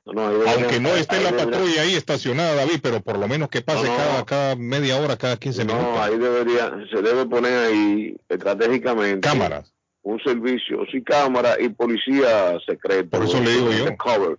[0.05, 4.25] Aunque no esté la patrulla ahí estacionada, David, pero por lo menos que pase cada,
[4.25, 5.85] cada media hora, cada 15 minutos.
[5.87, 9.21] No, ahí debería, se debe poner ahí estratégicamente.
[9.21, 9.73] Cámaras.
[10.03, 13.09] Un servicio, sí, cámara y policía secreto.
[13.09, 13.97] Por eso le digo yo.
[13.97, 14.37] Cover.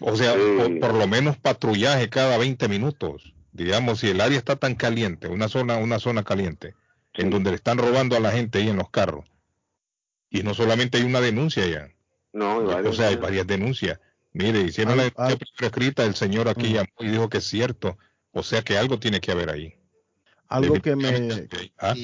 [0.00, 3.34] O sea, por, por, lo menos patrullaje cada 20 minutos.
[3.52, 6.74] Digamos, si el área está tan caliente, una zona, una zona caliente,
[7.14, 9.26] en donde le están robando a la gente ahí en los carros.
[10.30, 11.88] Y no solamente hay una denuncia ya.
[12.32, 13.98] No, hay o sea, hay varias denuncias.
[14.32, 17.98] Mire, hicieron la denuncia escrita, el señor aquí llamó y dijo que es cierto.
[18.32, 19.74] O sea que algo tiene que haber ahí.
[20.48, 21.48] Algo que me,
[21.78, 21.94] ¿Ah?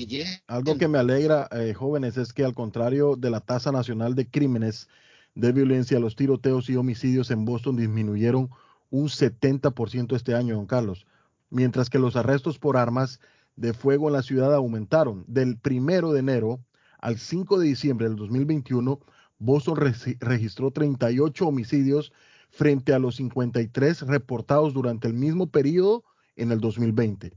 [0.48, 4.28] algo que me alegra, eh, jóvenes, es que al contrario de la tasa nacional de
[4.28, 4.88] crímenes
[5.34, 8.50] de violencia, los tiroteos y homicidios en Boston disminuyeron
[8.90, 11.06] un 70% este año, don Carlos,
[11.50, 13.18] mientras que los arrestos por armas
[13.56, 15.24] de fuego en la ciudad aumentaron.
[15.26, 16.60] Del primero de enero
[17.00, 19.00] al 5 de diciembre del 2021,
[19.38, 19.76] Boston
[20.20, 22.12] registró 38 homicidios
[22.50, 26.04] frente a los 53 reportados durante el mismo periodo
[26.36, 27.32] en el 2020.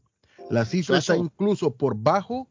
[0.50, 2.48] La cifra está incluso por bajo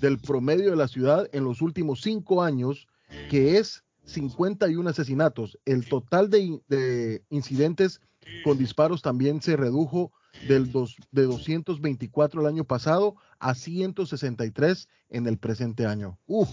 [0.00, 2.88] del promedio de la ciudad en los últimos cinco años,
[3.30, 5.58] que es 51 asesinatos.
[5.64, 8.00] El total de, de incidentes
[8.44, 10.12] con disparos también se redujo
[10.48, 16.18] del dos, de 224 el año pasado a 163 en el presente año.
[16.26, 16.48] Uf,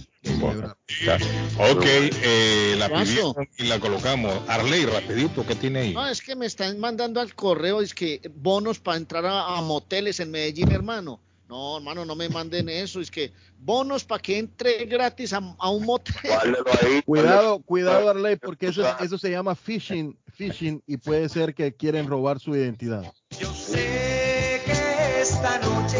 [1.57, 4.33] ok, eh, la pedimos y la colocamos.
[4.47, 5.93] Arley, rapidito, ¿qué tiene ahí?
[5.93, 9.61] No, es que me están mandando al correo, es que bonos para entrar a, a
[9.61, 11.21] moteles en Medellín, hermano.
[11.49, 13.01] No, hermano, no me manden eso.
[13.01, 16.13] Es que bonos para que entre gratis a, a un motel.
[16.81, 21.73] Ahí, cuidado, cuidado, Arley, porque eso, eso se llama phishing, phishing y puede ser que
[21.73, 23.11] quieren robar su identidad.
[23.39, 25.97] Yo sé que esta noche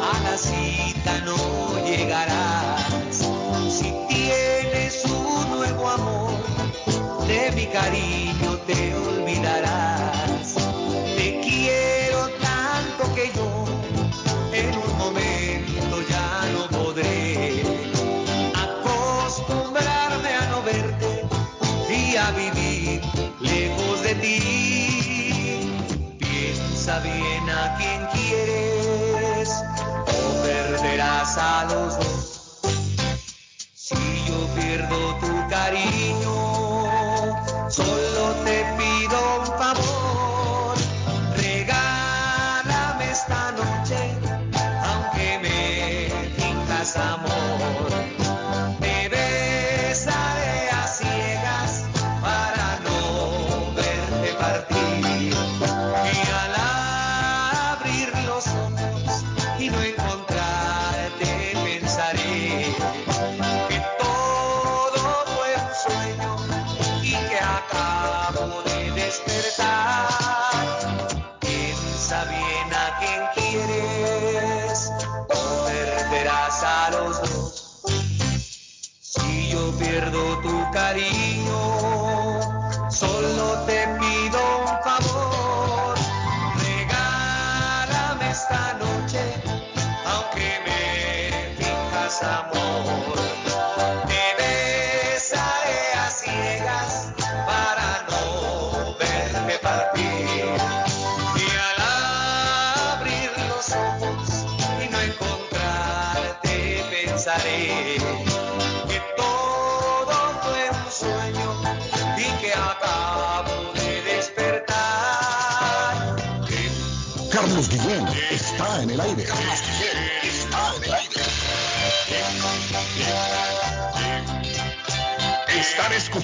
[0.00, 3.16] a la cita no llegarás.
[3.68, 8.94] Si tienes un nuevo amor, de mi cariño te
[26.18, 29.50] Piensa bien a quien quieres
[30.06, 32.60] o perderás a los dos.
[33.74, 33.94] Si
[34.26, 36.15] yo pierdo tu cariño,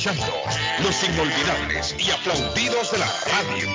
[0.04, 3.68] los inolvidables y aplaudidos de la radio.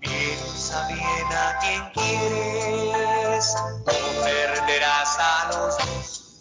[0.00, 3.54] Piensa bien a quien quieres
[3.84, 6.38] o perderás a los dos.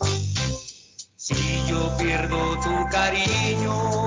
[1.18, 4.05] Si yo pierdo tu cariño,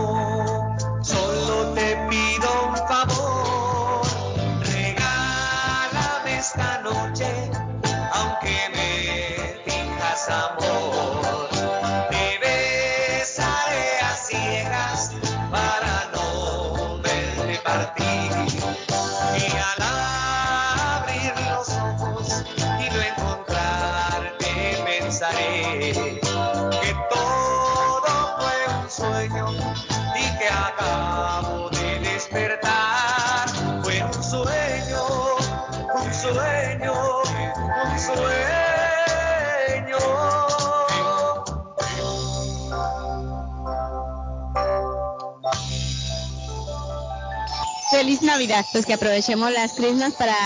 [48.18, 48.66] feliz Navidad.
[48.72, 50.36] Pues que aprovechemos las Christmas para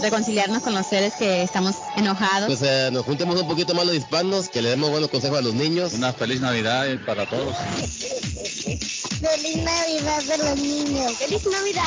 [0.00, 2.46] reconciliarnos con los seres que estamos enojados.
[2.46, 5.42] Pues eh, nos juntemos un poquito más los hispanos, que le demos buenos consejos a
[5.42, 5.94] los niños.
[5.94, 7.56] Una feliz Navidad para todos.
[9.20, 11.12] Feliz Navidad de los niños.
[11.16, 11.84] Feliz Navidad.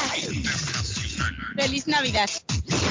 [1.56, 2.30] Feliz Navidad.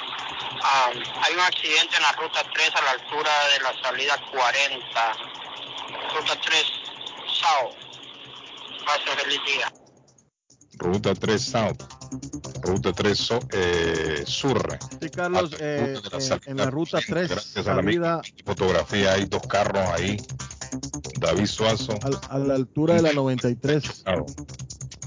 [0.64, 5.14] Ah, hay un accidente en la ruta 3 a la altura de la salida 40.
[6.16, 6.64] Ruta 3
[7.42, 7.76] South.
[8.86, 9.68] Pase feliz día.
[10.78, 11.99] Ruta 3 South.
[12.62, 14.78] Ruta 3 so, eh, Sur.
[15.02, 18.22] Sí, Carlos, eh, la eh, en la ruta 3, Gracias a la amiga.
[18.24, 20.18] salida Fotografía, hay dos carros ahí.
[21.20, 21.98] David Suazo.
[22.30, 24.04] a la altura de la 93.
[24.04, 24.26] Claro.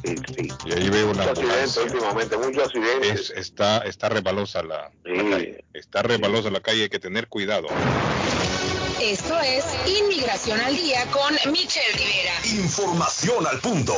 [0.04, 0.48] Sí, sí.
[0.66, 3.20] Y ahí veo una Mucho accidente últimamente, muchos accidentes.
[3.20, 5.64] Es- está, está rebalosa la, la calle.
[5.72, 7.68] Está rebalosa la calle, hay que tener cuidado.
[9.00, 12.62] Esto es Inmigración al Día con Michelle Rivera.
[12.64, 13.94] Información al punto.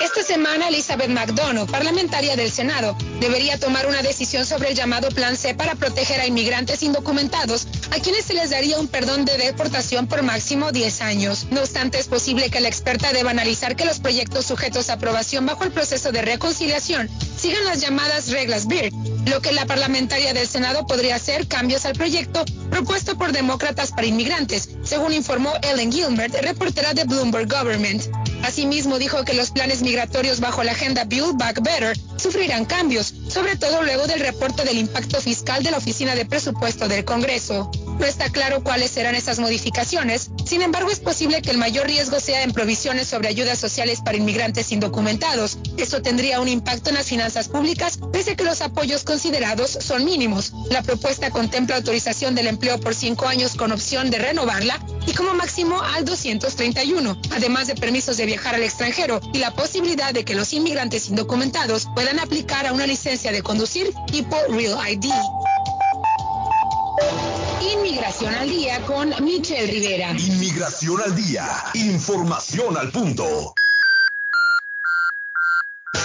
[0.00, 5.36] Esta semana, Elizabeth McDonough, parlamentaria del Senado, debería tomar una decisión sobre el llamado Plan
[5.36, 10.08] C para proteger a inmigrantes indocumentados, a quienes se les daría un perdón de deportación
[10.08, 11.46] por máximo 10 años.
[11.50, 15.46] No obstante, es posible que la experta deba analizar que los proyectos sujetos a aprobación
[15.46, 18.92] bajo el proceso de reconciliación sigan las llamadas reglas BIRD,
[19.28, 24.06] lo que la parlamentaria del Senado podría hacer cambios al proyecto propuesto por demócratas para
[24.06, 28.02] inmigrantes, según informó Ellen Gilbert, reportera de Bloomberg Government.
[28.42, 33.56] Asimismo, dijo que los planes migratorios bajo la agenda Build Back Better sufrirán cambios, sobre
[33.56, 37.70] todo luego del reporte del impacto fiscal de la Oficina de Presupuesto del Congreso.
[37.98, 42.20] No está claro cuáles serán esas modificaciones, sin embargo es posible que el mayor riesgo
[42.20, 45.58] sea en provisiones sobre ayudas sociales para inmigrantes indocumentados.
[45.78, 50.04] Eso tendría un impacto en las finanzas públicas, pese a que los apoyos considerados son
[50.04, 50.52] mínimos.
[50.70, 55.32] La propuesta contempla autorización del empleo por cinco años con opción de renovarla y como
[55.34, 60.34] máximo al 231, además de permisos de viajar al extranjero y la posibilidad de que
[60.34, 65.06] los inmigrantes indocumentados puedan aplicar a una licencia de conducir tipo Real ID.
[67.74, 70.10] Inmigración al día con Michelle Rivera.
[70.10, 71.46] Inmigración al día.
[71.74, 73.54] Información al punto.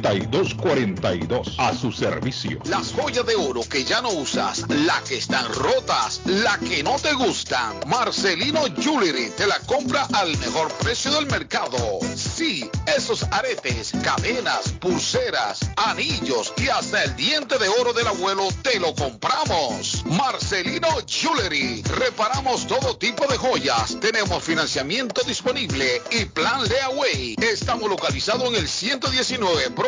[0.00, 2.60] 3242 a su servicio.
[2.64, 6.96] Las joyas de oro que ya no usas, la que están rotas, la que no
[6.98, 7.80] te gustan.
[7.86, 11.78] Marcelino Jewelry te la compra al mejor precio del mercado.
[12.14, 18.78] Sí, esos aretes, cadenas, pulseras, anillos y hasta el diente de oro del abuelo te
[18.78, 20.04] lo compramos.
[20.06, 21.82] Marcelino Jewelry.
[21.82, 23.98] Reparamos todo tipo de joyas.
[24.00, 27.36] Tenemos financiamiento disponible y plan Leaway.
[27.40, 29.87] Estamos localizados en el 119 Pro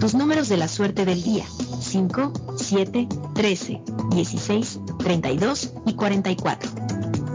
[0.00, 1.44] Tus números de la suerte del día.
[1.80, 6.70] 5, 7, 13, 16, 32 y 44.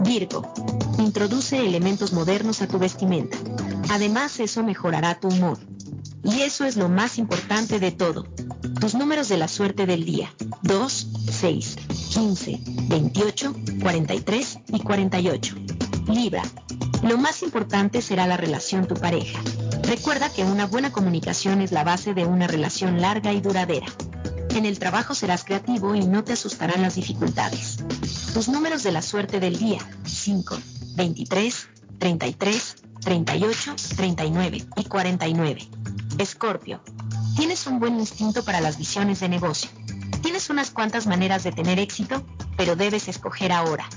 [0.00, 0.52] Virgo.
[0.98, 3.38] Introduce elementos modernos a tu vestimenta.
[3.90, 5.58] Además, eso mejorará tu humor.
[6.22, 8.24] Y eso es lo más importante de todo.
[8.80, 10.32] Tus números de la suerte del día.
[10.62, 11.76] 2, 6,
[12.12, 15.56] 15, 28, 43 y 48.
[16.08, 16.42] Libra.
[17.02, 19.40] Lo más importante será la relación tu pareja.
[19.82, 23.86] Recuerda que una buena comunicación es la base de una relación larga y duradera.
[24.54, 27.78] En el trabajo serás creativo y no te asustarán las dificultades.
[28.34, 29.78] Tus números de la suerte del día.
[30.04, 30.58] 5,
[30.96, 31.68] 23,
[31.98, 35.68] 33, 38, 39 y 49.
[36.18, 36.82] Escorpio.
[37.36, 39.70] Tienes un buen instinto para las visiones de negocio.
[40.20, 43.88] Tienes unas cuantas maneras de tener éxito, pero debes escoger ahora.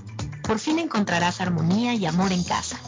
[0.44, 2.80] Por fin encontrarás armonía y amor en casa.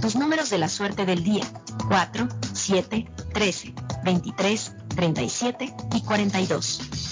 [0.00, 1.44] Tus números de la suerte del día.
[1.88, 3.74] 4, 7, 13,
[4.04, 7.11] 23, 37 y 42.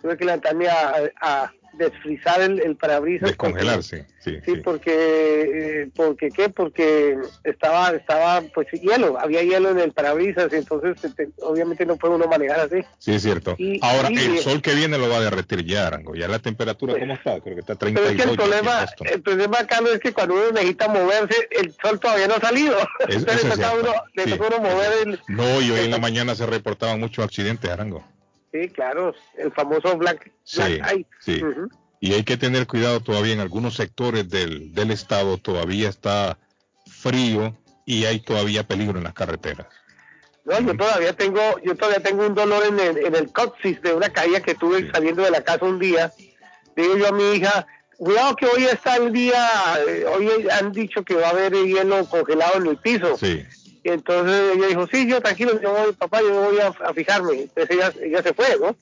[0.00, 3.28] Tuve que levantarme a, a, desfrizar el, el parabrisas.
[3.28, 4.38] Descongelarse, sí.
[4.44, 10.52] Sí, porque, eh, porque qué, porque estaba, estaba, pues hielo, había hielo en el parabrisas,
[10.52, 12.82] y entonces este, obviamente no puede uno manejar así.
[12.98, 13.54] Sí, es cierto.
[13.58, 16.16] Y- Ahora, y- el sol que viene lo va a derretir ya, Arango.
[16.16, 17.38] Ya la temperatura, ¿cómo está?
[17.40, 18.24] Creo que está Pero es 32.
[18.24, 22.00] que el problema, el problema acá no es que cuando uno necesita moverse, el sol
[22.00, 22.76] todavía no ha salido.
[23.08, 23.92] Es- Entonces le toca uno,
[24.24, 24.30] Sí.
[24.30, 27.70] toca a uno mover el, No, y hoy en la mañana se reportaban muchos accidentes,
[27.70, 28.02] Arango.
[28.62, 31.06] Sí, claro, el famoso black, Sí, black eye.
[31.20, 31.40] sí.
[32.00, 36.38] Y hay que tener cuidado todavía en algunos sectores del, del estado, todavía está
[36.86, 39.66] frío y hay todavía peligro en las carreteras.
[40.44, 43.92] No, yo todavía tengo, yo todavía tengo un dolor en el, en el coxis de
[43.94, 46.12] una caída que tuve saliendo de la casa un día.
[46.76, 47.66] Digo yo a mi hija,
[47.96, 49.46] cuidado que hoy está el día,
[49.86, 53.16] eh, hoy han dicho que va a haber hielo congelado en el piso.
[53.18, 53.44] Sí.
[53.88, 57.32] Y entonces ella dijo, sí, yo tranquilo, yo voy, papá, yo voy a, a fijarme.
[57.44, 58.76] Entonces ella, ella se fue, ¿no?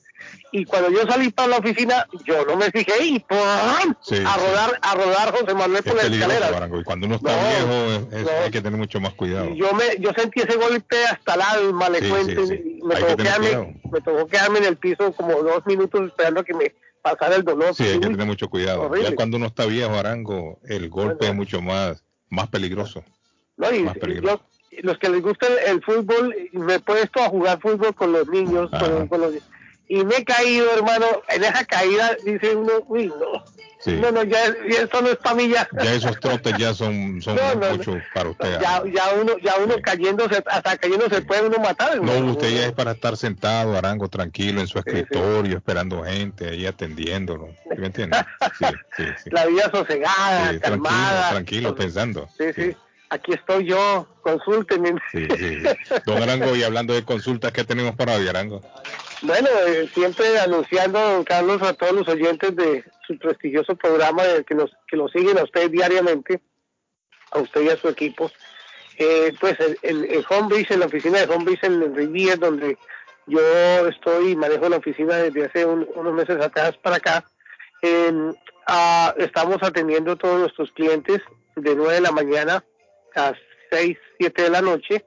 [0.51, 3.37] Y cuando yo salí para la oficina, yo no me fijé y ¡pum!
[4.01, 4.39] Sí, a sí.
[4.45, 6.51] rodar, a rodar José Manuel Es por escaleras.
[6.51, 6.81] Arango.
[6.81, 8.29] Y cuando uno está No, viejo, es- no.
[8.43, 9.53] hay que tener mucho más cuidado.
[9.53, 12.41] Yo me, yo sentí ese golpe hasta el alma, le Sí, cuento.
[12.53, 16.43] y Me, tocó que quedarme, me tocó quedarme en el piso como dos minutos esperando
[16.43, 17.73] que me pasara el dolor.
[17.73, 18.81] Sí, hay que tener mucho cuidado.
[18.81, 19.09] horrible.
[19.11, 23.03] Ya cuando uno está viejo, Arango, el golpe es mucho más, más peligroso.
[23.55, 24.37] No, y- más y peligroso.
[24.37, 28.11] yo, los que les gusta el, el fútbol, me he puesto a jugar fútbol con
[28.11, 29.33] los niños, con, con los,
[29.89, 33.43] y me he caído, hermano, en esa caída dice uno, uy, no,
[33.79, 33.91] Sí.
[33.93, 35.69] no, no, ya, ya esto no es para mí ya.
[35.83, 37.75] Ya esos trotes ya son, son No, no, no.
[37.77, 38.59] mucho para usted.
[38.59, 42.01] Ya, ya uno, ya uno cayéndose, hasta cayéndose puede uno matar.
[42.01, 46.65] No, usted ya es para estar sentado, Arango, tranquilo en su escritorio, esperando gente ahí
[46.65, 47.49] atendiéndolo.
[47.71, 48.17] ¿Sí ¿Me entiende?
[48.57, 48.65] Sí,
[48.97, 49.29] sí, sí.
[49.31, 51.29] La vida sosegada, Sí, tranquilo, calmada.
[51.29, 52.27] tranquilo, pensando.
[52.35, 52.75] Sí, sí.
[53.09, 54.95] Aquí estoy yo, consúltenme.
[55.11, 55.63] Sí, sí, sí.
[56.05, 58.61] Don Arango, y hablando de consultas, ¿qué tenemos para hoy, Arango?
[59.21, 64.43] Bueno, eh, siempre anunciando, don Carlos, a todos los oyentes de su prestigioso programa de
[64.43, 66.41] que nos que lo siguen a usted diariamente,
[67.31, 68.29] a usted y a su equipo.
[68.97, 71.95] Eh, pues el, el, el home base, en la oficina de home base en el
[71.95, 72.77] Rivier, donde
[73.27, 73.39] yo
[73.87, 77.23] estoy y manejo la oficina desde hace un- unos meses atrás para acá,
[77.83, 78.11] eh,
[78.67, 81.21] ah, estamos atendiendo a todos nuestros clientes
[81.55, 82.63] de 9 de la mañana
[83.17, 83.33] a
[83.71, 85.05] 6, 7 de la noche,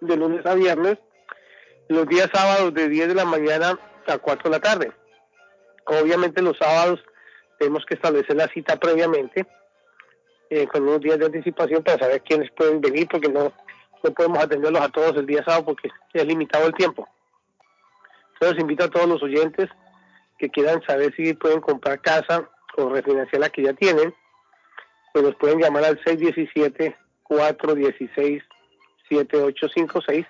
[0.00, 0.98] de lunes a viernes,
[1.88, 4.92] los días sábados de 10 de la mañana a 4 de la tarde.
[5.86, 7.00] Obviamente los sábados
[7.58, 9.46] tenemos que establecer la cita previamente,
[10.50, 13.52] eh, con unos días de anticipación para saber quiénes pueden venir, porque no,
[14.02, 17.08] no podemos atenderlos a todos el día sábado porque es limitado el tiempo.
[18.34, 19.68] Entonces invito a todos los oyentes
[20.38, 24.14] que quieran saber si pueden comprar casa o refinanciar la que ya tienen,
[25.12, 25.98] pues nos pueden llamar al
[27.28, 30.26] 617-416-7856,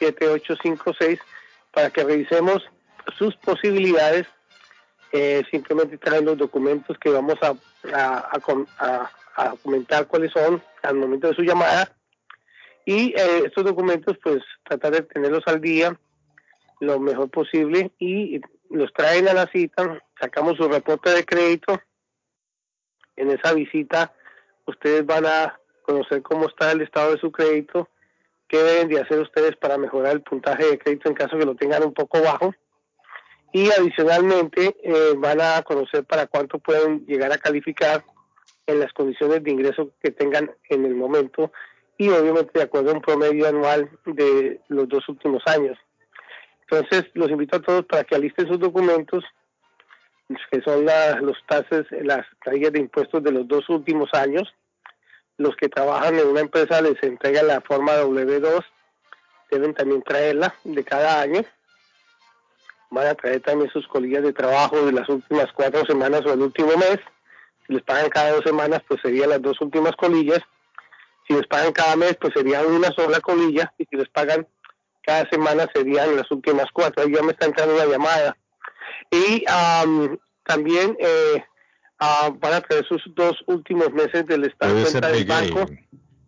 [0.00, 1.18] 617-416-7856,
[1.72, 2.62] para que revisemos
[3.18, 4.26] sus posibilidades.
[5.12, 7.54] Eh, simplemente traen los documentos que vamos a,
[7.92, 8.38] a,
[8.78, 11.92] a- a comentar cuáles son al momento de su llamada.
[12.84, 15.98] Y eh, estos documentos, pues tratar de tenerlos al día
[16.80, 21.80] lo mejor posible y los traen a la cita, sacamos su reporte de crédito.
[23.20, 24.14] En esa visita
[24.66, 27.86] ustedes van a conocer cómo está el estado de su crédito,
[28.48, 31.54] qué deben de hacer ustedes para mejorar el puntaje de crédito en caso que lo
[31.54, 32.54] tengan un poco bajo.
[33.52, 38.04] Y adicionalmente eh, van a conocer para cuánto pueden llegar a calificar
[38.66, 41.52] en las condiciones de ingreso que tengan en el momento
[41.98, 45.76] y obviamente de acuerdo a un promedio anual de los dos últimos años.
[46.62, 49.24] Entonces, los invito a todos para que alisten sus documentos,
[50.50, 54.52] que son la- los tases, las tareas de impuestos de los dos últimos años.
[55.36, 58.64] Los que trabajan en una empresa les entregan la forma W2,
[59.50, 61.42] deben también traerla de cada año.
[62.90, 66.42] Van a traer también sus colillas de trabajo de las últimas cuatro semanas o el
[66.42, 66.98] último mes.
[67.66, 70.40] Si les pagan cada dos semanas, pues serían las dos últimas colillas.
[71.26, 73.72] Si les pagan cada mes, pues sería una sola colilla.
[73.78, 74.46] Y si les pagan
[75.02, 77.02] cada semana serían las últimas cuatro.
[77.02, 78.36] Ahí ya me está entrando una llamada.
[79.10, 81.44] Y am, también eh,
[81.98, 85.26] ah, van a traer sus dos últimos meses del estado de Puede ser cuenta del
[85.26, 85.72] Miguel, banco.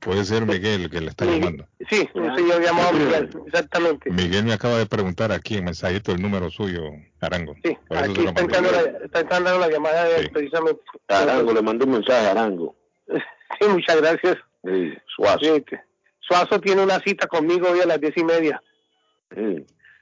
[0.00, 1.66] puede ser Miguel que le está llamando.
[1.90, 4.10] Sí, un señor llamado Miguel, exactamente.
[4.10, 6.82] Miguel me acaba de preguntar aquí en mensajito el número suyo,
[7.20, 7.54] Arango.
[7.64, 10.30] Sí, Por eso aquí se lo está entrando, la, está entrando la llamada de él,
[10.30, 10.82] precisamente.
[11.08, 12.76] Arango, le mandé un mensaje a Arango.
[13.60, 14.38] Sí, muchas gracias.
[14.64, 15.38] Sí, Suazo.
[15.40, 15.76] Sí,
[16.20, 18.60] Suazo tiene una cita conmigo hoy a las diez y media.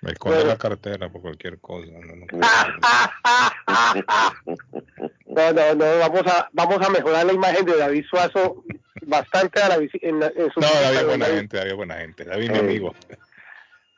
[0.02, 1.89] Me esconde la cartera por cualquier cosa.
[1.93, 2.27] no, no.
[5.27, 8.64] No, no, no, vamos a, vamos a mejorar la imagen de David Suazo
[9.02, 11.39] bastante a la en, la- en su No, David es buena David.
[11.39, 12.24] gente, David es buena gente.
[12.24, 12.60] David es mi Eh.
[12.60, 12.94] amigo.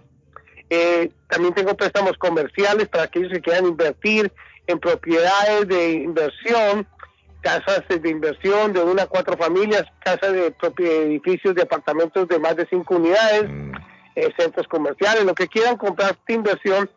[0.70, 4.32] Eh, también tengo préstamos comerciales para aquellos que quieran invertir
[4.66, 6.86] en propiedades de inversión,
[7.40, 12.56] casas de inversión de una a cuatro familias, casas de edificios de apartamentos de más
[12.56, 13.44] de cinco unidades,
[14.14, 16.90] eh, centros comerciales, lo que quieran comprar de inversión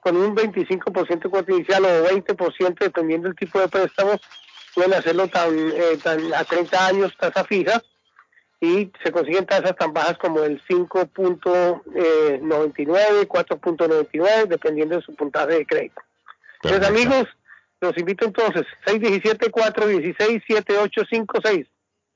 [0.00, 4.20] con un 25% de cuota inicial o 20% dependiendo del tipo de préstamos,
[4.74, 7.80] pueden hacerlo tan, eh, tan a 30 años, tasa fija,
[8.62, 15.66] y se consiguen tasas tan bajas como el 5.99, 4.99, dependiendo de su puntaje de
[15.66, 16.00] crédito.
[16.62, 17.26] Entonces, amigos,
[17.80, 21.66] los invito entonces, 617-416-7856.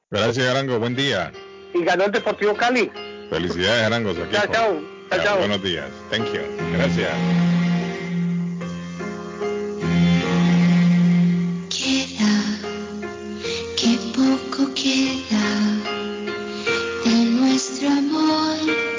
[0.09, 0.79] Gracias, Arango.
[0.79, 1.33] Buen día.
[1.75, 2.93] Y ganó el Deportivo Cali.
[3.29, 4.15] Felicidades, Arango.
[4.15, 4.81] Chao, chao.
[5.11, 5.39] chao, chao.
[5.39, 5.91] Buenos días.
[6.11, 6.43] Thank you.
[6.75, 7.11] Gracias.
[11.69, 12.31] Queda,
[13.77, 15.86] qué poco queda
[17.57, 18.96] nuestro amor.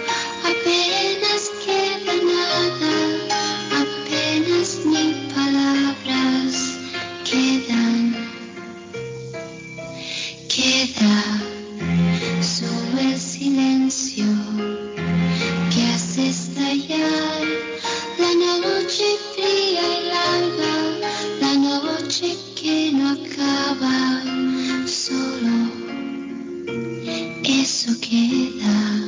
[28.10, 29.08] Queda.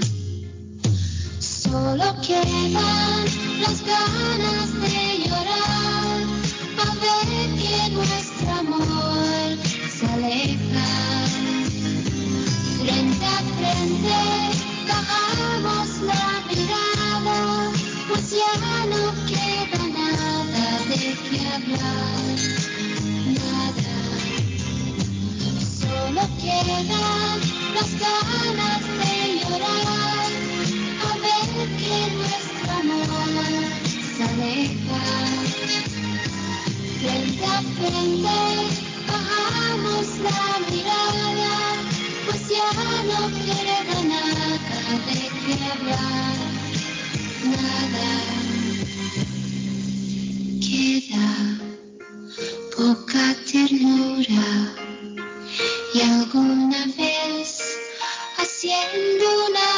[1.39, 3.25] Solo quedan
[3.61, 6.21] las ganas de llorar
[6.83, 7.27] a ver
[7.61, 9.57] que nuestro amor
[9.89, 10.87] se aleja.
[12.81, 14.19] Frente a frente
[14.87, 17.71] bajamos la mirada,
[18.09, 18.53] pues ya
[18.93, 22.37] no queda nada de qué hablar,
[23.39, 23.97] nada.
[25.79, 27.39] Solo quedan
[27.75, 28.88] las ganas
[29.55, 33.05] a ver que nuestro amor
[34.15, 35.01] se aleja.
[36.99, 38.39] Frente a frente
[39.07, 41.53] bajamos la mirada,
[42.25, 42.69] pues ya
[43.09, 44.49] no queda nada
[45.07, 46.37] de qué hablar,
[47.43, 48.09] nada.
[50.61, 51.27] Queda
[52.75, 54.78] poca ternura
[58.81, 59.68] haciendo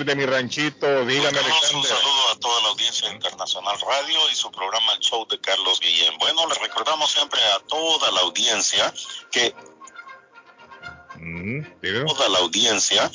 [0.00, 1.90] Alexander de mi ranchito, dígame, Carlos, un Alexander.
[1.90, 6.16] saludo a toda la audiencia internacional radio y su programa El Show de Carlos Guillén.
[6.18, 8.92] Bueno, les recordamos siempre a toda la audiencia
[9.30, 9.54] que
[11.16, 11.60] Mm,
[12.06, 13.10] toda la audiencia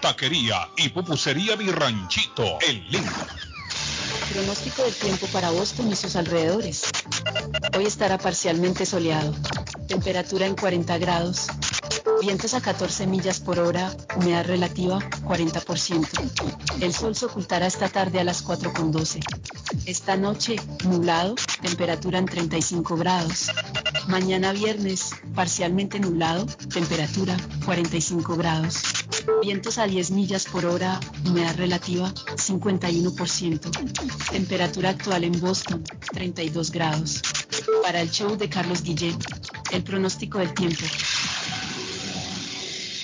[0.00, 3.04] Taquería y Pupusería Mi Ranchito en Lynn.
[4.32, 6.84] Pronóstico del tiempo para Boston y sus alrededores.
[7.76, 9.34] Hoy estará parcialmente soleado.
[9.88, 11.48] Temperatura en 40 grados.
[12.22, 13.94] Vientos a 14 millas por hora.
[14.16, 16.80] Humedad relativa 40%.
[16.80, 19.20] El sol se ocultará esta tarde a las 4.12.
[19.84, 21.34] Esta noche, nublado.
[21.60, 23.50] Temperatura en 35 grados.
[24.08, 26.46] Mañana viernes, parcialmente nublado.
[26.46, 28.99] Temperatura 45 grados.
[29.42, 31.00] Vientos a 10 millas por hora.
[31.24, 34.30] Humedad relativa 51%.
[34.30, 35.82] Temperatura actual en Boston
[36.12, 37.22] 32 grados.
[37.82, 39.18] Para el show de Carlos Guillén,
[39.72, 40.84] el pronóstico del tiempo.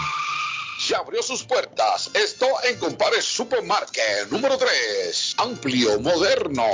[0.87, 2.09] Ya abrió sus puertas.
[2.13, 5.35] Esto en Compare Supermarket número 3.
[5.37, 6.65] Amplio, moderno.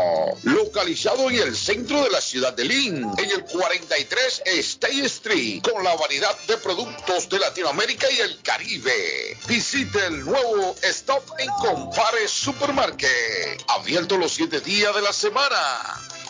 [0.43, 3.11] Localizado en el centro de la ciudad de Lynn.
[3.17, 5.61] En el 43 State Street.
[5.61, 9.37] Con la variedad de productos de Latinoamérica y el Caribe.
[9.45, 13.61] Visite el nuevo Stop en Compare Supermarket.
[13.67, 16.16] Abierto los 7 días de la semana.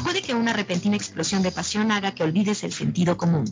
[0.03, 3.45] Puede que una repentina explosión de pasión haga que olvides el sentido común.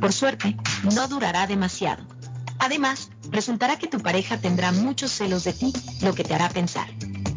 [0.00, 0.56] Por suerte,
[0.92, 2.04] no durará demasiado.
[2.66, 6.88] Además, resultará que tu pareja tendrá muchos celos de ti, lo que te hará pensar.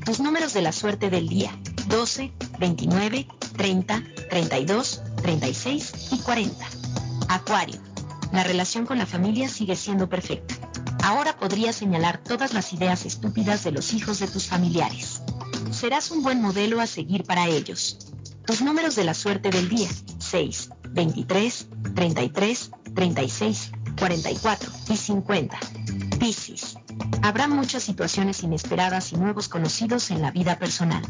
[0.04, 1.56] Tus números de la suerte del día,
[1.88, 6.66] 12, 29, 30, 32, 36 y 40.
[7.28, 7.80] Acuario.
[8.32, 10.56] La relación con la familia sigue siendo perfecta.
[11.04, 15.22] Ahora podrías señalar todas las ideas estúpidas de los hijos de tus familiares.
[15.70, 18.00] Serás un buen modelo a seguir para ellos.
[18.48, 19.90] Tus números de la suerte del día.
[20.18, 25.60] 6, 23, 33, 36, 44 y 50.
[26.20, 26.78] Piscis.
[27.22, 31.04] Habrá muchas situaciones inesperadas y nuevos conocidos en la vida personal.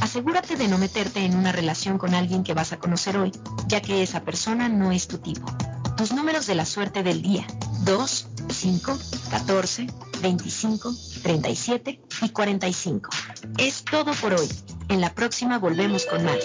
[0.00, 3.32] Asegúrate de no meterte en una relación con alguien que vas a conocer hoy,
[3.66, 5.52] ya que esa persona no es tu tipo.
[5.96, 7.46] Tus números de la suerte del día.
[7.84, 8.98] 2, 5,
[9.30, 9.86] 14,
[10.22, 13.10] 25, 37 y 45.
[13.58, 14.48] Es todo por hoy.
[14.88, 16.44] En la próxima volvemos con más.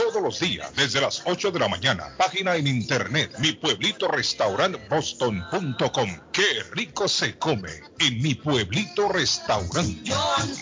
[0.00, 2.14] todos los días desde las 8 de la mañana.
[2.16, 6.18] Página en internet, mi pueblito restaurant boston.com.
[6.32, 10.10] Qué rico se come en mi pueblito restaurante.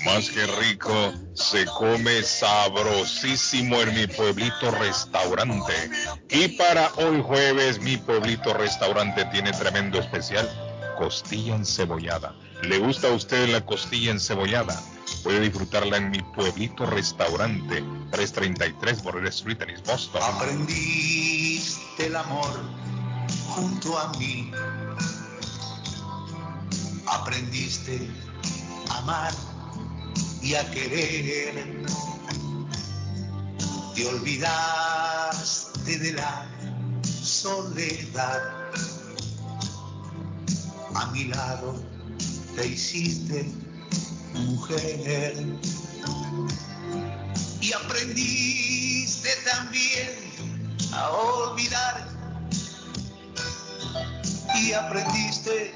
[0.05, 5.89] Más que rico, se come sabrosísimo en mi pueblito restaurante.
[6.31, 10.51] Y para hoy jueves, mi pueblito restaurante tiene tremendo especial.
[10.97, 12.35] Costilla encebollada.
[12.63, 14.83] ¿Le gusta a usted la costilla encebollada?
[15.23, 20.23] Puede disfrutarla en mi pueblito restaurante 333 Border Street en East Boston.
[20.23, 22.49] Aprendiste el amor
[23.49, 24.51] junto a mí.
[27.07, 28.09] Aprendiste
[28.91, 29.33] a amar
[30.43, 31.87] y a querer.
[33.95, 36.47] Te olvidaste de la
[37.23, 38.55] soledad.
[40.95, 41.83] A mi lado
[42.55, 43.68] te hiciste
[44.39, 45.35] mujer.
[47.61, 50.11] Y aprendiste también
[50.93, 52.09] a olvidar.
[54.55, 55.75] Y aprendiste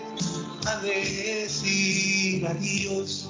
[0.66, 3.28] a decir adiós.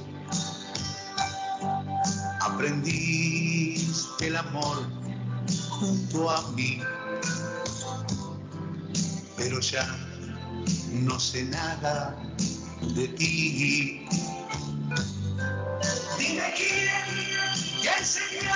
[2.41, 4.89] Aprendiste el amor
[5.71, 6.81] junto a mí.
[9.37, 9.87] Pero ya
[10.93, 12.17] no sé nada
[12.95, 14.07] de ti.
[16.51, 18.53] Quién te ha enseñado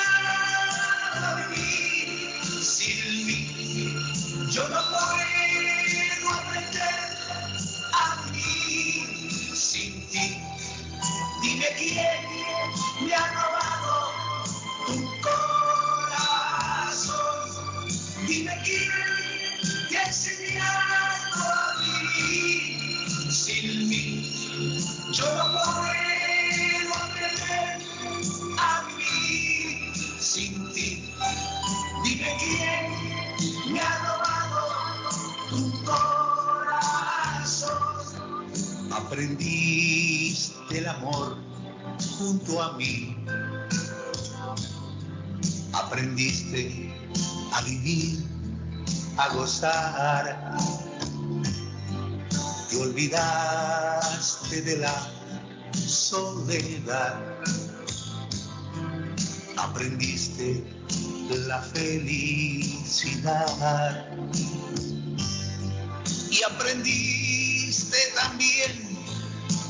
[1.15, 3.95] a vivir sin mí.
[4.51, 5.05] Yo no puedo
[6.35, 6.99] aprender
[7.93, 10.43] a vivir sin ti.
[11.43, 13.66] Dime quién me ha robado
[42.55, 43.17] a mí.
[45.73, 46.93] Aprendiste
[47.53, 48.25] a vivir,
[49.19, 50.57] a gozar.
[52.71, 54.95] Te olvidaste de la
[55.73, 57.21] soledad.
[59.57, 60.65] Aprendiste
[61.47, 63.47] la felicidad.
[66.31, 68.97] Y aprendiste también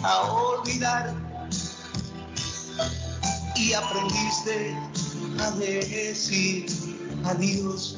[0.03, 1.26] a olvidar.
[3.57, 4.77] Y aprendiste
[5.41, 6.67] a decir
[7.25, 7.97] adiós.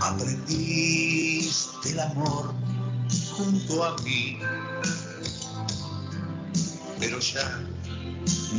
[0.00, 2.54] Aprendiste el amor
[3.36, 4.38] junto a mí.
[7.00, 7.60] Pero ya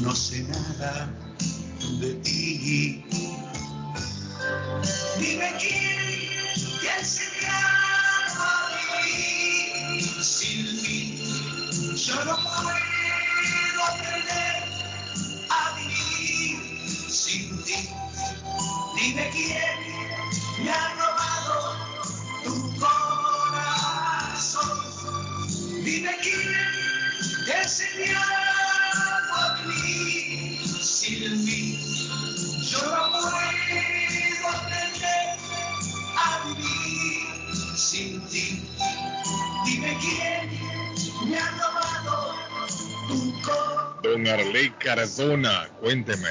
[0.01, 1.09] no sé nada
[1.99, 3.05] de ti.
[5.17, 6.41] Dime quién
[6.81, 6.89] te
[7.47, 7.61] ha
[8.35, 8.69] a
[9.03, 10.99] vivir sin mí.
[11.95, 12.90] Yo no puedo
[13.87, 14.63] aprender
[15.49, 16.59] a vivir
[17.09, 17.89] sin ti.
[18.95, 21.00] Dime quién me ha
[45.79, 46.27] Cuénteme.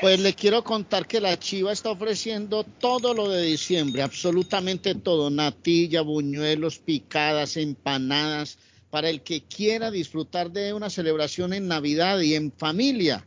[0.00, 5.30] Pues le quiero contar que la Chiva está ofreciendo todo lo de diciembre, absolutamente todo,
[5.30, 8.58] natilla, buñuelos, picadas, empanadas,
[8.90, 13.24] para el que quiera disfrutar de una celebración en Navidad y en familia.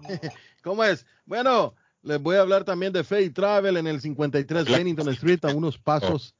[0.63, 1.05] ¿Cómo es?
[1.27, 5.55] Bueno, les voy a hablar también de Fay Travel en el 53 Bennington Street, a
[5.55, 6.35] unos pasos.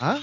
[0.00, 0.18] ¿Ah?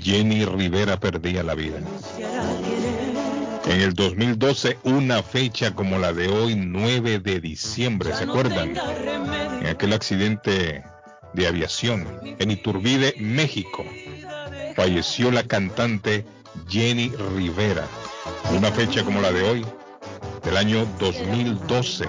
[0.00, 1.80] Jenny Rivera perdía la vida.
[3.66, 8.74] En el 2012, una fecha como la de hoy, 9 de diciembre, ¿se acuerdan?
[9.60, 10.82] En aquel accidente
[11.34, 12.06] de aviación
[12.38, 13.84] en Iturbide, México,
[14.74, 16.24] falleció la cantante
[16.68, 17.86] Jenny Rivera.
[18.50, 19.66] Una fecha como la de hoy,
[20.42, 22.08] del año 2012,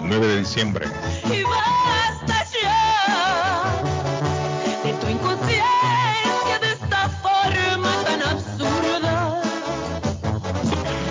[0.00, 0.86] 9 de diciembre.
[1.26, 3.72] Y basta ya
[4.84, 9.42] de tu inconsciencia de esta forma tan absurda.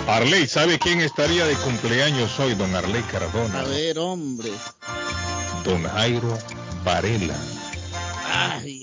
[0.08, 3.60] Arley, ¿sabe quién estaría de cumpleaños hoy, don Arley Cardona?
[3.60, 4.50] A ver, hombre.
[5.64, 6.38] Don Jairo
[6.84, 7.36] Varela.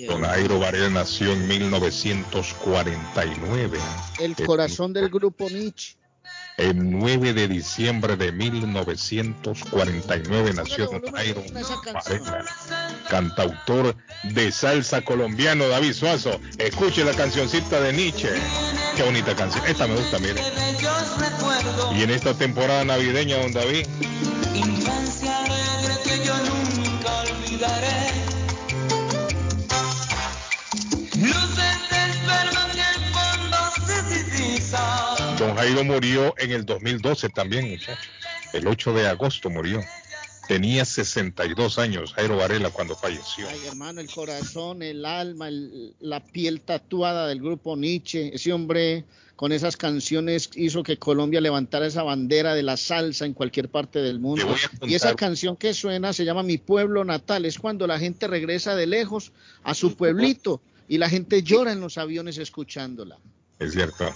[0.08, 3.80] Don Jairo Varela nació en 1949.
[4.20, 5.98] El corazón del grupo Nietzsche.
[6.58, 12.44] El 9 de diciembre de 1949 nació Don Jairo Varela,
[13.10, 16.42] cantautor de salsa colombiano David Suazo.
[16.58, 18.30] Escuche la cancioncita de Nietzsche.
[18.96, 19.64] Qué bonita canción.
[19.68, 20.42] Esta me gusta, mire.
[21.96, 23.86] Y en esta temporada navideña, don David,
[24.56, 26.34] Infancia alegre que yo
[35.40, 38.08] don Jairo murió en el 2012 también, muchachos.
[38.54, 39.82] El 8 de agosto murió.
[40.48, 43.48] Tenía 62 años Jairo Varela cuando falleció.
[43.50, 48.32] Ay, hermano, el corazón, el alma, el- la piel tatuada del grupo Nietzsche.
[48.34, 49.04] Ese hombre
[49.36, 54.00] con esas canciones hizo que Colombia levantara esa bandera de la salsa en cualquier parte
[54.02, 54.48] del mundo.
[54.84, 57.46] Y esa canción que suena se llama Mi pueblo natal.
[57.46, 59.34] Es cuando la gente regresa de lejos
[59.64, 63.18] a su pueblito y la gente llora en los aviones escuchándola.
[63.60, 64.14] Es cierto.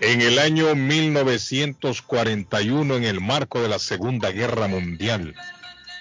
[0.00, 5.34] En el año 1941, en el marco de la Segunda Guerra Mundial,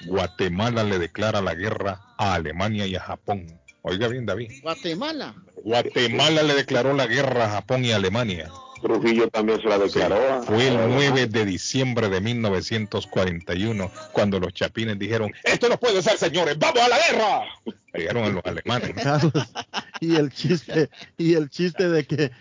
[0.06, 3.60] Guatemala le declara la guerra a Alemania y a Japón.
[3.82, 4.52] Oiga bien, David.
[4.64, 5.36] Guatemala.
[5.64, 8.50] Guatemala le declaró la guerra a Japón y Alemania.
[8.82, 10.44] Trujillo también se la declaró.
[10.44, 16.18] Fue el 9 de diciembre de 1941 cuando los chapines dijeron, esto no puede ser,
[16.18, 17.46] señores, vamos a la guerra.
[17.94, 18.96] Llegaron a los alemanes.
[20.02, 22.32] Y el chiste, y el chiste de que.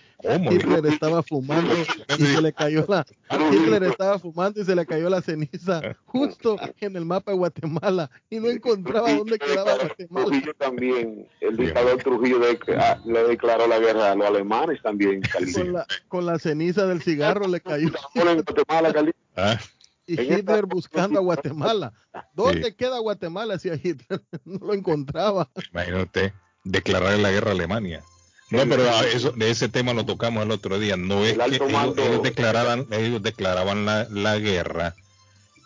[0.51, 1.71] Hitler estaba fumando
[2.19, 3.05] y se le cayó la
[3.53, 8.11] Hitler estaba fumando y se le cayó la ceniza justo en el mapa de Guatemala
[8.31, 10.27] y no encontraba dónde quedaba Guatemala.
[10.27, 15.21] Trujillo también, el dictador Trujillo de- ah, le declaró la guerra a los alemanes también.
[15.53, 17.89] Con la, con la ceniza del cigarro le cayó.
[18.15, 19.13] en Guatemala, Cali.
[19.37, 19.59] Ah,
[20.07, 21.93] Y Hitler buscando a Guatemala.
[22.33, 23.59] ¿Dónde queda Guatemala?
[23.59, 25.51] Si Hitler no lo encontraba.
[25.71, 26.33] Imagínate,
[26.65, 28.03] declarar la guerra a Alemania.
[28.51, 30.97] No, pero eso, de ese tema lo tocamos el otro día.
[30.97, 34.95] No es que ellos, ellos declararan, ellos declaraban la, la guerra,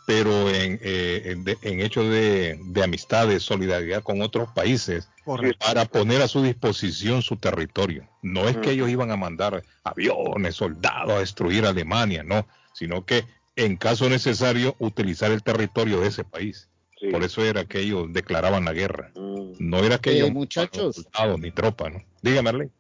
[0.06, 5.08] pero en, eh, en, de- en hechos de, de amistad, de solidaridad con otros países,
[5.24, 5.66] Correcto.
[5.66, 8.08] para poner a su disposición su territorio.
[8.22, 13.24] No es que ellos iban a mandar aviones, soldados a destruir Alemania, no, sino que
[13.56, 16.68] en caso necesario utilizar el territorio de ese país.
[17.12, 19.12] Por eso era que ellos declaraban la guerra.
[19.14, 20.96] No era que Eh, ellos muchachos.
[20.96, 22.02] soldados ni tropa, ¿no?
[22.22, 22.70] Dígame, Arley.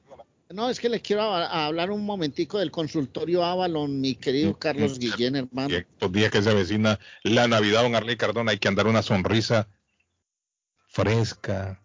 [0.50, 4.58] No, es que le quiero a- a hablar un momentico del consultorio Avalon, mi querido
[4.58, 5.68] Carlos Guillén, hermano.
[5.70, 9.02] Y estos días que se avecina la Navidad, don Arley Cardona, hay que andar una
[9.02, 9.68] sonrisa
[10.88, 11.82] fresca,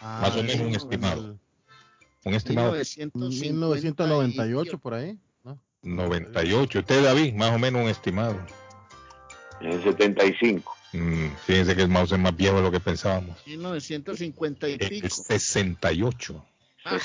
[0.00, 1.38] Más o menos un estimado.
[2.24, 2.76] Un estimado
[3.14, 5.16] 1998 por ahí.
[5.82, 6.78] 98.
[6.78, 8.38] Usted, David, más o menos un estimado.
[9.60, 10.76] En el 75.
[10.92, 13.38] Mm, fíjense que el mouse es más viejo de lo que pensábamos.
[13.46, 15.08] 1950 y El pico.
[15.08, 16.44] 68.
[16.84, 16.98] Ah,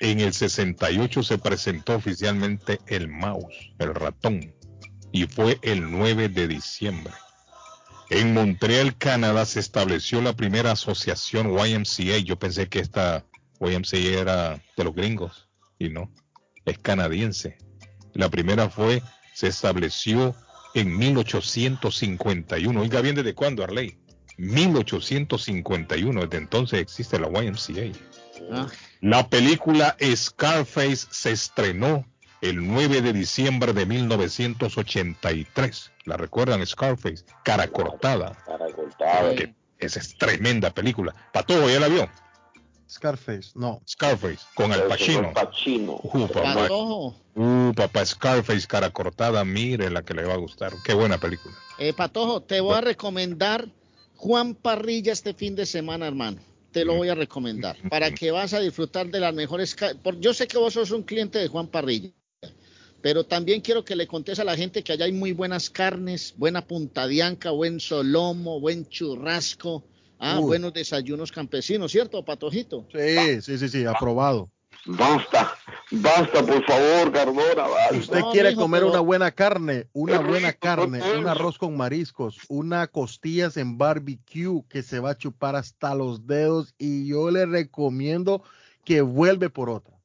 [0.00, 4.54] En el 68 se presentó oficialmente el mouse, el ratón,
[5.12, 7.12] y fue el 9 de diciembre.
[8.10, 12.18] En Montreal, Canadá, se estableció la primera asociación YMCA.
[12.18, 13.24] Yo pensé que esta
[13.60, 16.10] YMCA era de los gringos, y no,
[16.64, 17.58] es canadiense.
[18.16, 19.02] La primera fue,
[19.34, 20.34] se estableció
[20.74, 22.80] en 1851.
[22.80, 23.98] Oiga bien, ¿desde cuándo, Arley?
[24.38, 27.98] 1851, desde entonces existe la YMCA.
[28.52, 28.66] Ah,
[29.00, 32.06] La película Scarface se estrenó
[32.40, 35.92] el 9 de diciembre de 1983.
[36.04, 37.24] ¿La recuerdan Scarface?
[37.44, 38.36] Cara cortada.
[38.46, 39.34] Cara cortada.
[39.78, 41.14] Esa es tremenda película.
[41.32, 42.08] Patojo, ¿ya la vio?
[42.88, 43.82] Scarface, no.
[43.86, 45.32] Scarface, con Al Pacino.
[45.32, 46.00] Pacino.
[46.02, 46.54] Uh, papá.
[46.54, 47.16] Patojo.
[47.34, 50.72] Uh, papá, Scarface, cara cortada, mire la que le va a gustar.
[50.84, 51.54] Qué buena película.
[51.78, 53.68] Eh, Patojo, te voy a recomendar
[54.16, 56.40] Juan Parrilla este fin de semana, hermano.
[56.72, 59.74] Te lo voy a recomendar para que vas a disfrutar de las mejores.
[60.20, 62.10] Yo sé que vos sos un cliente de Juan Parrilla.
[63.00, 66.34] Pero también quiero que le contes a la gente que allá hay muy buenas carnes,
[66.36, 69.84] buena puntadianca, buen solomo, buen churrasco,
[70.18, 70.46] ah, Uy.
[70.46, 72.86] buenos desayunos campesinos, ¿cierto, Patojito?
[72.92, 74.50] Sí, sí, sí, sí, aprobado.
[74.88, 75.52] Basta,
[75.90, 77.62] basta, por favor, Cardona.
[77.66, 77.96] basta.
[77.96, 81.76] Usted No, quiere mijo, comer pero- una buena carne, una buena carne, un arroz con
[81.76, 87.30] mariscos, una costillas en barbecue que se va a chupar hasta los dedos y yo
[87.32, 88.44] le recomiendo
[88.84, 89.96] que vuelve por otra.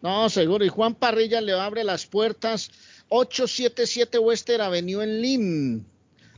[0.00, 0.64] No, seguro.
[0.64, 2.70] Y Juan Parrilla le abre las puertas
[3.08, 5.86] 877 Western Avenue en Lynn.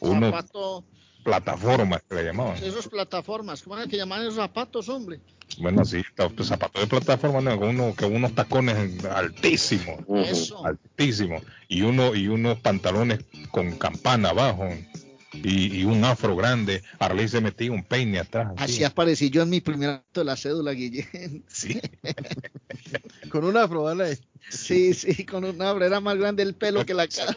[0.00, 0.84] Unos zapato,
[1.22, 2.56] plataformas que le llamaban.
[2.56, 5.20] esas plataformas, ¿cómo era que llaman esos zapatos, hombre?
[5.58, 6.02] Bueno, sí,
[6.42, 10.00] zapatos de plataforma, no, con uno, con unos tacones altísimos.
[10.26, 10.64] Eso.
[10.64, 11.42] Altísimos.
[11.68, 14.68] Y uno, y unos pantalones con campana abajo.
[15.32, 16.82] Y, y un afro grande.
[16.98, 18.52] Arley se metía un peine atrás.
[18.56, 18.74] así.
[18.74, 21.44] Así aparecí yo en mi primer acto de la cédula, Guillén.
[21.48, 21.80] Sí.
[23.30, 24.18] Con una afro, dale.
[24.50, 27.36] Sí, sí, con un hambre, era más grande el pelo que la cara.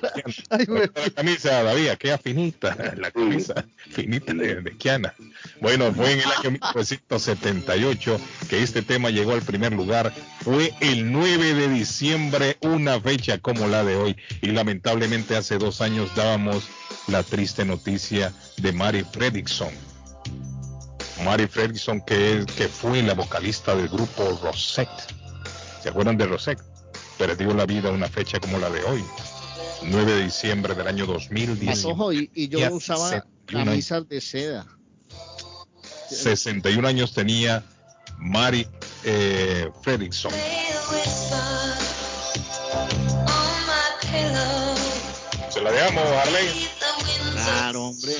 [0.50, 0.66] Ay.
[0.68, 5.14] La camisa, David, aquella finita, la camisa finita de, de Kiana.
[5.60, 10.14] Bueno, fue en el año 1978 que este tema llegó al primer lugar.
[10.42, 14.16] Fue el 9 de diciembre, una fecha como la de hoy.
[14.42, 16.70] Y lamentablemente hace dos años dábamos
[17.12, 19.70] la triste noticia de Mary Fredrickson.
[21.24, 24.90] Mary Fredrickson, que, es- que fue la vocalista del grupo Rosette.
[25.84, 26.62] ¿Se acuerdan de Rosette?
[27.18, 29.04] Perdió la vida una fecha como la de hoy.
[29.84, 31.86] 9 de diciembre del año 2010.
[31.86, 34.66] Ojo, y, y yo usaba 61 camisas de seda.
[36.10, 37.64] 61 años tenía
[38.18, 38.68] Mari
[39.04, 40.32] eh, Fredrickson.
[45.50, 46.70] Se la dejamos, Arley.
[47.52, 48.16] Claro, hombre.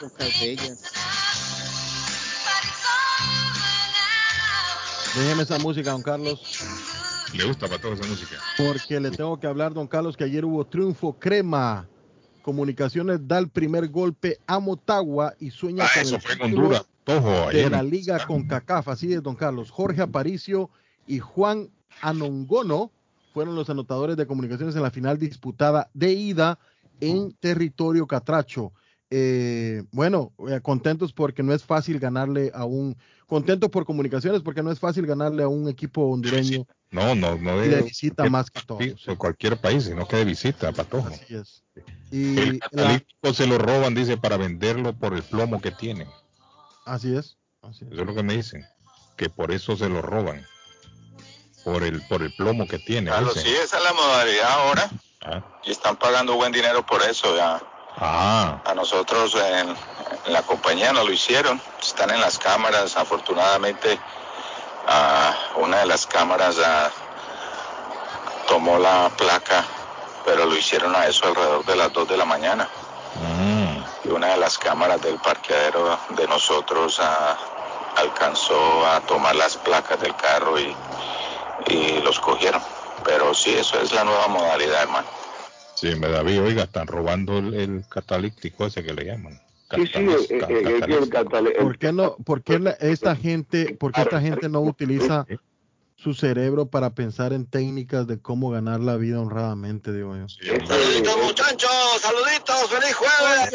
[0.00, 0.97] Épocas bellas.
[5.16, 6.40] Déjeme esa música, don Carlos.
[7.34, 8.36] Le gusta para toda esa música.
[8.56, 11.88] Porque le tengo que hablar, don Carlos, que ayer hubo triunfo crema.
[12.42, 16.86] Comunicaciones da el primer golpe a Motagua y sueña Ah, con eso el fue Honduras.
[17.04, 18.88] Tojo, de la liga con CACAF.
[18.88, 19.70] Así es, don Carlos.
[19.70, 20.70] Jorge Aparicio
[21.06, 21.68] y Juan
[22.00, 22.90] Anongono
[23.32, 26.58] fueron los anotadores de comunicaciones en la final disputada de ida
[27.00, 28.72] en territorio catracho.
[29.10, 32.96] Eh, bueno, eh, contentos porque no es fácil ganarle a un,
[33.28, 37.64] contentos por comunicaciones porque no es fácil ganarle a un equipo hondureño No, no, no
[37.64, 38.78] y de de, visita más que todo.
[38.78, 41.08] de cualquier país, sino que de visita, Patojo.
[41.08, 41.62] Así es.
[42.10, 43.00] Y El la-
[43.34, 46.06] se lo roban, dice, para venderlo por el plomo que tiene.
[46.86, 47.36] así es.
[47.62, 47.92] Así es.
[47.92, 48.64] Eso es lo que me dicen.
[49.16, 50.44] Que por eso se lo roban.
[51.64, 53.10] Por el, por el plomo que tiene.
[53.20, 53.42] Dicen.
[53.42, 54.90] sí, esa es la modalidad ahora.
[55.20, 55.60] Ah.
[55.64, 57.36] Y están pagando buen dinero por eso.
[57.36, 57.60] Ya.
[58.00, 59.68] Ah, A nosotros en,
[60.26, 61.60] en la compañía no lo hicieron.
[61.80, 62.96] Están en las cámaras.
[62.96, 63.98] Afortunadamente,
[65.56, 66.90] una de las cámaras ah,
[68.46, 69.64] tomó la placa,
[70.24, 72.68] pero lo hicieron a eso alrededor de las 2 de la mañana.
[74.04, 77.36] Y una de las cámaras del parqueadero de nosotros ah,
[77.96, 80.74] alcanzó a tomar las placas del carro y,
[81.66, 82.62] y los cogieron.
[83.04, 85.06] Pero sí, eso es la nueva modalidad, hermano.
[85.80, 89.40] Sí, me David, oiga, están robando el, el catalítico ese que le llaman.
[89.76, 93.14] Sí, sí, eh, eh, eh, el catale- el- ¿Por qué no, por qué la- esta
[93.14, 95.24] gente, por qué esta gente no utiliza
[95.94, 100.26] su cerebro para pensar en técnicas de cómo ganar la vida honradamente, digo yo?
[100.66, 103.50] Saluditos, muchachos, saluditos, feliz jueves.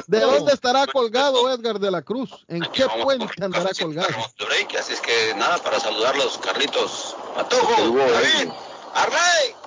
[0.06, 2.44] ¿De dónde estará colgado Edgar de la Cruz?
[2.46, 4.08] ¿En qué puente andará colgado?
[4.38, 8.50] break, así es que nada, para saludarlos, Carlitos, Matojo, David,
[8.92, 9.57] Array.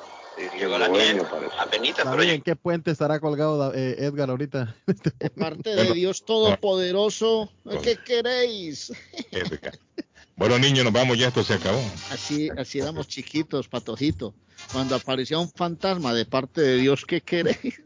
[0.58, 4.76] Llegó la pero ¿En qué puente estará colgado eh, Edgar ahorita?
[4.86, 7.52] De parte de Dios Todopoderoso,
[7.84, 8.92] ¿qué queréis?
[10.36, 11.84] Bueno, niños, nos vamos ya, esto se acabó.
[12.10, 14.34] Así, así éramos chiquitos, patojito.
[14.72, 17.82] Cuando aparecía un fantasma de parte de Dios, ¿qué queréis?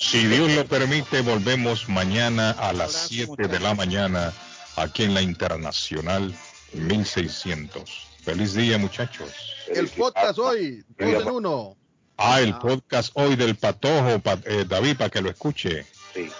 [0.00, 4.32] Si Dios lo permite, volvemos mañana a las 7 de la mañana
[4.76, 6.34] aquí en la Internacional
[6.72, 8.06] 1600.
[8.22, 9.57] Feliz día, muchachos.
[9.74, 11.76] El podcast hoy, dos en uno.
[12.16, 15.86] Ah, el podcast hoy del Patojo, pa- eh, David, para que lo escuche.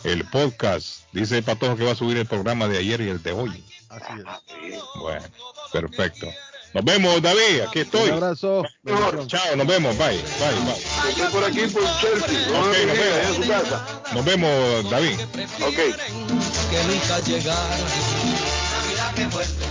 [0.02, 3.22] El podcast, dice el Patojo que va a subir el programa de ayer y el
[3.22, 3.64] de hoy.
[3.88, 4.04] Así
[4.72, 4.78] es.
[5.00, 5.24] Bueno,
[5.72, 6.26] perfecto.
[6.74, 8.08] Nos vemos, David, aquí estoy.
[8.10, 8.62] Un abrazo.
[9.26, 11.10] Chao, nos vemos, bye, bye, bye.
[11.10, 12.48] Estoy por aquí por Chelsea.
[12.50, 12.98] No nos vemos.
[12.98, 14.02] en su casa.
[14.12, 15.20] Nos vemos, David.
[15.62, 15.76] Ok.
[16.70, 17.78] que evita llegar.
[19.30, 19.67] Fuerte